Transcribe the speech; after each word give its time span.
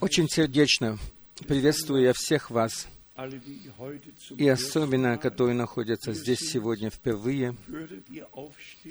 Очень 0.00 0.28
сердечно 0.28 0.98
приветствую 1.48 2.02
я 2.02 2.12
всех 2.12 2.50
вас, 2.50 2.88
и 4.36 4.48
особенно, 4.48 5.18
которые 5.18 5.54
находятся 5.54 6.12
здесь 6.12 6.40
сегодня 6.40 6.90
впервые. 6.90 7.56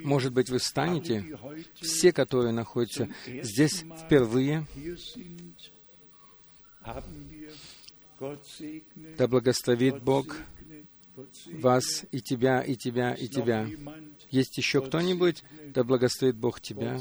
Может 0.02 0.34
быть, 0.34 0.50
вы 0.50 0.58
встанете, 0.60 1.38
все, 1.76 2.12
которые 2.12 2.54
находятся 2.54 3.10
здесь 3.28 3.84
впервые. 4.06 4.66
Да 9.18 9.28
благословит 9.28 10.02
Бог 10.02 10.38
вас 11.54 12.06
и 12.12 12.22
тебя, 12.22 12.62
и 12.62 12.76
тебя, 12.76 13.14
и 13.14 13.28
тебя. 13.28 13.68
Есть 14.30 14.58
еще 14.58 14.82
кто-нибудь? 14.82 15.44
Да 15.74 15.84
благословит 15.84 16.36
Бог 16.36 16.62
тебя. 16.62 17.00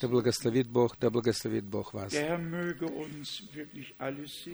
Да 0.00 0.08
благословит 0.08 0.68
Бог, 0.68 0.96
да 0.98 1.10
благословит 1.10 1.64
Бог 1.64 1.92
вас. 1.92 2.12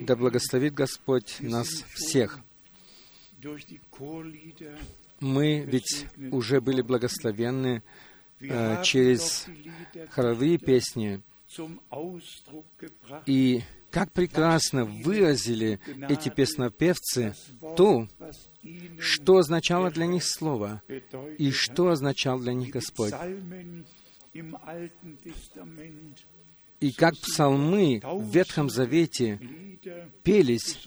Да 0.00 0.16
благословит 0.16 0.74
Господь 0.74 1.36
нас 1.40 1.68
всех. 1.94 2.40
Мы 5.20 5.60
ведь 5.60 6.06
уже 6.32 6.60
были 6.60 6.82
благословенны 6.82 7.82
э, 8.40 8.82
через 8.84 9.46
хоровые 10.10 10.58
песни. 10.58 11.20
И 13.26 13.62
как 13.90 14.12
прекрасно 14.12 14.84
выразили 14.84 15.80
эти 16.08 16.28
песнопевцы 16.28 17.34
то, 17.76 18.08
что 18.98 19.38
означало 19.38 19.90
для 19.90 20.06
них 20.06 20.24
Слово 20.24 20.82
и 21.38 21.50
что 21.50 21.88
означал 21.88 22.38
для 22.38 22.52
них 22.52 22.70
Господь. 22.70 23.14
И 26.80 26.92
как 26.92 27.14
псалмы 27.16 28.00
в 28.04 28.30
Ветхом 28.32 28.70
Завете 28.70 29.40
пелись, 30.22 30.86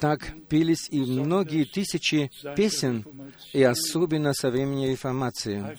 так 0.00 0.34
пелись 0.48 0.88
и 0.90 1.00
многие 1.00 1.64
тысячи 1.64 2.30
песен, 2.56 3.04
и 3.52 3.62
особенно 3.62 4.32
со 4.34 4.50
времени 4.50 4.88
Реформации, 4.88 5.78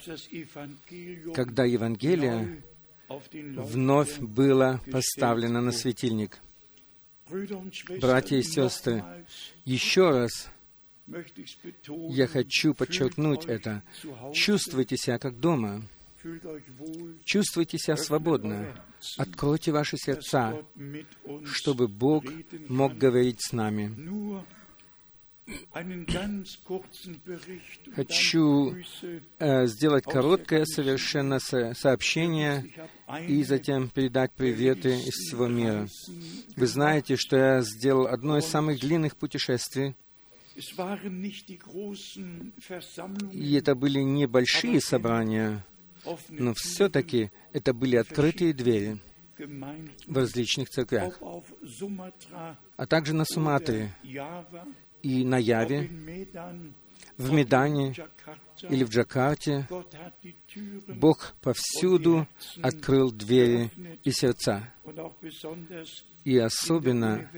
когда 1.34 1.66
Евангелие 1.66 2.64
вновь 3.10 4.20
было 4.20 4.80
поставлено 4.90 5.60
на 5.62 5.72
светильник. 5.72 6.40
Братья 8.00 8.38
и 8.38 8.44
сестры, 8.44 9.04
еще 9.66 10.10
раз 10.10 10.50
я 12.10 12.28
хочу 12.28 12.74
подчеркнуть 12.74 13.46
это. 13.46 13.84
Чувствуйте 14.34 14.98
себя 14.98 15.20
как 15.20 15.40
дома. 15.40 15.82
Чувствуйте 17.24 17.78
себя 17.78 17.98
свободно. 17.98 18.68
Откройте 19.18 19.72
ваши 19.72 19.98
сердца, 19.98 20.64
чтобы 21.46 21.88
Бог 21.88 22.24
мог 22.68 22.98
говорить 22.98 23.42
с 23.42 23.54
нами. 23.54 23.96
Хочу 27.96 28.76
э, 29.40 29.66
сделать 29.68 30.04
короткое 30.04 30.66
совершенно 30.66 31.40
сообщение 31.40 32.66
и 33.28 33.44
затем 33.44 33.90
передать 33.90 34.32
приветы 34.32 35.00
из 35.00 35.14
всего 35.14 35.48
мира. 35.48 35.88
Вы 36.56 36.68
знаете, 36.68 37.16
что 37.16 37.38
я 37.38 37.62
сделал 37.62 38.08
одно 38.08 38.38
из 38.38 38.46
самых 38.46 38.80
длинных 38.80 39.16
путешествий. 39.16 39.96
и 43.32 43.54
это 43.54 43.76
были 43.76 44.00
небольшие 44.00 44.82
собрания, 44.82 45.66
но 46.30 46.54
все-таки 46.54 47.32
это 47.54 47.74
были 47.74 47.96
открытые 47.96 48.54
двери 48.54 49.00
в 49.38 50.18
различных 50.18 50.70
церквях, 50.70 51.20
а 52.78 52.86
также 52.86 53.14
на 53.14 53.26
Суматре 53.26 53.92
и 55.04 55.24
на 55.24 55.38
Яве, 55.38 55.90
в 57.18 57.32
Медане 57.32 57.94
или 58.70 58.84
в 58.84 58.90
Джакарте. 58.90 59.68
Бог 60.88 61.34
повсюду 61.42 62.28
открыл 62.62 63.12
двери 63.12 63.72
и 64.04 64.12
сердца. 64.12 64.74
И 66.24 66.38
особенно 66.38 67.30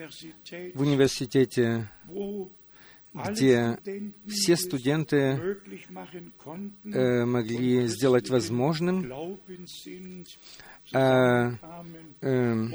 в 0.73 0.81
университете 0.81 1.89
где 3.13 3.77
все 4.27 4.55
студенты 4.55 5.39
э, 6.85 7.25
могли 7.25 7.87
сделать 7.87 8.29
возможным 8.29 9.13
э, 10.93 11.51
э, 12.21 12.67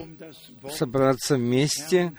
собраться 0.70 1.36
вместе, 1.36 2.12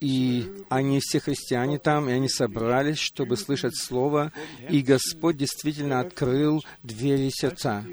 и 0.00 0.64
они 0.68 1.00
все 1.00 1.20
христиане 1.20 1.78
там, 1.78 2.08
и 2.08 2.12
они 2.12 2.28
собрались, 2.28 2.98
чтобы 2.98 3.36
слышать 3.36 3.76
Слово, 3.76 4.32
и 4.68 4.82
Господь 4.82 5.36
действительно 5.36 6.00
открыл 6.00 6.64
двери 6.82 7.30
сердца. 7.30 7.84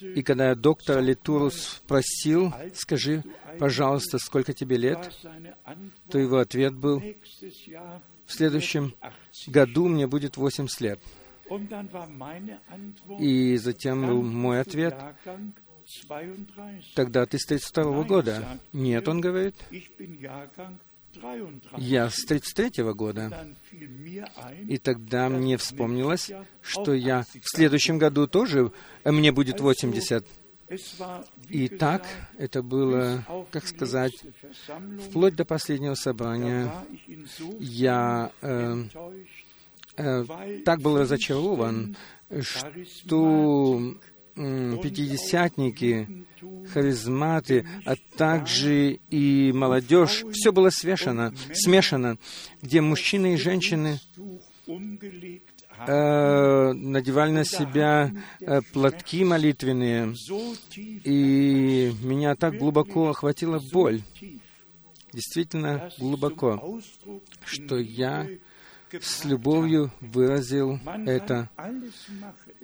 И 0.00 0.22
когда 0.22 0.54
доктор 0.54 1.00
Литурус 1.00 1.80
спросил, 1.84 2.52
скажи, 2.74 3.22
пожалуйста, 3.58 4.18
сколько 4.18 4.52
тебе 4.52 4.76
лет, 4.76 5.12
то 6.10 6.18
его 6.18 6.38
ответ 6.38 6.74
был, 6.74 7.00
в 8.26 8.32
следующем 8.32 8.94
году 9.46 9.88
мне 9.88 10.06
будет 10.06 10.36
80 10.36 10.80
лет. 10.80 11.00
И 13.20 13.56
затем 13.58 14.06
был 14.06 14.22
мой 14.22 14.60
ответ, 14.60 14.96
тогда 16.94 17.26
ты 17.26 17.38
с 17.38 17.46
32 17.46 18.04
года. 18.04 18.60
Нет, 18.72 19.08
он 19.08 19.20
говорит, 19.20 19.54
я 21.76 22.10
с 22.10 22.26
33-го 22.26 22.94
года. 22.94 23.54
И 24.68 24.78
тогда 24.78 25.28
мне 25.28 25.56
вспомнилось, 25.56 26.30
что 26.60 26.94
я 26.94 27.22
в 27.22 27.50
следующем 27.54 27.98
году 27.98 28.26
тоже, 28.26 28.72
э, 29.04 29.12
мне 29.12 29.32
будет 29.32 29.60
80. 29.60 30.26
И 31.48 31.68
так 31.68 32.06
это 32.38 32.62
было, 32.62 33.24
как 33.50 33.66
сказать, 33.66 34.12
вплоть 35.08 35.36
до 35.36 35.44
последнего 35.44 35.94
собрания. 35.94 36.72
Я 37.58 38.32
э, 38.40 38.84
э, 39.96 40.24
так 40.64 40.80
был 40.80 40.98
разочарован, 40.98 41.94
что 42.40 43.94
пятидесятники, 44.34 46.24
харизматы, 46.72 47.66
а 47.84 47.94
также 48.16 48.98
и 49.10 49.52
молодежь, 49.52 50.24
все 50.32 50.52
было 50.52 50.70
смешано, 50.70 51.34
смешано, 51.52 52.18
где 52.60 52.80
мужчины 52.80 53.34
и 53.34 53.36
женщины 53.36 54.00
э, 55.86 56.72
надевали 56.72 57.32
на 57.32 57.44
себя 57.44 58.12
э, 58.40 58.60
платки 58.72 59.24
молитвенные, 59.24 60.14
и 60.76 61.92
меня 62.02 62.34
так 62.34 62.56
глубоко 62.56 63.10
охватила 63.10 63.60
боль, 63.72 64.02
действительно 65.12 65.90
глубоко, 65.98 66.80
что 67.44 67.76
я 67.78 68.26
с 69.00 69.24
любовью 69.24 69.90
выразил 70.00 70.78
это. 71.06 71.48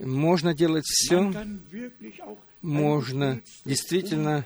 Можно 0.00 0.54
делать 0.54 0.84
все, 0.86 1.32
можно 2.62 3.40
действительно 3.64 4.44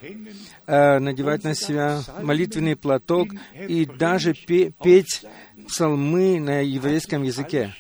э, 0.67 0.99
надевать 0.99 1.45
на 1.45 1.55
себя 1.55 2.03
молитвенный 2.23 2.77
платок 2.77 3.29
и 3.69 3.87
даже 3.87 4.35
пе- 4.35 4.73
петь 4.83 5.25
псалмы 5.67 6.41
на 6.41 6.61
еврейском 6.61 7.23
языке. 7.23 7.75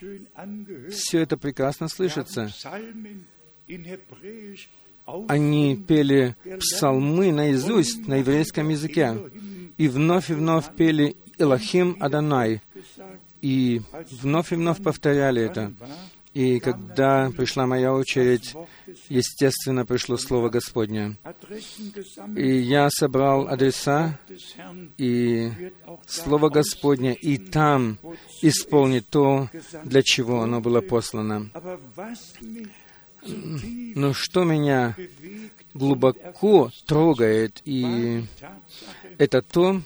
Все 0.90 1.20
это 1.20 1.36
прекрасно 1.36 1.88
слышится. 1.88 2.50
Они 5.28 5.76
пели 5.76 6.36
псалмы 6.60 7.32
наизусть 7.32 8.06
на 8.06 8.16
еврейском 8.16 8.68
языке 8.68 9.16
и 9.76 9.88
вновь 9.88 10.30
и 10.30 10.34
вновь 10.34 10.74
пели 10.76 11.16
Элохим 11.38 11.96
Адонай, 12.00 12.60
и 13.40 13.80
вновь 14.22 14.52
и 14.52 14.56
вновь 14.56 14.82
повторяли 14.82 15.42
это. 15.42 15.72
И 16.34 16.60
когда 16.60 17.30
пришла 17.36 17.66
моя 17.66 17.92
очередь, 17.92 18.54
естественно, 19.08 19.84
пришло 19.84 20.16
Слово 20.16 20.48
Господне. 20.48 21.16
И 22.36 22.56
я 22.58 22.88
собрал 22.90 23.48
адреса 23.48 24.18
и 24.96 25.50
Слово 26.06 26.48
Господне, 26.48 27.14
и 27.14 27.36
там 27.36 27.98
исполнит 28.40 29.08
то, 29.08 29.50
для 29.84 30.02
чего 30.02 30.42
оно 30.42 30.60
было 30.60 30.80
послано. 30.80 31.50
Но 33.24 34.12
что 34.14 34.44
меня 34.44 34.96
глубоко 35.74 36.70
трогает, 36.86 37.60
и 37.64 38.24
это 39.18 39.42
то, 39.42 39.80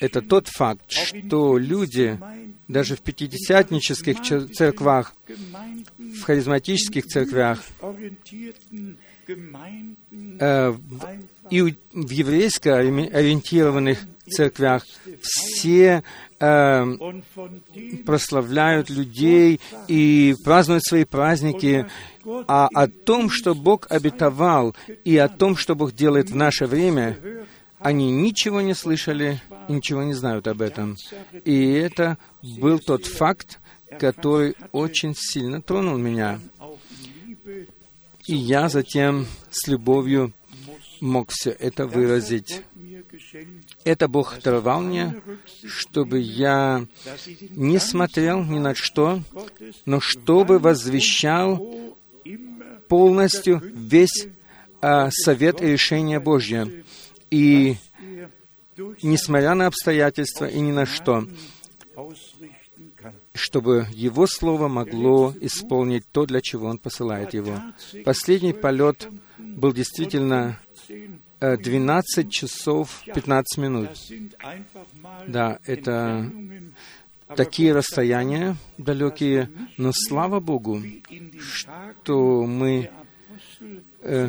это 0.00 0.22
тот 0.22 0.48
факт, 0.48 0.90
что 0.90 1.58
люди 1.58 2.18
даже 2.68 2.96
в 2.96 3.00
пятидесятнических 3.00 4.20
церквах 4.52 5.14
в 5.98 6.22
харизматических 6.22 7.06
церквях, 7.06 7.62
э, 10.38 10.74
и 11.50 11.60
в 11.60 12.10
еврейско 12.10 12.78
ориентированных 12.78 13.98
церквях 14.28 14.86
все 15.20 16.02
э, 16.40 16.86
прославляют 18.06 18.90
людей 18.90 19.60
и 19.88 20.34
празднуют 20.44 20.84
свои 20.84 21.04
праздники, 21.04 21.86
а 22.24 22.68
о 22.72 22.86
том, 22.88 23.30
что 23.30 23.54
Бог 23.54 23.86
обетовал, 23.90 24.74
и 25.04 25.16
о 25.16 25.28
том, 25.28 25.56
что 25.56 25.74
Бог 25.74 25.92
делает 25.92 26.30
в 26.30 26.36
наше 26.36 26.66
время, 26.66 27.18
они 27.82 28.10
ничего 28.10 28.60
не 28.60 28.74
слышали, 28.74 29.40
ничего 29.68 30.02
не 30.02 30.14
знают 30.14 30.46
об 30.46 30.62
этом. 30.62 30.96
И 31.44 31.72
это 31.72 32.18
был 32.42 32.78
тот 32.78 33.06
факт, 33.06 33.60
который 33.98 34.54
очень 34.72 35.14
сильно 35.16 35.60
тронул 35.60 35.96
меня. 35.96 36.40
И 38.26 38.34
я 38.34 38.68
затем 38.68 39.26
с 39.50 39.66
любовью 39.66 40.32
мог 41.00 41.30
все 41.30 41.50
это 41.50 41.86
выразить. 41.86 42.62
Это 43.84 44.06
Бог 44.08 44.40
даровал 44.42 44.80
мне, 44.82 45.20
чтобы 45.66 46.20
я 46.20 46.86
не 47.50 47.78
смотрел 47.78 48.44
ни 48.44 48.58
на 48.58 48.74
что, 48.74 49.20
но 49.84 50.00
чтобы 50.00 50.58
возвещал 50.58 51.96
полностью 52.88 53.60
весь 53.74 54.28
а, 54.80 55.10
совет 55.10 55.62
и 55.62 55.66
решение 55.66 56.20
Божье. 56.20 56.84
И 57.32 57.76
несмотря 59.02 59.54
на 59.54 59.66
обстоятельства 59.66 60.44
и 60.44 60.60
ни 60.60 60.70
на 60.70 60.84
что, 60.84 61.26
чтобы 63.32 63.86
Его 63.92 64.26
Слово 64.26 64.68
могло 64.68 65.34
исполнить 65.40 66.04
то, 66.12 66.26
для 66.26 66.42
чего 66.42 66.68
Он 66.68 66.76
посылает 66.76 67.32
его. 67.32 67.58
Последний 68.04 68.52
полет 68.52 69.08
был 69.38 69.72
действительно 69.72 70.60
12 71.40 72.30
часов 72.30 73.02
15 73.06 73.58
минут. 73.58 73.88
Да, 75.26 75.58
это 75.64 76.30
такие 77.34 77.72
расстояния 77.72 78.56
далекие, 78.76 79.48
но 79.78 79.92
слава 79.94 80.38
Богу, 80.38 80.82
что 81.40 82.42
мы 82.42 82.90
э, 84.02 84.28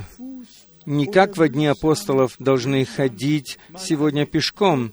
не 0.85 1.07
как 1.07 1.37
в 1.37 1.47
дни 1.47 1.67
апостолов 1.67 2.35
должны 2.39 2.85
ходить 2.85 3.57
сегодня 3.77 4.25
пешком 4.25 4.91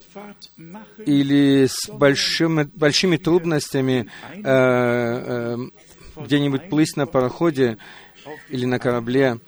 или 1.05 1.67
с 1.67 1.89
большими, 1.89 2.63
большими 2.63 3.17
трудностями 3.17 4.09
э, 4.33 4.41
э, 4.43 5.57
где-нибудь 6.15 6.69
плыть 6.69 6.95
на 6.95 7.07
пароходе 7.07 7.77
или 8.49 8.65
на 8.65 8.79
корабле, 8.79 9.39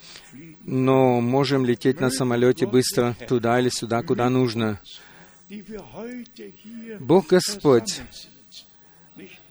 но 0.63 1.21
можем 1.21 1.65
лететь 1.65 1.99
на 1.99 2.09
самолете 2.09 2.65
быстро 2.65 3.15
туда 3.27 3.59
или 3.59 3.69
сюда, 3.69 4.01
куда 4.01 4.29
нужно. 4.29 4.79
Бог 6.99 7.27
Господь 7.27 8.01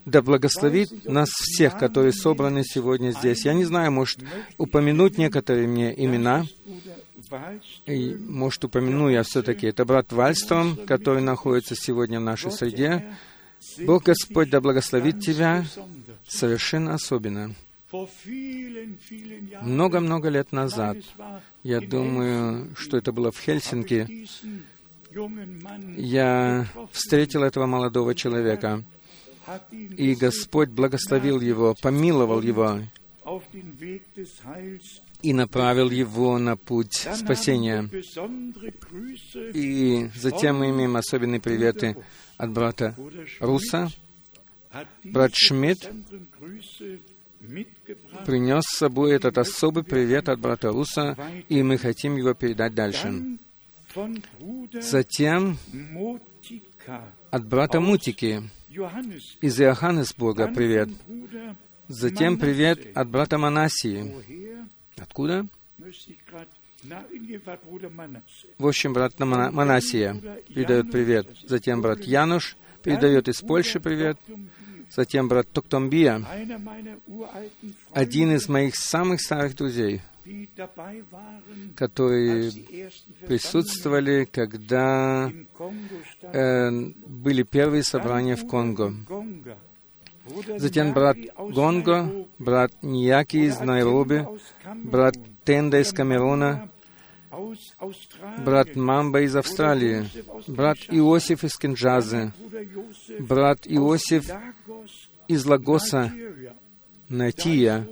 да 0.04 0.22
благословит 0.22 1.04
нас 1.06 1.28
всех, 1.31 1.78
которые 1.78 2.12
собраны 2.12 2.64
сегодня 2.64 3.12
здесь. 3.12 3.44
Я 3.44 3.54
не 3.54 3.64
знаю, 3.64 3.93
может, 3.93 4.20
упомянуть 4.58 5.19
некоторые 5.19 5.66
мне 5.66 5.93
имена, 6.04 6.44
и, 7.87 8.14
может, 8.14 8.64
упомяну 8.64 9.08
я 9.08 9.22
все-таки. 9.22 9.66
Это 9.66 9.84
брат 9.84 10.12
Вальстром, 10.12 10.76
который 10.87 11.22
находится 11.22 11.75
сегодня 11.75 12.20
в 12.20 12.25
нашей 12.25 12.50
среде. 12.50 13.16
Бог 13.81 14.04
Господь 14.04 14.50
да 14.50 14.60
благословит 14.60 15.20
тебя 15.20 15.64
совершенно 16.26 16.94
особенно. 16.94 17.55
Много-много 19.60 20.28
лет 20.31 20.50
назад, 20.52 20.96
я 21.62 21.81
думаю, 21.81 22.75
что 22.76 22.96
это 22.96 23.12
было 23.12 23.31
в 23.31 23.38
Хельсинки, 23.38 24.26
я 25.98 26.66
встретил 26.90 27.43
этого 27.43 27.66
молодого 27.66 28.14
человека, 28.14 28.82
и 29.97 30.15
Господь 30.15 30.71
благословил 30.71 31.41
его, 31.41 31.75
помиловал 31.81 32.41
его 32.43 32.81
и 35.23 35.33
направил 35.33 35.91
его 35.91 36.39
на 36.39 36.56
путь 36.56 37.09
спасения. 37.15 37.89
И 39.55 40.11
затем 40.15 40.59
мы 40.59 40.71
имеем 40.71 40.97
особенные 40.97 41.41
приветы 41.41 41.97
от 42.37 42.50
брата 42.50 42.97
Руса. 43.41 43.91
Брат 45.05 45.33
Шмидт 45.35 45.91
принес 48.25 48.65
с 48.65 48.79
собой 48.79 49.12
этот 49.12 49.39
особый 49.39 49.85
привет 49.85 50.29
от 50.29 50.41
брата 50.41 50.71
Руса, 50.71 51.17
и 51.49 51.62
мы 51.62 51.79
хотим 51.79 52.17
его 52.17 52.35
передать 52.35 52.75
дальше. 52.75 53.39
Затем 54.81 55.59
от 57.31 57.47
брата 57.47 57.81
Мутики 57.81 58.43
из 59.42 59.60
Иоханнесбурга 59.60 60.48
привет. 60.48 60.88
Затем 61.88 62.38
привет 62.38 62.96
от 62.96 63.06
брата 63.08 63.36
Манасии. 63.36 64.14
Откуда? 64.96 65.46
В 68.58 68.66
общем, 68.66 68.94
брат 68.94 69.19
Манасия 69.19 70.14
передает 70.48 70.90
привет. 70.90 71.28
Затем 71.46 71.82
брат 71.82 72.00
Януш 72.04 72.56
передает 72.82 73.28
из 73.28 73.42
Польши 73.42 73.78
привет. 73.78 74.16
Затем 74.94 75.29
брат 75.29 75.50
Токтомбия, 75.50 76.23
один 77.93 78.33
из 78.33 78.49
моих 78.49 78.77
самых 78.77 79.23
старых 79.23 79.56
друзей, 79.56 80.03
которые 81.77 82.53
присутствовали, 83.27 84.25
когда 84.31 85.33
э, 86.23 86.71
были 87.06 87.43
первые 87.43 87.85
собрания 87.85 88.37
в 88.37 88.47
Конго. 88.47 88.94
Затем 90.59 90.93
брат 90.93 91.17
Гонго, 91.39 92.27
брат 92.39 92.73
Нияки 92.83 93.39
из 93.39 93.61
Найроби, 93.61 94.27
брат 94.85 95.15
Тенда 95.44 95.81
из 95.81 95.93
Камеруна, 95.93 96.71
брат 98.38 98.76
Мамба 98.76 99.23
из 99.23 99.34
Австралии, 99.37 100.06
брат 100.46 100.79
Иосиф 100.88 101.44
из 101.44 101.56
Кинджазы, 101.56 102.32
брат 103.19 103.61
Иосиф 103.64 104.31
из 105.29 105.44
Лагоса, 105.46 106.12
Натия. 107.08 107.87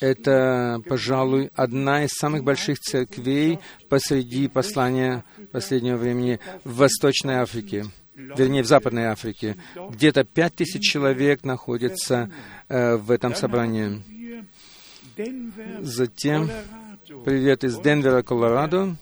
Это, 0.00 0.80
пожалуй, 0.88 1.50
одна 1.54 2.04
из 2.04 2.10
самых 2.12 2.44
больших 2.44 2.78
церквей 2.78 3.58
посреди 3.88 4.48
послания 4.48 5.24
последнего 5.50 5.96
времени 5.96 6.38
в 6.64 6.76
Восточной 6.76 7.36
Африке 7.36 7.86
вернее, 8.16 8.62
в 8.62 8.66
Западной 8.66 9.04
Африке. 9.04 9.56
Где-то 9.90 10.24
пять 10.24 10.54
тысяч 10.54 10.82
человек 10.82 11.44
находится 11.44 12.30
э, 12.68 12.96
в 12.96 13.10
этом 13.10 13.34
собрании. 13.34 14.02
Затем 15.80 16.50
привет 17.24 17.64
из 17.64 17.78
Денвера, 17.78 18.22
Колорадо. 18.22 18.96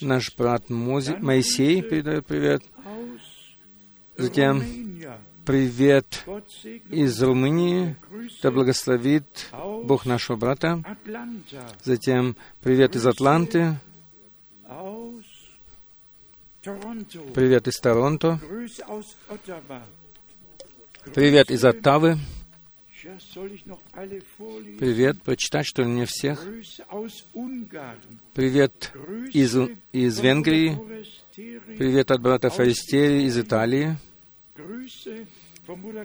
Наш 0.00 0.34
брат 0.36 0.70
Мози, 0.70 1.16
Моисей 1.20 1.82
передает 1.82 2.26
привет. 2.26 2.62
Затем 4.16 4.62
привет 5.44 6.24
из 6.90 7.22
Румынии. 7.22 7.96
Да 8.42 8.50
благословит 8.50 9.50
Бог 9.84 10.06
нашего 10.06 10.36
брата. 10.36 10.82
Затем 11.82 12.36
привет 12.62 12.96
из 12.96 13.06
Атланты. 13.06 13.78
Привет 17.34 17.68
из 17.68 17.76
Торонто. 17.78 18.40
Привет 21.14 21.50
из 21.50 21.64
Оттавы. 21.64 22.18
Привет, 24.78 25.22
прочитать, 25.22 25.66
что 25.66 25.82
ли, 25.82 25.88
мне 25.88 26.06
всех? 26.06 26.44
Привет 28.34 28.92
из, 29.32 29.56
из 29.92 30.18
Венгрии. 30.18 30.76
Привет 31.78 32.10
от 32.10 32.20
брата 32.20 32.50
Фаристери 32.50 33.22
из 33.24 33.38
Италии. 33.38 33.96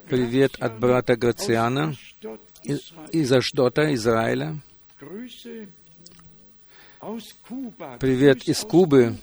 Привет 0.10 0.56
от 0.60 0.80
брата 0.80 1.16
Грациана 1.16 1.96
из, 2.64 2.94
из 3.12 3.32
Аждота, 3.32 3.94
Израиля. 3.96 4.60
Привет 8.00 8.48
из 8.48 8.60
Кубы. 8.60 9.16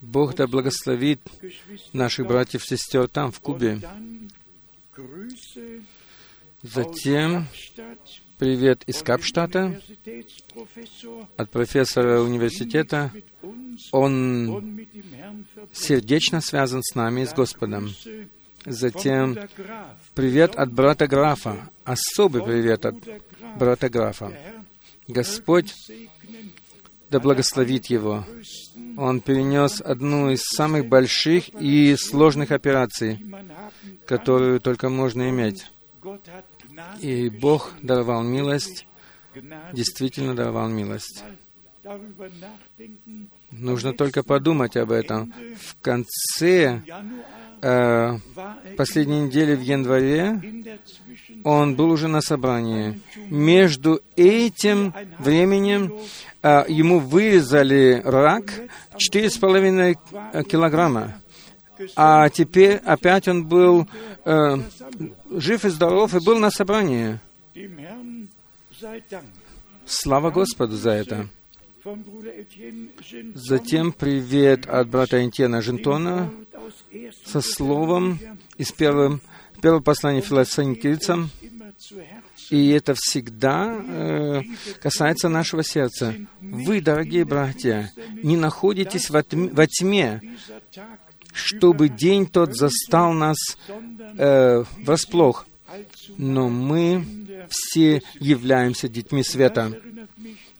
Бог 0.00 0.34
да 0.34 0.46
благословит 0.46 1.20
наших 1.92 2.26
братьев 2.26 2.62
и 2.64 2.76
сестер 2.76 3.08
там, 3.08 3.32
в 3.32 3.40
Кубе. 3.40 3.80
Затем 6.62 7.46
привет 8.38 8.82
из 8.86 9.02
Капштата 9.02 9.80
от 11.36 11.50
профессора 11.50 12.20
университета. 12.20 13.12
Он 13.92 14.80
сердечно 15.72 16.40
связан 16.40 16.82
с 16.82 16.94
нами, 16.96 17.24
с 17.24 17.32
Господом. 17.32 17.90
Затем 18.66 19.38
привет 20.14 20.56
от 20.56 20.72
брата 20.72 21.06
Графа, 21.06 21.70
особый 21.84 22.42
привет 22.42 22.84
от 22.84 22.96
брата 23.56 23.88
Графа. 23.88 24.32
Господь 25.06 25.74
да 27.10 27.20
благословит 27.20 27.86
его. 27.86 28.24
Он 28.98 29.20
перенес 29.20 29.80
одну 29.80 30.28
из 30.28 30.42
самых 30.42 30.88
больших 30.88 31.50
и 31.50 31.94
сложных 31.94 32.50
операций, 32.50 33.24
которую 34.04 34.58
только 34.58 34.88
можно 34.88 35.30
иметь. 35.30 35.70
И 36.98 37.28
Бог 37.28 37.74
даровал 37.80 38.24
милость, 38.24 38.88
действительно 39.72 40.34
даровал 40.34 40.68
милость. 40.68 41.22
Нужно 43.52 43.92
только 43.92 44.24
подумать 44.24 44.76
об 44.76 44.90
этом. 44.90 45.32
В 45.60 45.80
конце 45.80 46.82
э, 47.62 48.18
последней 48.76 49.22
недели 49.22 49.54
в 49.54 49.60
январе 49.60 50.40
он 51.44 51.76
был 51.76 51.90
уже 51.90 52.08
на 52.08 52.20
собрании. 52.20 53.00
Между 53.30 54.00
этим 54.16 54.94
временем 55.18 55.92
э, 56.42 56.64
ему 56.68 56.98
вырезали 56.98 58.02
рак 58.04 58.52
4,5 58.94 60.44
килограмма. 60.44 61.20
А 61.94 62.28
теперь 62.28 62.76
опять 62.76 63.28
он 63.28 63.46
был 63.46 63.86
э, 64.24 64.56
жив 65.30 65.64
и 65.64 65.68
здоров 65.68 66.14
и 66.14 66.24
был 66.24 66.38
на 66.38 66.50
собрании. 66.50 67.20
Слава 69.86 70.30
Господу 70.30 70.76
за 70.76 70.90
это. 70.90 71.28
Затем 73.34 73.92
привет 73.92 74.66
от 74.66 74.88
брата 74.88 75.24
Энтьена 75.24 75.62
Жентона 75.62 76.30
со 77.24 77.40
словом 77.40 78.18
из 78.56 78.72
первого, 78.72 79.20
первого 79.60 79.80
послания 79.80 80.20
Филосоникийцам. 80.20 81.30
И 82.50 82.70
это 82.70 82.94
всегда 82.96 83.76
э, 83.76 84.42
касается 84.80 85.28
нашего 85.28 85.62
сердца. 85.62 86.14
Вы, 86.40 86.80
дорогие 86.80 87.24
братья, 87.24 87.92
не 88.22 88.36
находитесь 88.36 89.10
во 89.10 89.22
тьме, 89.22 89.50
во 89.50 89.66
тьме 89.66 90.20
чтобы 91.38 91.88
день 91.88 92.26
тот 92.26 92.56
застал 92.56 93.12
нас 93.12 93.36
э, 94.16 94.64
врасплох. 94.82 95.46
Но 96.16 96.48
мы 96.48 97.04
все 97.48 98.02
являемся 98.18 98.88
детьми 98.88 99.22
света. 99.22 99.72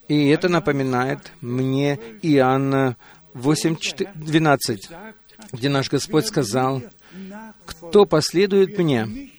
И 0.07 0.29
это 0.29 0.49
напоминает 0.49 1.33
мне 1.41 1.99
Иоанна 2.23 2.97
8.12, 3.35 4.77
где 5.53 5.69
наш 5.69 5.91
Господь 5.91 6.27
сказал, 6.27 6.83
«Кто 7.65 8.07
последует 8.07 8.79
мне, 8.79 9.31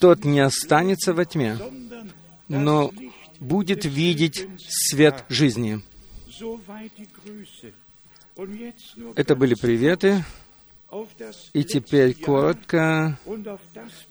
тот 0.00 0.24
не 0.24 0.40
останется 0.40 1.14
во 1.14 1.24
тьме, 1.24 1.58
но 2.48 2.92
будет 3.40 3.84
видеть 3.84 4.46
свет 4.68 5.24
жизни». 5.28 5.82
Это 9.16 9.34
были 9.34 9.54
приветы. 9.54 10.24
И 11.52 11.64
теперь 11.64 12.14
коротко 12.14 13.18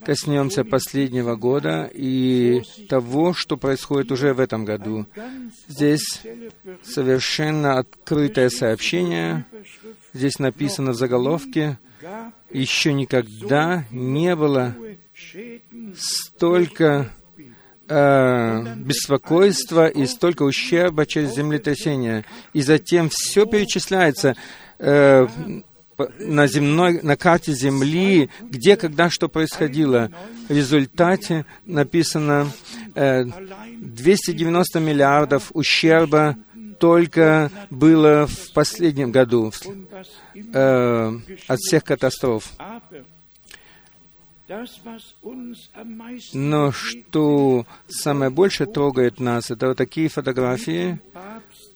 коснемся 0.04 0.66
последнего 0.66 1.36
года 1.36 1.90
и 1.94 2.62
того, 2.90 3.34
что 3.34 3.56
происходит 3.56 4.12
уже 4.12 4.34
в 4.34 4.40
этом 4.42 4.66
году. 4.66 5.06
Здесь 5.68 6.22
совершенно 6.84 7.80
открытое 7.80 8.50
сообщение. 8.50 9.46
Здесь 10.16 10.40
написано 10.40 10.92
в 10.92 10.96
заголовке, 10.96 11.78
еще 12.50 12.94
никогда 12.94 13.84
не 13.92 14.34
было 14.34 14.74
столько 15.98 17.12
э, 17.90 18.76
беспокойства 18.78 19.90
и 19.90 20.06
столько 20.06 20.44
ущерба 20.44 21.06
через 21.06 21.36
землетрясение. 21.36 22.24
И 22.54 22.62
затем 22.62 23.10
все 23.12 23.46
перечисляется 23.46 24.38
э, 24.80 25.28
на, 26.20 26.48
земной, 26.48 27.02
на 27.02 27.18
карте 27.18 27.52
Земли, 27.52 28.30
где, 28.40 28.78
когда, 28.78 29.10
что 29.10 29.28
происходило. 29.28 30.12
В 30.48 30.54
результате 30.54 31.46
написано 31.66 32.50
э, 32.96 33.26
290 33.80 34.80
миллиардов 34.80 35.52
ущерба 35.54 36.38
только 36.80 37.52
было 37.70 38.28
в 38.28 38.54
последнем 38.54 39.12
году 39.12 39.52
э, 40.36 41.20
от 41.48 41.60
всех 41.60 41.84
катастроф. 41.84 42.52
Но 46.34 46.72
что 46.72 47.66
самое 47.88 48.30
больше 48.30 48.66
трогает 48.68 49.20
нас, 49.20 49.50
это 49.50 49.70
вот 49.70 49.78
такие 49.78 50.08
фотографии 50.08 51.00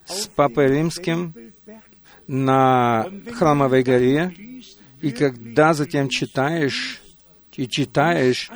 с 0.05 0.27
Папой 0.27 0.67
Римским 0.67 1.33
на 2.27 3.07
Храмовой 3.33 3.81
горе, 3.81 4.35
и 5.01 5.11
когда 5.11 5.73
затем 5.73 6.09
читаешь 6.09 7.01
и 7.55 7.67
читаешь, 7.67 8.51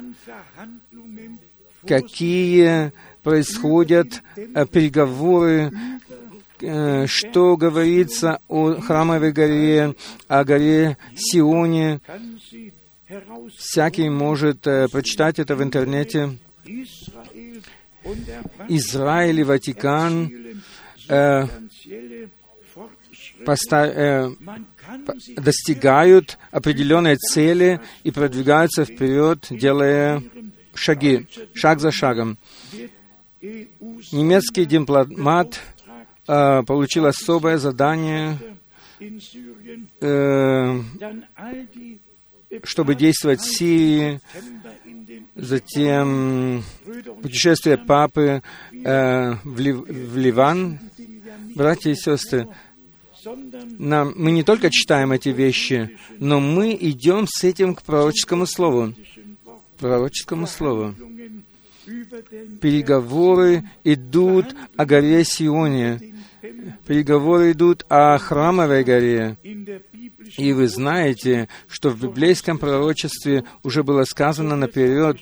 какие 1.88 2.92
происходят 3.24 4.22
э, 4.36 4.66
переговоры, 4.66 5.72
что 7.08 7.58
говорится 7.58 8.40
о 8.48 8.76
Храмовой 8.76 9.32
горе, 9.32 9.96
о 10.28 10.44
горе 10.44 10.98
Сионе, 11.16 12.00
Всякий 13.58 14.10
может 14.10 14.66
э, 14.68 14.88
прочитать 14.88 15.40
это 15.40 15.56
в 15.56 15.64
интернете. 15.64 16.38
Израиль 18.70 19.40
и 19.40 19.44
Ватикан 19.44 20.32
э, 21.10 21.46
э, 23.72 24.30
достигают 25.38 26.38
определенной 26.52 27.18
цели 27.18 27.80
и 28.04 28.12
продвигаются 28.12 28.86
вперед, 28.86 29.48
делая 29.50 30.24
шаги, 30.74 31.28
шаг 31.54 31.80
за 31.80 31.92
шагом. 31.92 32.38
Немецкий 33.42 34.66
дипломат 34.66 35.60
э, 36.28 36.64
получил 36.64 37.06
особое 37.06 37.58
задание 37.58 38.38
э, 40.02 40.80
чтобы 42.64 42.96
действовать 42.96 43.42
в 43.42 43.58
Сирии, 43.58 44.20
затем 45.36 46.64
путешествие 47.22 47.78
папы 47.78 48.44
э, 48.72 49.34
в, 49.44 49.56
в 49.56 50.18
Ливан. 50.18 50.80
Братья 51.56 51.92
и 51.92 51.96
сестры, 51.96 52.48
нам, 53.78 54.14
мы 54.16 54.32
не 54.32 54.44
только 54.44 54.70
читаем 54.72 55.12
эти 55.12 55.30
вещи, 55.30 55.98
но 56.20 56.40
мы 56.40 56.78
идем 56.80 57.28
с 57.28 57.44
этим 57.44 57.76
к 57.76 57.84
пророческому 57.84 58.46
слову. 58.46 58.94
Пророческому 59.78 60.48
слову. 60.48 60.96
Переговоры 62.62 63.64
идут 63.84 64.56
о 64.78 64.86
горе 64.86 65.24
Сионе. 65.24 66.13
Переговоры 66.86 67.52
идут 67.52 67.86
о 67.90 68.18
храмовой 68.18 68.84
горе. 68.84 69.38
И 70.38 70.54
вы 70.54 70.68
знаете, 70.68 71.48
что 71.68 71.90
в 71.90 72.02
библейском 72.02 72.58
пророчестве 72.58 73.44
уже 73.64 73.84
было 73.84 74.04
сказано 74.04 74.56
наперед 74.56 75.18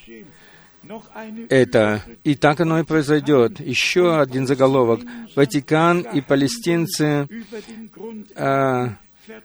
это. 1.49 2.03
И 2.23 2.35
так 2.35 2.59
оно 2.59 2.79
и 2.79 2.83
произойдет. 2.83 3.59
Еще 3.59 4.19
один 4.19 4.47
заголовок. 4.47 5.01
Ватикан 5.35 6.01
и 6.01 6.21
палестинцы 6.21 7.27
э, 8.35 8.89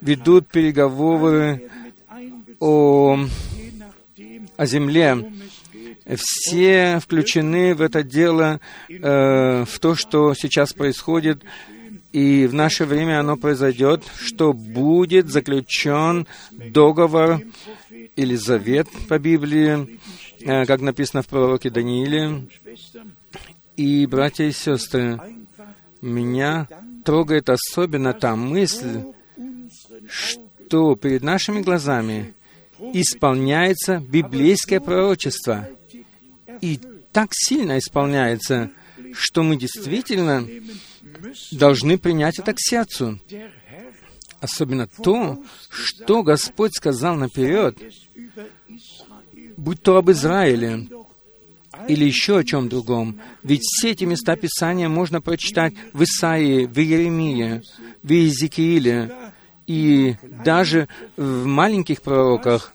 ведут 0.00 0.48
переговоры 0.48 1.70
о, 2.58 3.18
о 4.56 4.66
земле. 4.66 5.32
Все 6.14 7.00
включены 7.00 7.74
в 7.74 7.82
это 7.82 8.02
дело, 8.02 8.60
э, 8.88 9.64
в 9.64 9.78
то, 9.80 9.94
что 9.96 10.34
сейчас 10.34 10.72
происходит 10.72 11.42
и 12.16 12.46
в 12.46 12.54
наше 12.54 12.86
время 12.86 13.20
оно 13.20 13.36
произойдет, 13.36 14.02
что 14.18 14.54
будет 14.54 15.28
заключен 15.28 16.26
договор 16.50 17.42
или 18.16 18.36
завет 18.36 18.88
по 19.06 19.18
Библии, 19.18 20.00
э, 20.40 20.64
как 20.64 20.80
написано 20.80 21.22
в 21.22 21.26
пророке 21.26 21.68
Данииле. 21.68 22.46
И, 23.76 24.06
братья 24.06 24.44
и 24.44 24.52
сестры, 24.52 25.20
меня 26.00 26.68
трогает 27.04 27.50
особенно 27.50 28.14
та 28.14 28.34
мысль, 28.34 29.02
что 30.08 30.96
перед 30.96 31.22
нашими 31.22 31.60
глазами 31.60 32.34
исполняется 32.94 33.98
библейское 34.00 34.80
пророчество. 34.80 35.68
И 36.60 36.80
так 37.12 37.30
сильно 37.32 37.78
исполняется, 37.78 38.70
что 39.12 39.42
мы 39.42 39.56
действительно 39.56 40.46
должны 41.52 41.98
принять 41.98 42.38
это 42.38 42.52
к 42.52 42.58
сердцу. 42.58 43.18
Особенно 44.40 44.86
то, 44.86 45.42
что 45.70 46.22
Господь 46.22 46.72
сказал 46.74 47.16
наперед 47.16 47.78
будь 49.56 49.82
то 49.82 49.96
об 49.96 50.10
Израиле 50.10 50.88
или 51.88 52.04
еще 52.04 52.38
о 52.38 52.44
чем 52.44 52.68
другом. 52.68 53.20
Ведь 53.42 53.62
все 53.62 53.90
эти 53.90 54.04
места 54.04 54.36
Писания 54.36 54.88
можно 54.88 55.20
прочитать 55.20 55.74
в 55.92 56.02
Исаии, 56.02 56.66
в 56.66 56.78
Иеремии, 56.78 57.62
в 58.02 58.10
Иезекииле 58.10 59.12
и 59.66 60.16
даже 60.44 60.88
в 61.16 61.44
маленьких 61.44 62.02
пророках 62.02 62.74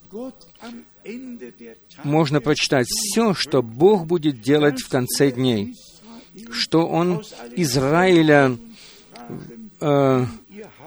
можно 2.03 2.41
прочитать 2.41 2.87
все, 2.87 3.33
что 3.33 3.61
Бог 3.61 4.05
будет 4.05 4.41
делать 4.41 4.81
в 4.81 4.89
конце 4.89 5.31
дней, 5.31 5.75
что 6.51 6.87
Он 6.87 7.23
Израиля 7.55 8.57
э, 9.79 10.25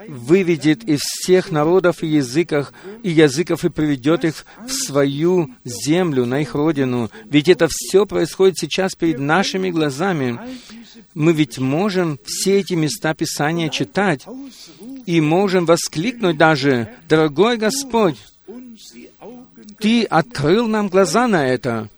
выведет 0.09 0.85
из 0.85 1.01
всех 1.01 1.51
народов 1.51 2.03
и 2.03 2.07
языков, 2.07 2.73
и 3.03 3.11
языков 3.11 3.65
и 3.65 3.71
приведет 3.71 4.25
их 4.25 4.45
в 4.67 4.71
свою 4.71 5.51
землю, 5.65 6.27
на 6.27 6.41
их 6.41 6.55
родину. 6.55 7.11
Ведь 7.27 7.49
это 7.49 7.69
все 7.71 8.07
происходит 8.07 8.59
сейчас 8.59 8.95
перед 8.95 9.19
нашими 9.19 9.71
глазами. 9.71 10.39
Мы 11.15 11.33
ведь 11.33 11.59
можем 11.59 12.19
все 12.25 12.61
эти 12.61 12.75
места 12.75 13.15
Писания 13.15 13.69
читать 13.69 14.27
и 15.07 15.21
можем 15.21 15.65
воскликнуть 15.65 16.37
даже, 16.37 16.89
«Дорогой 17.09 17.57
Господь, 17.57 18.19
Ты 19.79 20.05
открыл 20.05 20.69
нам 20.69 20.89
глаза 20.89 21.27
на 21.27 21.47
это. 21.47 21.89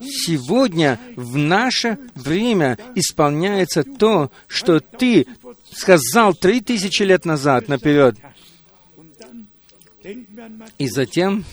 Сегодня, 0.00 1.00
в 1.16 1.36
наше 1.36 1.98
время, 2.14 2.78
исполняется 2.94 3.84
то, 3.84 4.30
что 4.46 4.80
Ты 4.80 5.26
сказал 5.70 6.34
три 6.34 6.60
тысячи 6.60 7.02
лет 7.02 7.24
назад 7.24 7.68
наперед. 7.68 8.16
И 10.78 10.88
затем 10.88 11.44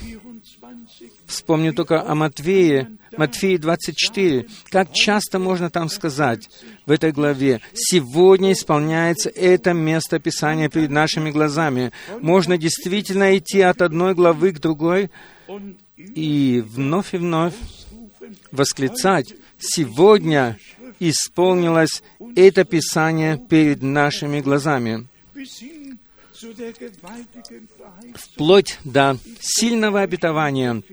вспомню 1.26 1.74
только 1.74 2.08
о 2.08 2.14
Матвее, 2.14 2.92
Матфея 3.18 3.58
24. 3.58 4.46
Как 4.70 4.94
часто 4.94 5.40
можно 5.40 5.70
там 5.72 5.90
сказать 5.90 6.50
в 6.86 6.92
этой 6.92 7.12
главе, 7.12 7.62
«Сегодня 7.74 8.52
исполняется 8.52 9.30
это 9.30 9.74
место 9.74 10.20
Писания 10.20 10.70
перед 10.70 10.92
нашими 10.92 11.32
глазами». 11.32 11.92
Можно 12.22 12.58
действительно 12.58 13.36
идти 13.36 13.62
от 13.62 13.82
одной 13.82 14.14
главы 14.14 14.52
к 14.52 14.60
другой 14.60 15.10
и 15.98 16.64
вновь 16.66 17.14
и 17.14 17.18
вновь 17.18 17.56
восклицать, 18.52 19.34
«Сегодня 19.60 20.58
исполнилось 21.00 22.04
это 22.36 22.64
Писание 22.64 23.38
перед 23.38 23.82
нашими 23.82 24.42
глазами. 24.42 25.08
Вплоть 28.16 28.80
до 28.84 29.18
сильного 29.40 30.02
обетования 30.02 30.84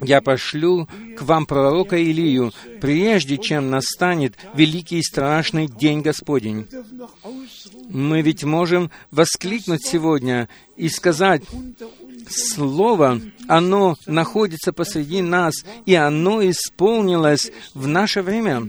я 0.00 0.20
пошлю 0.20 0.88
к 1.16 1.22
вам 1.22 1.46
пророка 1.46 1.96
Илию, 1.96 2.52
прежде 2.80 3.38
чем 3.38 3.70
настанет 3.70 4.34
великий 4.54 4.98
и 4.98 5.02
страшный 5.02 5.66
день 5.66 6.02
Господень. 6.02 6.68
Мы 7.88 8.22
ведь 8.22 8.44
можем 8.44 8.90
воскликнуть 9.10 9.84
сегодня 9.84 10.48
и 10.76 10.88
сказать, 10.88 11.42
Слово, 12.34 13.20
оно 13.46 13.96
находится 14.06 14.72
посреди 14.72 15.20
нас, 15.22 15.54
и 15.84 15.94
оно 15.94 16.42
исполнилось 16.48 17.52
в 17.74 17.86
наше 17.86 18.22
время. 18.22 18.66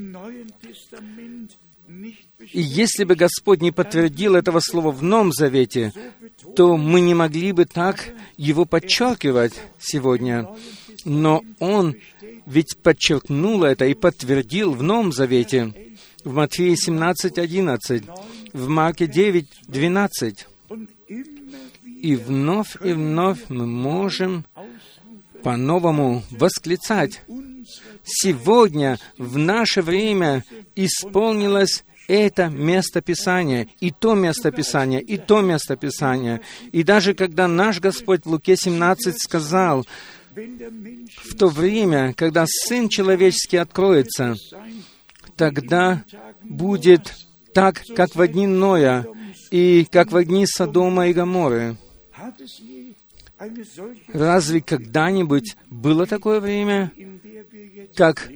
И 2.52 2.62
если 2.62 3.04
бы 3.04 3.16
Господь 3.16 3.62
не 3.62 3.72
подтвердил 3.72 4.36
этого 4.36 4.60
слова 4.60 4.92
в 4.92 5.02
Новом 5.02 5.32
Завете, 5.32 5.94
то 6.56 6.78
мы 6.78 7.02
не 7.02 7.14
могли 7.14 7.52
бы 7.52 7.66
так 7.66 8.14
его 8.38 8.66
подчеркивать 8.66 9.54
сегодня. 9.80 10.48
Но 11.06 11.42
Он 11.60 11.96
ведь 12.46 12.78
подчеркнул 12.78 13.64
это 13.64 13.86
и 13.86 13.94
подтвердил 13.94 14.74
в 14.74 14.84
Новом 14.84 15.12
Завете, 15.14 15.96
в 16.24 16.34
Матфея 16.34 16.76
17, 16.76 17.38
11, 17.38 18.04
в 18.54 18.68
Марке 18.68 19.08
9, 19.08 19.48
12. 19.68 20.48
И 22.04 22.18
вновь 22.18 22.76
и 22.84 22.92
вновь 22.92 23.46
мы 23.48 23.66
можем 23.66 24.46
по-новому 25.42 26.22
восклицать. 26.32 27.22
Сегодня, 28.04 29.00
в 29.18 29.38
наше 29.38 29.82
время, 29.82 30.44
исполнилось 30.76 31.86
это 32.10 32.50
место 32.50 33.02
Писания, 33.02 33.70
и 33.80 33.92
то 33.92 34.16
место 34.16 34.52
Писания, 34.52 35.00
и 35.00 35.16
то 35.16 35.40
место 35.40 35.78
Писания. 35.78 36.42
И 36.74 36.84
даже 36.84 37.14
когда 37.14 37.48
наш 37.48 37.80
Господь 37.80 38.26
в 38.26 38.30
Луке 38.32 38.58
17 38.58 39.16
сказал, 39.18 39.88
в 40.36 41.38
то 41.38 41.48
время, 41.48 42.14
когда 42.18 42.44
Сын 42.46 42.90
Человеческий 42.90 43.56
откроется, 43.56 44.36
тогда 45.38 46.04
будет 46.44 47.14
так, 47.54 47.82
как 47.96 48.14
в 48.14 48.28
дни 48.28 48.46
Ноя, 48.46 49.06
и 49.52 49.88
как 49.90 50.12
в 50.12 50.22
дни 50.26 50.46
Содома 50.46 51.08
и 51.08 51.14
Гоморры. 51.14 51.78
Разве 54.14 54.62
когда-нибудь 54.62 55.56
было 55.70 56.06
такое 56.06 56.40
время, 56.40 56.92
как 57.96 58.30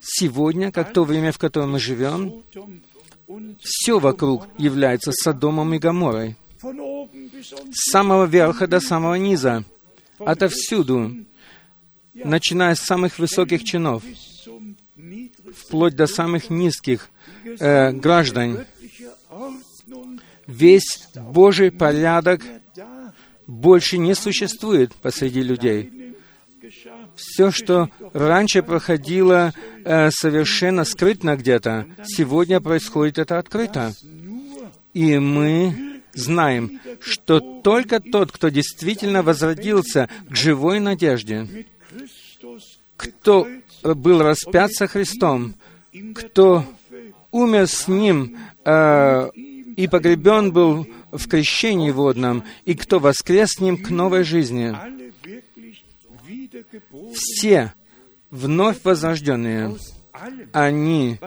сегодня, 0.00 0.72
как 0.72 0.92
то 0.92 1.04
время, 1.04 1.32
в 1.32 1.38
котором 1.38 1.72
мы 1.72 1.78
живем? 1.78 2.42
Все 3.60 3.98
вокруг 3.98 4.46
является 4.58 5.12
Содомом 5.12 5.74
и 5.74 5.78
Гоморой. 5.78 6.36
С 7.72 7.90
самого 7.90 8.26
верха 8.26 8.66
до 8.66 8.80
самого 8.80 9.14
низа. 9.14 9.64
Отовсюду, 10.18 11.12
начиная 12.14 12.74
с 12.74 12.80
самых 12.80 13.18
высоких 13.18 13.64
чинов, 13.64 14.04
вплоть 15.56 15.96
до 15.96 16.06
самых 16.06 16.50
низких 16.50 17.10
э, 17.44 17.92
граждан. 17.92 18.64
Весь 20.46 21.08
Божий 21.14 21.70
порядок 21.70 22.42
больше 23.52 23.98
не 23.98 24.14
существует 24.14 24.94
посреди 24.94 25.42
людей. 25.42 26.14
Все, 27.14 27.50
что 27.50 27.90
раньше 28.14 28.62
проходило 28.62 29.52
э, 29.84 30.10
совершенно 30.10 30.84
скрытно 30.84 31.36
где-то, 31.36 31.86
сегодня 32.04 32.60
происходит 32.60 33.18
это 33.18 33.38
открыто. 33.38 33.92
И 34.94 35.18
мы 35.18 36.00
знаем, 36.14 36.80
что 37.00 37.40
только 37.40 38.00
тот, 38.00 38.32
кто 38.32 38.48
действительно 38.48 39.22
возродился 39.22 40.08
к 40.30 40.34
живой 40.34 40.80
надежде, 40.80 41.46
кто 42.96 43.46
был 43.82 44.22
распят 44.22 44.72
со 44.72 44.86
Христом, 44.86 45.54
кто 46.14 46.64
умер 47.30 47.66
с 47.66 47.86
Ним 47.86 48.38
э, 48.64 49.30
и 49.76 49.88
погребен 49.88 50.52
был 50.52 50.86
в 51.12 51.28
крещении 51.28 51.90
водном, 51.90 52.44
и 52.64 52.74
кто 52.74 52.98
воскрес 52.98 53.50
с 53.50 53.58
к 53.58 53.90
новой 53.90 54.24
жизни. 54.24 54.74
Все 57.14 57.72
вновь 58.30 58.78
возрожденные, 58.82 59.76
они 60.52 61.18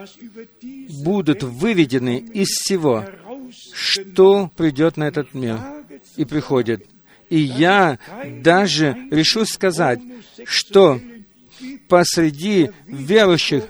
будут 1.04 1.44
выведены 1.44 2.18
из 2.18 2.48
всего, 2.50 3.06
что 3.74 4.52
придет 4.58 4.98
на 4.98 5.06
этот 5.06 5.34
мир 5.34 5.60
и 6.18 6.26
приходит. 6.26 6.86
И 7.30 7.40
я 7.40 8.00
даже 8.42 8.98
решу 9.12 9.46
сказать, 9.46 10.00
что 10.46 11.00
посреди 11.88 12.72
верующих 12.86 13.64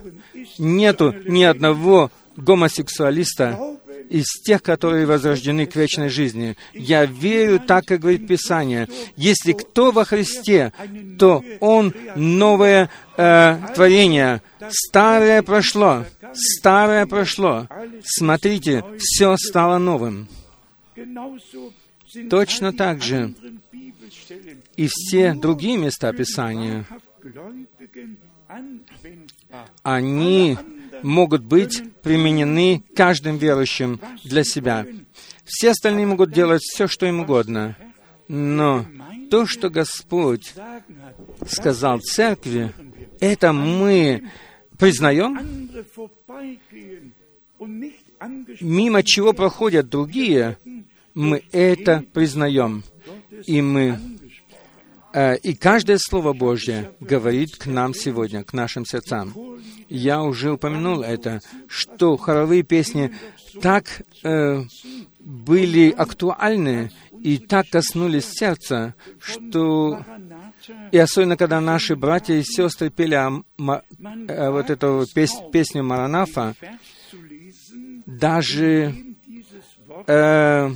нету 0.58 1.14
ни 1.26 1.44
одного 1.44 2.12
гомосексуалиста, 2.36 3.78
из 4.10 4.26
тех, 4.44 4.62
которые 4.62 5.06
возрождены 5.06 5.66
к 5.66 5.76
вечной 5.76 6.10
жизни. 6.10 6.56
Я 6.74 7.06
верю 7.06 7.60
так, 7.60 7.86
как 7.86 8.02
говорит 8.02 8.28
Писание. 8.28 8.88
Если 9.16 9.54
кто 9.54 9.92
во 9.92 10.06
Христе, 10.06 10.72
то 11.18 11.44
он 11.60 11.94
новое 12.16 12.90
э, 13.18 13.58
творение. 13.74 14.42
Старое 14.70 15.42
прошло, 15.44 16.06
старое 16.34 17.06
прошло. 17.06 17.68
Смотрите, 18.04 18.84
все 18.98 19.36
стало 19.38 19.78
новым. 19.78 20.28
Точно 22.30 22.72
так 22.72 23.02
же 23.02 23.34
и 24.76 24.88
все 24.90 25.34
другие 25.34 25.78
места 25.78 26.12
Писания, 26.14 26.86
они 29.84 30.58
могут 31.06 31.44
быть 31.44 31.82
применены 32.02 32.84
каждым 32.96 33.38
верующим 33.38 34.00
для 34.24 34.44
себя. 34.44 34.86
Все 35.46 35.72
остальные 35.72 36.08
могут 36.08 36.34
делать 36.34 36.62
все, 36.64 36.88
что 36.88 37.06
им 37.06 37.22
угодно. 37.22 37.78
Но 38.28 38.86
то, 39.30 39.46
что 39.46 39.70
Господь 39.70 40.54
сказал 41.48 42.00
церкви, 42.00 42.72
это 43.20 43.54
мы 43.54 44.30
признаем, 44.80 45.70
мимо 48.60 49.04
чего 49.04 49.34
проходят 49.34 49.90
другие, 49.90 50.58
мы 51.14 51.44
это 51.52 52.04
признаем. 52.14 52.84
И 53.46 53.62
мы 53.62 54.00
И 55.44 55.54
каждое 55.56 55.98
Слово 55.98 56.34
Божье 56.34 56.92
говорит 57.00 57.56
к 57.56 57.68
нам 57.68 57.94
сегодня, 57.94 58.44
к 58.44 58.54
нашим 58.54 58.86
сердцам. 58.86 59.34
Я 59.88 60.24
уже 60.24 60.52
упомянул 60.52 61.02
это, 61.02 61.42
что 61.68 62.18
хоровые 62.18 62.64
песни 62.64 63.14
так 63.62 64.02
э, 64.24 64.64
были 65.20 65.90
актуальны 65.92 66.92
и 67.22 67.38
так 67.38 67.70
коснулись 67.70 68.30
сердца, 68.30 68.94
что 69.20 70.04
и 70.92 70.98
особенно, 70.98 71.38
когда 71.38 71.62
наши 71.62 71.96
братья 71.96 72.34
и 72.36 72.44
сестры 72.44 72.90
пели 72.90 73.18
ма- 73.58 73.84
э, 74.28 74.50
вот 74.50 74.70
эту 74.70 75.06
пес- 75.14 75.50
песню 75.52 75.84
Маранафа, 75.84 76.56
даже 78.06 78.96
э, 80.08 80.70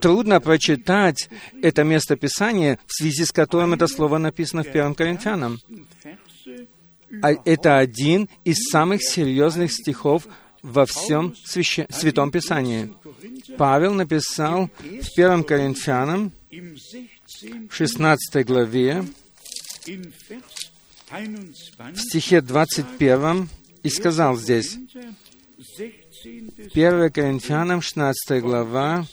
трудно 0.00 0.40
прочитать 0.40 1.28
это 1.62 1.84
место 1.84 2.16
Писания, 2.16 2.78
в 2.86 2.92
связи 2.92 3.24
с 3.24 3.32
которым 3.32 3.74
это 3.74 3.86
слово 3.86 4.18
написано 4.18 4.62
в 4.64 4.68
1 4.68 4.94
Коринфянам. 4.94 5.60
А 7.22 7.32
это 7.44 7.78
один 7.78 8.28
из 8.44 8.68
самых 8.70 9.02
серьезных 9.02 9.72
стихов 9.72 10.26
во 10.62 10.86
всем 10.86 11.34
свяще... 11.44 11.86
Святом 11.90 12.30
Писании. 12.30 12.92
Павел 13.56 13.94
написал 13.94 14.70
в 14.78 15.18
1 15.18 15.44
Коринфянам, 15.44 16.32
в 17.68 17.74
16 17.74 18.46
главе, 18.46 19.04
в 21.12 21.96
стихе 21.96 22.40
21, 22.40 23.48
и 23.82 23.88
сказал 23.88 24.36
здесь, 24.36 24.76
1 26.22 27.10
Коринфянам, 27.10 27.80
16 27.80 28.42
глава, 28.42 29.06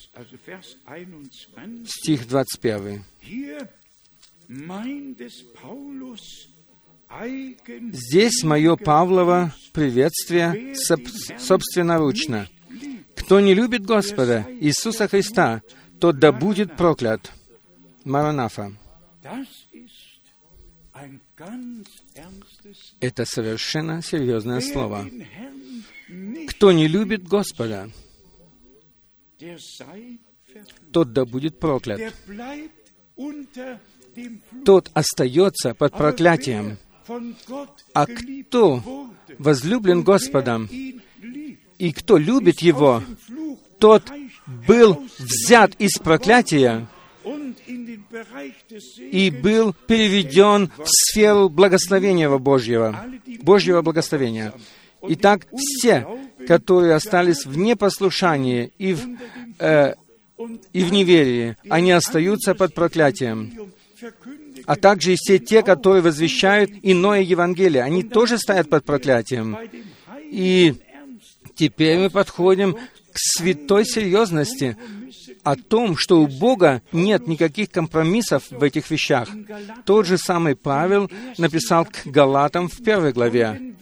стих 1.86 2.28
21. 2.28 3.04
Здесь 7.94 8.44
мое 8.44 8.76
Павлово 8.76 9.54
приветствие 9.74 10.74
соб- 10.74 11.38
собственноручно. 11.40 12.48
Кто 13.16 13.40
не 13.40 13.54
любит 13.54 13.86
Господа 13.86 14.46
Иисуса 14.60 15.08
Христа, 15.08 15.62
тот 16.00 16.20
да 16.20 16.32
будет 16.32 16.76
проклят. 16.76 17.32
Маранафа. 18.04 18.74
Это 23.00 23.26
совершенно 23.26 24.02
серьезное 24.02 24.62
слово. 24.62 25.08
Кто 26.48 26.72
не 26.72 26.88
любит 26.88 27.28
Господа, 27.28 27.90
тот 30.92 31.14
да 31.14 31.26
будет 31.26 31.60
проклят. 31.60 32.14
Тот 34.66 34.90
остается 34.94 35.74
под 35.74 35.94
проклятием. 35.94 36.78
А 37.94 38.06
кто 38.06 39.12
возлюблен 39.38 40.04
Господом 40.04 40.70
и 41.78 41.92
кто 41.92 42.18
любит 42.18 42.62
Его, 42.62 43.04
тот 43.80 44.12
был 44.68 45.06
взят 45.18 45.76
из 45.80 45.98
проклятия 46.00 46.88
и 49.00 49.30
был 49.30 49.74
переведен 49.74 50.72
в 50.78 50.88
сферу 50.88 51.50
благословения 51.50 52.30
Божьего, 52.30 53.06
Божьего 53.42 53.82
благословения. 53.82 54.54
Итак, 55.10 55.48
все, 55.56 56.08
которые 56.48 56.96
остались 56.96 57.46
в 57.46 57.58
непослушании 57.58 58.72
и 58.78 58.94
в, 58.94 59.08
э, 59.60 59.94
и 60.74 60.84
в 60.84 60.92
неверии, 60.92 61.58
они 61.70 61.92
остаются 61.92 62.56
под 62.56 62.74
проклятием. 62.74 63.52
А 64.66 64.76
также 64.76 65.14
и 65.14 65.16
все 65.18 65.40
те, 65.40 65.64
которые 65.64 66.02
возвещают 66.02 66.72
иное 66.84 67.22
Евангелие, 67.22 67.84
они 67.84 68.04
тоже 68.04 68.38
стоят 68.38 68.70
под 68.70 68.86
проклятием. 68.86 69.58
И 70.30 70.76
теперь 71.56 71.98
мы 71.98 72.10
подходим 72.10 72.74
к 72.74 73.18
святой 73.18 73.86
серьезности 73.86 74.78
о 75.44 75.56
том, 75.56 75.96
что 75.96 76.22
у 76.22 76.28
Бога 76.28 76.82
нет 76.92 77.28
никаких 77.28 77.72
компромиссов 77.72 78.44
в 78.52 78.62
этих 78.62 78.92
вещах. 78.92 79.30
Тот 79.86 80.06
же 80.06 80.18
самый 80.18 80.56
Павел 80.56 81.10
написал 81.38 81.86
к 81.86 82.06
Галатам 82.06 82.68
в 82.68 82.84
первой 82.84 83.14
главе. 83.14 83.74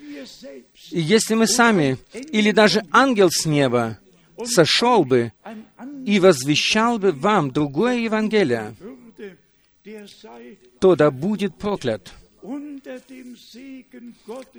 И 0.92 1.00
если 1.00 1.34
мы 1.36 1.48
сами, 1.48 1.98
или 2.14 2.52
даже 2.52 2.84
ангел 2.92 3.30
с 3.32 3.46
неба, 3.46 3.98
сошел 4.46 5.04
бы 5.04 5.32
и 6.06 6.20
возвещал 6.20 7.00
бы 7.00 7.12
вам 7.12 7.52
другое 7.52 8.00
Евангелие, 8.00 8.76
то 10.80 10.96
да 10.96 11.12
будет 11.12 11.56
проклят. 11.56 12.12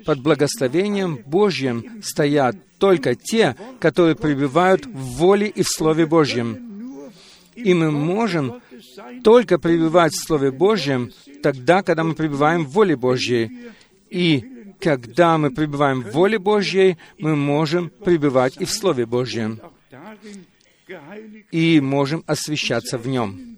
Под 0.05 0.19
благословением 0.19 1.19
Божьим 1.25 2.01
стоят 2.03 2.57
только 2.77 3.15
те, 3.15 3.55
которые 3.79 4.15
пребывают 4.15 4.85
в 4.85 5.17
воле 5.17 5.47
и 5.47 5.63
в 5.63 5.67
Слове 5.67 6.05
Божьем. 6.05 6.67
И 7.55 7.73
мы 7.73 7.91
можем 7.91 8.61
только 9.23 9.57
пребывать 9.57 10.13
в 10.13 10.25
Слове 10.25 10.51
Божьем 10.51 11.11
тогда, 11.41 11.81
когда 11.81 12.03
мы 12.03 12.13
пребываем 12.13 12.65
в 12.65 12.71
воле 12.71 12.95
Божьей. 12.95 13.71
И 14.09 14.56
когда 14.79 15.37
мы 15.37 15.51
пребываем 15.51 16.01
в 16.01 16.11
воле 16.11 16.39
Божьей, 16.39 16.97
мы 17.17 17.35
можем 17.35 17.89
пребывать 17.89 18.57
и 18.57 18.65
в 18.65 18.71
Слове 18.71 19.05
Божьем. 19.05 19.59
И 21.51 21.81
можем 21.81 22.23
освещаться 22.27 22.97
в 22.97 23.07
нем. 23.07 23.57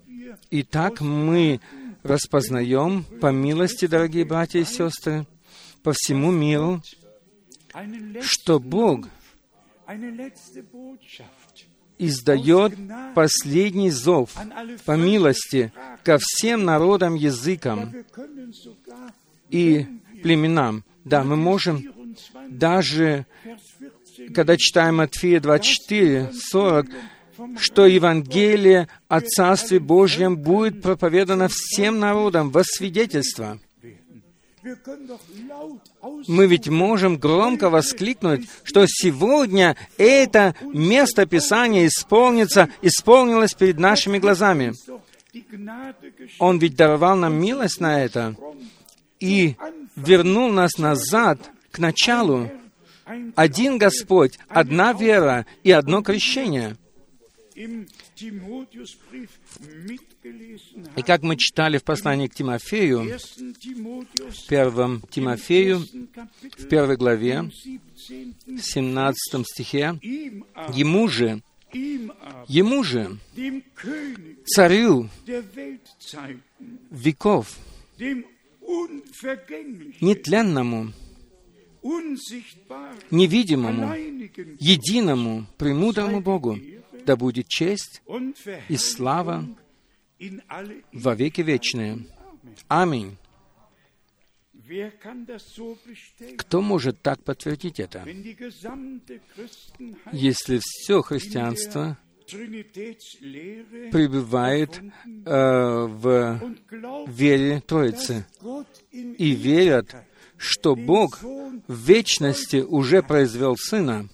Итак, 0.51 1.01
мы 1.01 1.59
распознаем 2.03 3.03
по 3.21 3.31
милости, 3.31 3.85
дорогие 3.87 4.25
братья 4.25 4.59
и 4.59 4.65
сестры, 4.65 5.25
по 5.83 5.93
всему 5.93 6.31
миру, 6.31 6.81
что 8.21 8.59
Бог 8.59 9.07
издает 11.99 12.73
последний 13.13 13.91
зов 13.91 14.35
по 14.85 14.95
милости 14.95 15.71
ко 16.03 16.17
всем 16.19 16.63
народам, 16.63 17.15
языкам 17.15 17.93
и 19.49 19.85
племенам. 20.23 20.83
Да, 21.09 21.23
мы 21.23 21.35
можем 21.35 21.83
даже, 22.49 23.25
когда 24.35 24.57
читаем 24.57 24.97
Матфея 24.97 25.39
24, 25.39 26.31
40, 26.33 26.85
что 27.57 27.87
Евангелие 27.87 28.87
о 29.07 29.21
Царстве 29.21 29.79
Божьем 29.79 30.37
будет 30.37 30.83
проповедано 30.83 31.47
всем 31.49 31.99
народам 31.99 32.51
во 32.51 32.63
свидетельство. 32.63 33.59
Мы 36.27 36.45
ведь 36.45 36.67
можем 36.67 37.17
громко 37.17 37.71
воскликнуть, 37.71 38.47
что 38.63 38.85
сегодня 38.87 39.75
это 39.97 40.53
место 40.61 41.25
Писания 41.25 41.87
исполнится, 41.87 42.69
исполнилось 42.83 43.55
перед 43.55 43.79
нашими 43.79 44.19
глазами. 44.19 44.73
Он 46.37 46.59
ведь 46.59 46.75
даровал 46.75 47.15
нам 47.15 47.33
милость 47.33 47.79
на 47.79 48.03
это 48.03 48.35
и 49.19 49.55
вернул 49.95 50.51
нас 50.51 50.77
назад 50.77 51.51
к 51.71 51.79
началу. 51.79 52.51
Один 53.35 53.77
Господь, 53.77 54.37
одна 54.47 54.93
вера 54.93 55.45
и 55.63 55.71
одно 55.71 56.01
крещение— 56.01 56.77
и 60.95 61.01
как 61.05 61.23
мы 61.23 61.35
читали 61.35 61.77
в 61.77 61.83
послании 61.83 62.27
к 62.27 62.35
Тимофею, 62.35 63.01
в 63.09 64.47
первом 64.47 65.01
Тимофею, 65.09 65.85
в 66.57 66.67
первой 66.67 66.95
главе, 66.95 67.41
в 67.41 68.61
17 68.61 69.45
стихе, 69.45 69.99
ему 70.73 71.07
же, 71.09 71.41
ему 71.73 72.83
же, 72.83 73.17
царю 74.45 75.09
веков, 76.91 77.57
нетленному, 80.01 80.93
невидимому, 83.11 83.93
единому, 84.59 85.45
премудрому 85.57 86.21
Богу, 86.21 86.57
да 87.05 87.15
будет 87.15 87.47
честь 87.47 88.01
и 88.67 88.77
слава 88.77 89.45
во 90.93 91.15
веки 91.15 91.41
вечные. 91.41 92.05
Аминь. 92.67 93.17
Кто 96.37 96.61
может 96.61 97.01
так 97.01 97.23
подтвердить 97.23 97.79
это? 97.79 98.05
Если 100.11 100.59
все 100.61 101.01
христианство 101.01 101.97
пребывает 103.91 104.79
э, 104.79 105.85
в 105.87 106.55
вере 107.07 107.61
Троицы. 107.65 108.25
и 108.91 109.31
верят, 109.31 109.95
что 110.37 110.75
Бог 110.75 111.21
в 111.21 111.73
вечности 111.73 112.57
уже 112.57 113.01
произвел 113.03 113.55
Сына, 113.57 114.09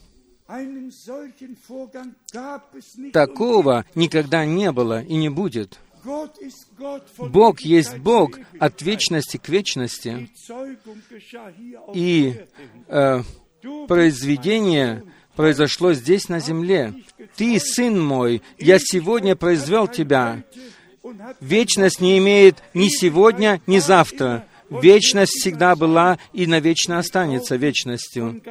Такого 3.13 3.86
никогда 3.95 4.45
не 4.45 4.71
было 4.71 5.01
и 5.01 5.15
не 5.15 5.30
будет. 5.30 5.80
Бог 7.17 7.62
есть 7.62 7.97
Бог 7.97 8.38
от 8.60 8.82
вечности 8.84 9.38
к 9.38 9.49
вечности. 9.49 10.30
И 11.95 12.45
э, 12.88 13.23
произведение 13.88 15.04
произошло 15.36 15.93
здесь, 15.93 16.30
на 16.30 16.39
земле. 16.39 16.93
Ты, 17.36 17.60
сын 17.60 18.00
мой, 18.00 18.41
я 18.58 18.78
сегодня 18.80 19.36
произвел 19.36 19.88
тебя. 19.88 20.43
Вечность 21.39 22.02
не 22.02 22.17
имеет 22.17 22.63
ни 22.74 22.88
сегодня, 22.88 23.62
ни 23.67 23.80
завтра. 23.80 24.45
Вечность 24.69 25.34
всегда 25.34 25.76
была 25.76 26.17
и 26.34 26.48
навечно 26.48 26.98
останется 26.98 27.56
вечностью. 27.56 28.41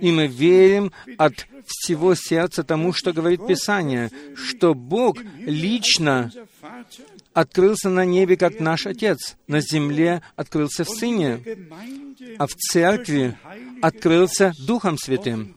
И 0.00 0.10
мы 0.10 0.26
верим 0.26 0.92
от 1.18 1.46
всего 1.66 2.14
сердца 2.14 2.64
тому, 2.64 2.92
что 2.92 3.12
говорит 3.12 3.46
Писание, 3.46 4.10
что 4.34 4.74
Бог 4.74 5.18
лично 5.38 6.32
открылся 7.32 7.88
на 7.88 8.04
небе, 8.04 8.36
как 8.36 8.60
наш 8.60 8.86
Отец, 8.86 9.36
на 9.46 9.60
земле 9.60 10.22
открылся 10.36 10.84
в 10.84 10.88
Сыне, 10.88 11.40
а 12.38 12.46
в 12.46 12.54
Церкви 12.54 13.36
открылся 13.80 14.52
Духом 14.58 14.98
Святым. 14.98 15.56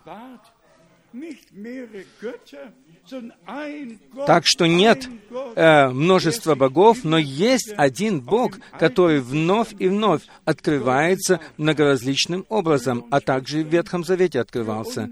Так 4.25 4.43
что 4.45 4.65
нет 4.65 5.07
э, 5.55 5.89
множества 5.89 6.55
богов, 6.55 7.03
но 7.03 7.17
есть 7.17 7.73
один 7.77 8.21
Бог, 8.21 8.57
который 8.79 9.19
вновь 9.19 9.75
и 9.77 9.87
вновь 9.87 10.23
открывается 10.43 11.39
многоразличным 11.57 12.45
образом, 12.49 13.05
а 13.11 13.21
также 13.21 13.63
в 13.63 13.67
Ветхом 13.67 14.03
Завете 14.03 14.39
открывался. 14.39 15.11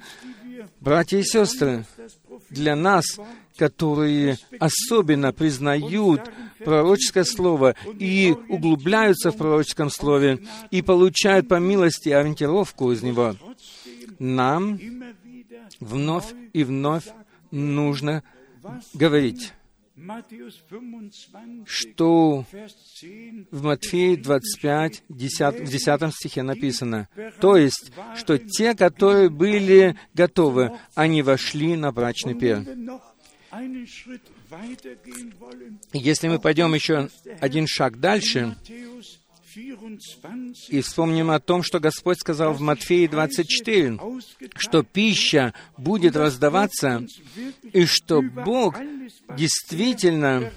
Братья 0.80 1.20
и 1.20 1.24
сестры, 1.24 1.86
для 2.50 2.76
нас, 2.76 3.06
которые 3.58 4.38
особенно 4.60 5.32
признают 5.32 6.22
пророческое 6.66 7.24
слово 7.26 7.76
и 8.00 8.36
углубляются 8.50 9.32
в 9.32 9.38
пророческом 9.38 9.90
слове 9.90 10.40
и 10.72 10.82
получают 10.82 11.48
по 11.48 11.60
милости 11.60 12.10
ориентировку 12.10 12.92
из 12.92 13.04
него, 13.04 13.36
нам 14.20 14.80
вновь 15.80 16.34
и 16.54 16.64
вновь 16.64 17.06
нужно 17.52 18.24
говорить, 18.94 19.54
что 21.66 22.46
в 23.52 23.64
Матфея 23.64 24.18
25, 24.18 25.04
10, 25.08 25.60
в 25.60 25.72
10 25.72 26.16
стихе 26.16 26.42
написано, 26.42 27.08
то 27.40 27.56
есть, 27.58 27.92
что 28.16 28.38
те, 28.38 28.76
которые 28.76 29.30
были 29.30 29.96
готовы, 30.14 30.72
они 30.96 31.22
вошли 31.22 31.76
на 31.76 31.92
брачный 31.92 32.34
пир. 32.34 32.66
Если 35.94 36.28
мы 36.28 36.40
пойдем 36.40 36.74
еще 36.74 37.10
один 37.40 37.68
шаг 37.68 38.00
дальше, 38.00 38.56
и 40.70 40.82
вспомним 40.82 41.32
о 41.32 41.40
том, 41.40 41.64
что 41.64 41.80
Господь 41.80 42.20
сказал 42.20 42.54
в 42.54 42.62
Матфеи 42.62 43.08
24, 43.08 44.00
что 44.58 44.84
пища 44.84 45.54
будет 45.78 46.16
раздаваться, 46.16 47.06
и 47.72 47.86
что 47.86 48.22
Бог 48.22 48.78
действительно 49.38 50.52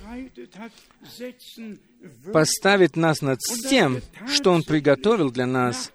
поставит 2.33 2.97
нас 2.97 3.21
над 3.23 3.41
тем, 3.69 4.01
что 4.29 4.53
Он 4.53 4.63
приготовил 4.63 5.31
для 5.31 5.47
нас, 5.47 5.93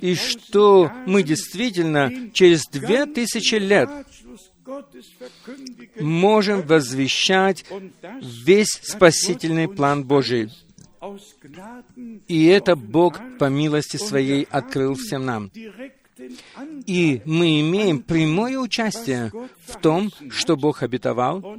и 0.00 0.14
что 0.14 0.90
мы 1.06 1.22
действительно 1.22 2.30
через 2.32 2.64
две 2.66 3.06
тысячи 3.06 3.56
лет 3.56 3.88
можем 6.00 6.62
возвещать 6.62 7.64
весь 8.20 8.80
спасительный 8.82 9.68
план 9.68 10.04
Божий. 10.04 10.50
И 12.28 12.46
это 12.46 12.76
Бог 12.76 13.20
по 13.38 13.48
милости 13.48 13.96
Своей 13.96 14.44
открыл 14.50 14.94
всем 14.94 15.24
нам. 15.24 15.50
И 16.86 17.20
мы 17.24 17.60
имеем 17.60 18.02
прямое 18.02 18.58
участие 18.58 19.30
в 19.66 19.80
том, 19.80 20.10
что 20.30 20.56
Бог 20.56 20.82
обетовал, 20.82 21.58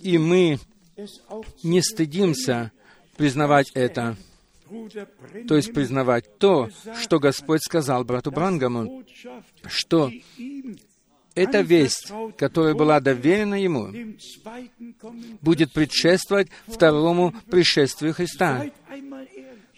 и 0.00 0.18
мы 0.18 0.58
не 1.62 1.82
стыдимся 1.82 2.72
признавать 3.16 3.70
это, 3.74 4.16
то 5.46 5.54
есть 5.54 5.72
признавать 5.72 6.38
то, 6.38 6.70
что 7.00 7.20
Господь 7.20 7.62
сказал 7.62 8.04
брату 8.04 8.32
Брангаму, 8.32 9.04
что 9.66 10.10
эта 11.36 11.60
весть, 11.60 12.10
которая 12.36 12.74
была 12.74 12.98
доверена 12.98 13.54
ему, 13.54 13.92
будет 15.42 15.72
предшествовать 15.72 16.48
второму 16.66 17.32
пришествию 17.50 18.14
Христа. 18.14 18.64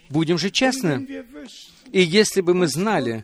Будем 0.09 0.39
же 0.39 0.49
честны. 0.49 1.25
И 1.91 2.01
если 2.01 2.41
бы 2.41 2.53
мы 2.53 2.67
знали, 2.67 3.23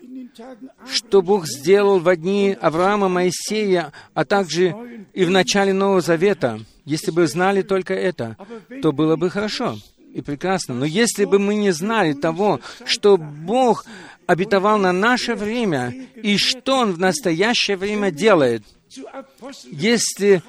что 0.92 1.22
Бог 1.22 1.48
сделал 1.48 2.00
в 2.00 2.16
дни 2.16 2.56
Авраама, 2.60 3.08
Моисея, 3.10 3.94
а 4.14 4.26
также 4.26 4.76
и 5.14 5.24
в 5.24 5.30
начале 5.30 5.74
Нового 5.74 6.02
Завета, 6.02 6.60
если 6.84 7.12
бы 7.12 7.26
знали 7.28 7.62
только 7.62 7.94
это, 7.94 8.38
то 8.82 8.92
было 8.92 9.16
бы 9.16 9.30
хорошо 9.30 9.78
и 10.14 10.22
прекрасно. 10.22 10.76
Но 10.76 10.86
если 10.86 11.26
бы 11.26 11.40
мы 11.40 11.56
не 11.56 11.72
знали 11.72 12.14
того, 12.14 12.62
что 12.86 13.18
Бог 13.18 13.86
обетовал 14.28 14.78
на 14.78 14.92
наше 14.92 15.36
время 15.36 15.94
и 16.16 16.38
что 16.38 16.80
Он 16.80 16.94
в 16.94 17.00
настоящее 17.00 17.78
время 17.78 18.12
делает. 18.12 18.64
Если 19.66 20.42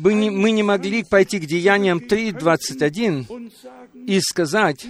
бы 0.00 0.14
не, 0.14 0.30
мы 0.30 0.50
не 0.50 0.62
могли 0.62 1.02
пойти 1.02 1.40
к 1.40 1.46
Деяниям 1.46 1.98
3.21 1.98 3.52
и 4.06 4.20
сказать, 4.20 4.86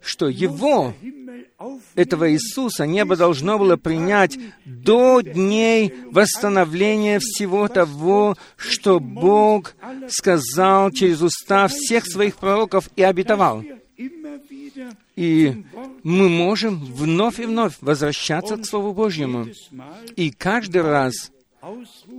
что 0.00 0.28
Его, 0.28 0.94
этого 1.94 2.32
Иисуса, 2.32 2.86
небо 2.86 3.16
должно 3.16 3.58
было 3.58 3.76
принять 3.76 4.38
до 4.64 5.20
дней 5.20 5.94
восстановления 6.10 7.18
всего 7.20 7.68
того, 7.68 8.36
что 8.56 9.00
Бог 9.00 9.74
сказал 10.08 10.90
через 10.90 11.20
уста 11.20 11.68
всех 11.68 12.06
своих 12.06 12.36
пророков 12.36 12.90
и 12.96 13.02
обетовал. 13.02 13.64
И 15.18 15.64
мы 16.04 16.28
можем 16.28 16.78
вновь 16.78 17.40
и 17.40 17.46
вновь 17.46 17.74
возвращаться 17.80 18.56
к 18.56 18.64
Слову 18.64 18.92
Божьему. 18.92 19.48
И 20.14 20.30
каждый 20.30 20.82
раз 20.82 21.32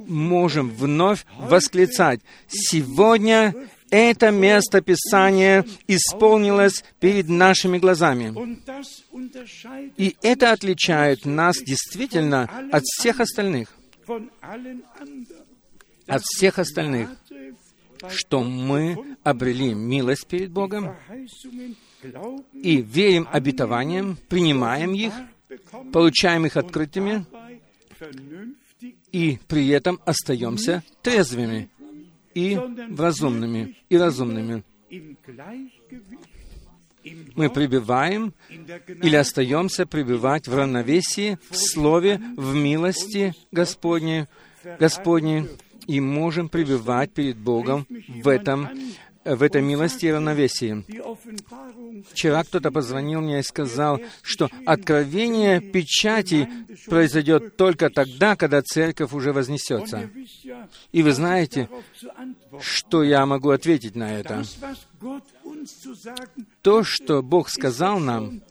можем 0.06 0.70
вновь 0.70 1.26
восклицать, 1.38 2.20
«Сегодня 2.50 3.56
это 3.90 4.32
место 4.32 4.82
Писания 4.82 5.66
исполнилось 5.88 6.84
перед 7.00 7.30
нашими 7.30 7.78
глазами. 7.78 8.36
И 9.96 10.18
это 10.22 10.52
отличает 10.52 11.26
нас 11.26 11.56
действительно 11.58 12.50
от 12.70 12.84
всех 12.84 13.22
остальных. 13.22 13.74
От 16.06 16.22
всех 16.24 16.60
остальных, 16.60 17.12
что 18.10 18.44
мы 18.44 19.18
обрели 19.24 19.74
милость 19.74 20.28
перед 20.28 20.52
Богом, 20.52 20.96
и 22.54 22.82
верим 22.82 23.28
обетованиям, 23.32 24.18
принимаем 24.28 24.94
их, 24.94 25.14
получаем 25.92 26.46
их 26.46 26.58
открытыми, 26.58 27.26
и 29.12 29.40
при 29.48 29.68
этом 29.70 30.00
остаемся 30.06 30.84
трезвыми 31.02 31.70
и 32.34 32.58
разумными, 32.98 33.76
и 33.90 33.98
разумными. 33.98 34.64
Мы 37.36 37.50
пребываем 37.50 38.34
или 38.50 39.16
остаемся 39.16 39.86
пребывать 39.86 40.48
в 40.48 40.56
равновесии, 40.56 41.40
в 41.50 41.56
Слове, 41.56 42.22
в 42.36 42.54
милости 42.54 43.34
Господней, 43.52 44.26
Господней, 44.80 45.48
и 45.88 46.00
можем 46.00 46.50
пребывать 46.50 47.12
перед 47.12 47.38
Богом 47.38 47.86
в 48.08 48.28
этом 48.28 48.70
в 49.26 49.44
этой 49.44 49.62
милости 49.62 50.06
и 50.06 50.12
равновесии. 50.12 50.86
Вчера 52.12 52.44
кто-то 52.44 52.72
позвонил 52.72 53.22
мне 53.22 53.40
и 53.40 53.44
сказал, 53.44 54.00
что 54.22 54.50
откровение 54.66 55.60
печати 55.60 56.50
произойдет 56.88 57.58
только 57.58 57.90
тогда, 57.90 58.36
когда 58.36 58.62
церковь 58.62 59.14
уже 59.14 59.34
вознесется. 59.34 60.10
И 60.92 61.04
вы 61.04 61.12
знаете, 61.14 61.70
что 62.62 63.04
я 63.04 63.26
могу 63.26 63.50
ответить 63.50 63.96
на 63.96 64.18
это? 64.18 64.44
То, 66.62 66.84
что 66.84 67.22
Бог 67.22 67.50
сказал 67.50 68.00
нам 68.00 68.42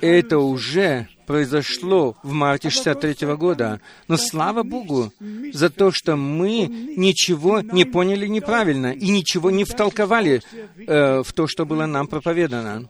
Это 0.00 0.38
уже 0.38 1.08
произошло 1.28 2.16
в 2.22 2.32
марте 2.32 2.70
63 2.70 3.26
года. 3.36 3.80
Но 4.08 4.16
слава 4.16 4.62
Богу 4.62 5.12
за 5.52 5.68
то, 5.68 5.92
что 5.92 6.16
мы 6.16 6.66
ничего 6.96 7.60
не 7.60 7.84
поняли 7.84 8.26
неправильно 8.26 8.92
и 8.92 9.10
ничего 9.10 9.50
не 9.50 9.64
втолковали 9.64 10.40
э, 10.86 11.22
в 11.22 11.32
то, 11.34 11.46
что 11.46 11.66
было 11.66 11.84
нам 11.84 12.06
проповедано. 12.06 12.88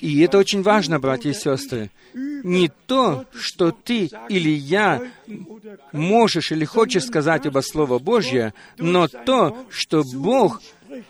И 0.00 0.20
это 0.20 0.36
очень 0.36 0.62
важно, 0.62 1.00
братья 1.00 1.30
и 1.30 1.34
сестры. 1.34 1.90
Не 2.14 2.70
то, 2.86 3.24
что 3.32 3.70
ты 3.70 4.10
или 4.28 4.50
я 4.50 5.02
можешь 5.92 6.52
или 6.52 6.66
хочешь 6.66 7.06
сказать 7.06 7.46
оба 7.46 7.60
Слово 7.60 7.98
Божье, 7.98 8.52
но 8.76 9.08
то, 9.08 9.56
что 9.70 10.02
Бог 10.14 10.60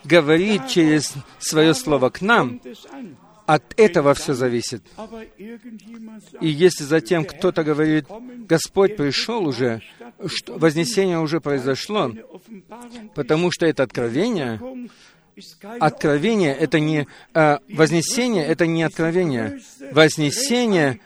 говорит 0.05 0.67
через 0.67 1.13
свое 1.39 1.73
Слово 1.73 2.09
к 2.09 2.21
нам, 2.21 2.61
от 3.47 3.73
этого 3.77 4.13
все 4.13 4.33
зависит. 4.33 4.83
И 6.41 6.47
если 6.47 6.83
затем 6.83 7.23
кто-то 7.23 7.63
говорит, 7.63 8.05
Господь 8.45 8.97
пришел 8.97 9.47
уже, 9.47 9.81
что 10.25 10.57
вознесение 10.57 11.19
уже 11.19 11.39
произошло, 11.39 12.11
потому 13.15 13.49
что 13.51 13.65
это 13.65 13.83
откровение, 13.83 14.61
Откровение— 15.79 16.55
это 16.59 16.79
не... 16.79 17.07
Э, 17.33 17.59
вознесение— 17.69 18.45
это 18.47 18.65
не 18.65 18.83
откровение. 18.83 19.59
Вознесение 19.91 20.99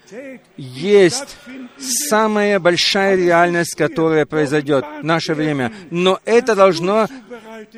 есть 0.57 1.37
самая 1.77 2.59
большая 2.59 3.15
реальность, 3.15 3.75
которая 3.75 4.25
произойдет 4.25 4.85
в 5.01 5.03
наше 5.03 5.33
время. 5.33 5.73
Но 5.89 6.19
это 6.25 6.55
должно 6.55 7.07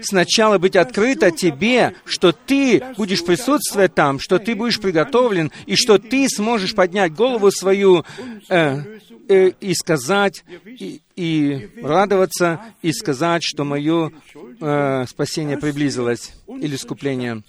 сначала 0.02 0.58
быть 0.58 0.76
открыто 0.76 1.32
тебе, 1.32 1.96
что 2.06 2.32
ты 2.32 2.84
будешь 2.98 3.26
присутствовать 3.26 3.96
там, 3.96 4.20
что 4.20 4.40
ты 4.40 4.56
будешь 4.56 4.80
приготовлен, 4.80 5.52
и 5.66 5.76
что 5.76 5.98
ты 5.98 6.28
сможешь 6.30 6.76
поднять 6.76 7.14
голову 7.14 7.52
свою 7.52 8.06
э, 8.50 8.80
э, 9.28 9.52
и 9.60 9.74
сказать, 9.74 10.44
и, 10.66 11.02
и 11.16 11.70
радоваться, 11.82 12.62
и 12.82 12.92
сказать, 12.92 13.44
что 13.44 13.64
мое 13.64 14.12
э, 14.60 15.06
спасение 15.08 15.58
приблизилось, 15.58 16.34
или 16.48 16.76
искупление. 16.76 17.44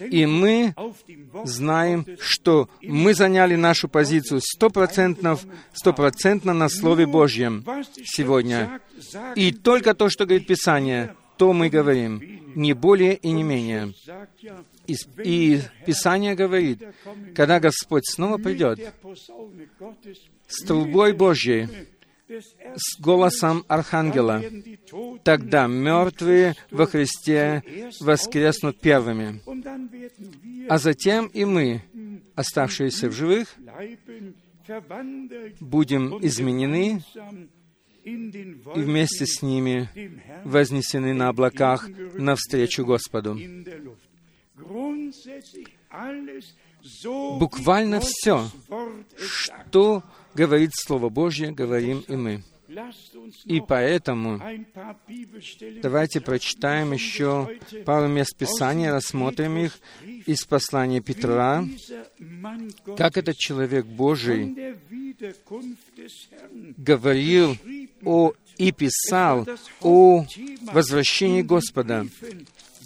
И 0.00 0.26
мы 0.26 0.74
знаем, 1.44 2.06
что 2.20 2.68
мы 2.82 3.14
заняли 3.14 3.56
нашу 3.56 3.88
позицию 3.88 4.40
стопроцентно, 4.42 5.38
стопроцентно 5.72 6.52
на 6.52 6.68
Слове 6.68 7.06
Божьем 7.06 7.64
сегодня. 8.04 8.80
И 9.34 9.52
только 9.52 9.94
то, 9.94 10.10
что 10.10 10.26
говорит 10.26 10.46
Писание, 10.46 11.14
то 11.38 11.52
мы 11.52 11.70
говорим, 11.70 12.20
не 12.54 12.74
более 12.74 13.14
и 13.14 13.30
не 13.30 13.44
менее. 13.44 13.94
И, 14.86 14.96
и 15.22 15.60
Писание 15.86 16.34
говорит, 16.34 16.82
когда 17.34 17.60
Господь 17.60 18.06
снова 18.06 18.38
придет 18.38 18.80
с 20.48 20.64
трубой 20.64 21.12
Божьей, 21.12 21.68
с 22.28 23.00
голосом 23.00 23.64
Архангела. 23.68 24.42
Тогда 25.24 25.66
мертвые 25.66 26.54
во 26.70 26.86
Христе 26.86 27.62
воскреснут 28.00 28.80
первыми. 28.80 29.40
А 30.68 30.78
затем 30.78 31.26
и 31.26 31.44
мы, 31.44 31.82
оставшиеся 32.34 33.08
в 33.08 33.12
живых, 33.12 33.56
будем 35.60 36.18
изменены 36.24 37.02
и 38.04 38.16
вместе 38.74 39.26
с 39.26 39.42
ними 39.42 39.88
вознесены 40.44 41.14
на 41.14 41.28
облаках 41.28 41.88
навстречу 42.14 42.84
Господу. 42.84 43.38
Буквально 47.38 48.00
все, 48.00 48.48
что 49.16 50.02
говорит 50.34 50.72
Слово 50.74 51.08
Божье, 51.08 51.50
говорим 51.50 52.04
и 52.08 52.16
мы. 52.16 52.42
И 53.44 53.62
поэтому 53.66 54.40
давайте 55.82 56.20
прочитаем 56.20 56.92
еще 56.92 57.48
пару 57.86 58.08
мест 58.08 58.36
Писания, 58.36 58.92
рассмотрим 58.92 59.56
их 59.56 59.78
из 60.26 60.44
послания 60.44 61.00
Петра, 61.00 61.64
как 62.96 63.16
этот 63.16 63.36
человек 63.36 63.86
Божий 63.86 64.76
говорил 66.76 67.56
о 68.04 68.32
и 68.58 68.72
писал 68.72 69.46
о 69.80 70.26
возвращении 70.72 71.42
Господа. 71.42 72.06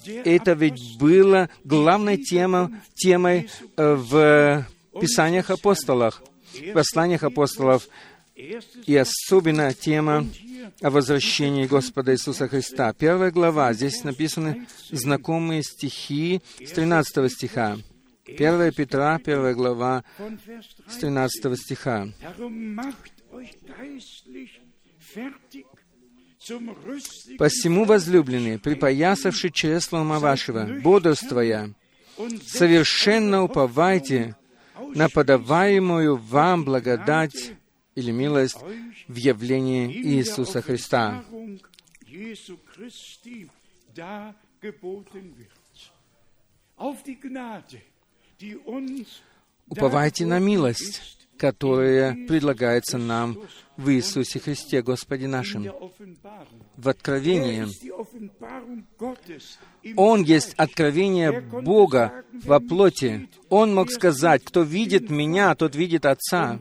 Это 0.07 0.53
ведь 0.53 0.99
было 0.99 1.49
главной 1.65 2.19
темой, 2.19 2.69
темой 2.95 3.49
э, 3.77 3.95
в 3.95 4.67
Писаниях 5.01 5.51
апостолах 5.51 6.23
в 6.53 6.73
посланиях 6.73 7.23
апостолов, 7.23 7.89
и 8.35 8.97
особенно 8.97 9.73
тема 9.75 10.27
о 10.81 10.91
возвращении 10.91 11.67
Господа 11.67 12.13
Иисуса 12.13 12.49
Христа. 12.49 12.93
Первая 12.93 13.31
глава, 13.31 13.73
здесь 13.73 14.05
написаны 14.05 14.67
знакомые 14.91 15.63
стихи 15.63 16.41
с 16.65 16.71
13 16.71 17.31
стиха. 17.31 17.79
1 18.27 18.73
Петра, 18.73 19.19
первая 19.19 19.55
глава, 19.55 20.05
с 20.89 20.97
13 20.99 21.59
стиха. 21.59 22.09
«Посему, 27.39 27.85
возлюбленные, 27.85 28.59
припоясавши 28.59 29.51
чресло 29.51 30.01
ума 30.01 30.19
вашего, 30.19 30.65
бодрствуя, 30.83 31.73
совершенно 32.47 33.45
уповайте 33.45 34.35
на 34.95 35.09
подаваемую 35.09 36.17
вам 36.17 36.65
благодать 36.65 37.55
или 37.95 38.11
милость 38.11 38.59
в 39.09 39.17
явлении 39.17 39.91
Иисуса 39.93 40.63
Христа. 40.63 41.25
Уповайте 49.69 50.27
на 50.27 50.39
милость, 50.39 51.22
которая 51.43 52.15
предлагается 52.29 52.99
нам 52.99 53.37
в 53.77 53.91
Иисусе 53.91 54.39
Христе, 54.39 54.81
Господе 54.81 55.27
нашим, 55.27 55.67
в 56.77 56.89
откровении. 56.89 57.67
Он 59.97 60.23
есть 60.23 60.55
откровение 60.55 61.41
Бога 61.41 62.25
во 62.45 62.61
плоти. 62.61 63.29
Он 63.49 63.75
мог 63.75 63.91
сказать, 63.91 64.45
кто 64.45 64.63
видит 64.63 65.11
Меня, 65.11 65.57
тот 65.57 65.75
видит 65.75 66.07
Отца. 66.07 66.61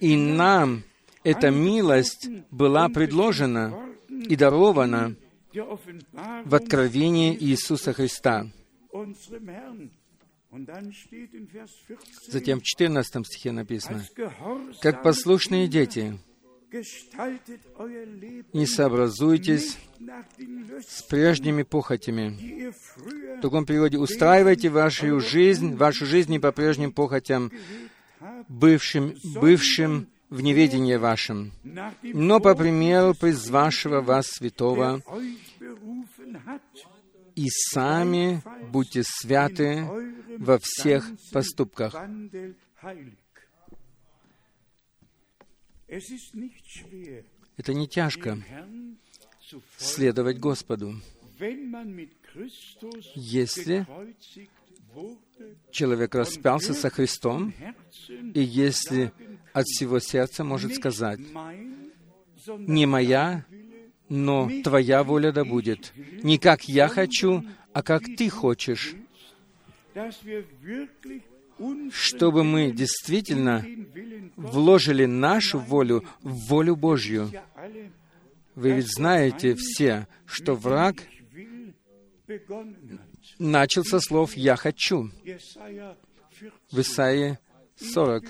И 0.00 0.16
нам 0.16 0.84
эта 1.24 1.50
милость 1.50 2.28
была 2.52 2.88
предложена 2.88 3.74
и 4.08 4.36
дарована 4.36 5.16
в 6.44 6.54
откровении 6.54 7.36
Иисуса 7.36 7.92
Христа. 7.92 8.46
Затем 12.26 12.60
в 12.60 12.62
14 12.62 13.26
стихе 13.26 13.52
написано, 13.52 14.04
«Как 14.80 15.02
послушные 15.02 15.68
дети, 15.68 16.18
не 18.52 18.66
сообразуйтесь 18.66 19.78
с 20.86 21.02
прежними 21.02 21.62
похотями. 21.62 22.72
В 23.38 23.40
другом 23.40 23.64
переводе, 23.66 23.98
устраивайте 23.98 24.68
вашу 24.68 25.20
жизнь, 25.20 25.76
вашу 25.76 26.06
жизнь 26.06 26.30
не 26.30 26.38
по 26.38 26.52
прежним 26.52 26.92
похотям, 26.92 27.50
бывшим, 28.48 29.14
бывшим 29.24 30.08
в 30.28 30.42
неведении 30.42 30.96
вашем, 30.96 31.52
но 32.02 32.40
по 32.40 32.54
примеру 32.54 33.14
призвавшего 33.14 34.00
вас 34.00 34.26
святого, 34.26 35.02
и 37.38 37.48
сами 37.50 38.42
будьте 38.72 39.02
святы 39.04 39.86
во 40.38 40.58
всех 40.60 41.08
поступках. 41.32 41.94
Это 47.56 47.74
не 47.74 47.86
тяжко 47.86 48.38
следовать 49.76 50.40
Господу. 50.40 51.00
Если 53.14 53.86
человек 55.70 56.14
распялся 56.16 56.74
со 56.74 56.90
Христом, 56.90 57.54
и 58.34 58.40
если 58.40 59.12
от 59.52 59.64
всего 59.66 60.00
сердца 60.00 60.42
может 60.42 60.74
сказать, 60.74 61.20
«Не 62.48 62.86
моя, 62.86 63.44
но 64.08 64.50
Твоя 64.62 65.02
воля 65.02 65.32
да 65.32 65.44
будет. 65.44 65.92
Не 66.22 66.38
как 66.38 66.64
я 66.64 66.88
хочу, 66.88 67.44
а 67.72 67.82
как 67.82 68.02
Ты 68.16 68.28
хочешь». 68.28 68.94
Чтобы 71.90 72.44
мы 72.44 72.70
действительно 72.70 73.66
вложили 74.36 75.06
нашу 75.06 75.58
волю 75.58 76.04
в 76.22 76.32
волю 76.48 76.76
Божью. 76.76 77.30
Вы 78.54 78.72
ведь 78.72 78.92
знаете 78.92 79.56
все, 79.56 80.06
что 80.24 80.54
враг 80.54 80.96
начал 83.38 83.84
со 83.84 84.00
слов 84.00 84.36
«я 84.36 84.56
хочу». 84.56 85.10
в 86.70 86.80
Исаии 86.80 87.38
40. 87.80 88.24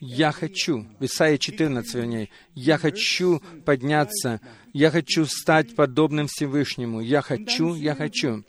«Я 0.00 0.32
хочу», 0.32 0.86
в 0.98 1.04
Исаии 1.04 1.36
14, 1.36 1.94
вернее, 1.94 2.28
«Я 2.54 2.78
хочу 2.78 3.42
подняться, 3.64 4.40
я 4.72 4.90
хочу 4.90 5.26
стать 5.26 5.74
подобным 5.74 6.26
Всевышнему, 6.26 7.00
я 7.00 7.20
хочу, 7.20 7.74
я 7.74 7.94
хочу». 7.94 8.44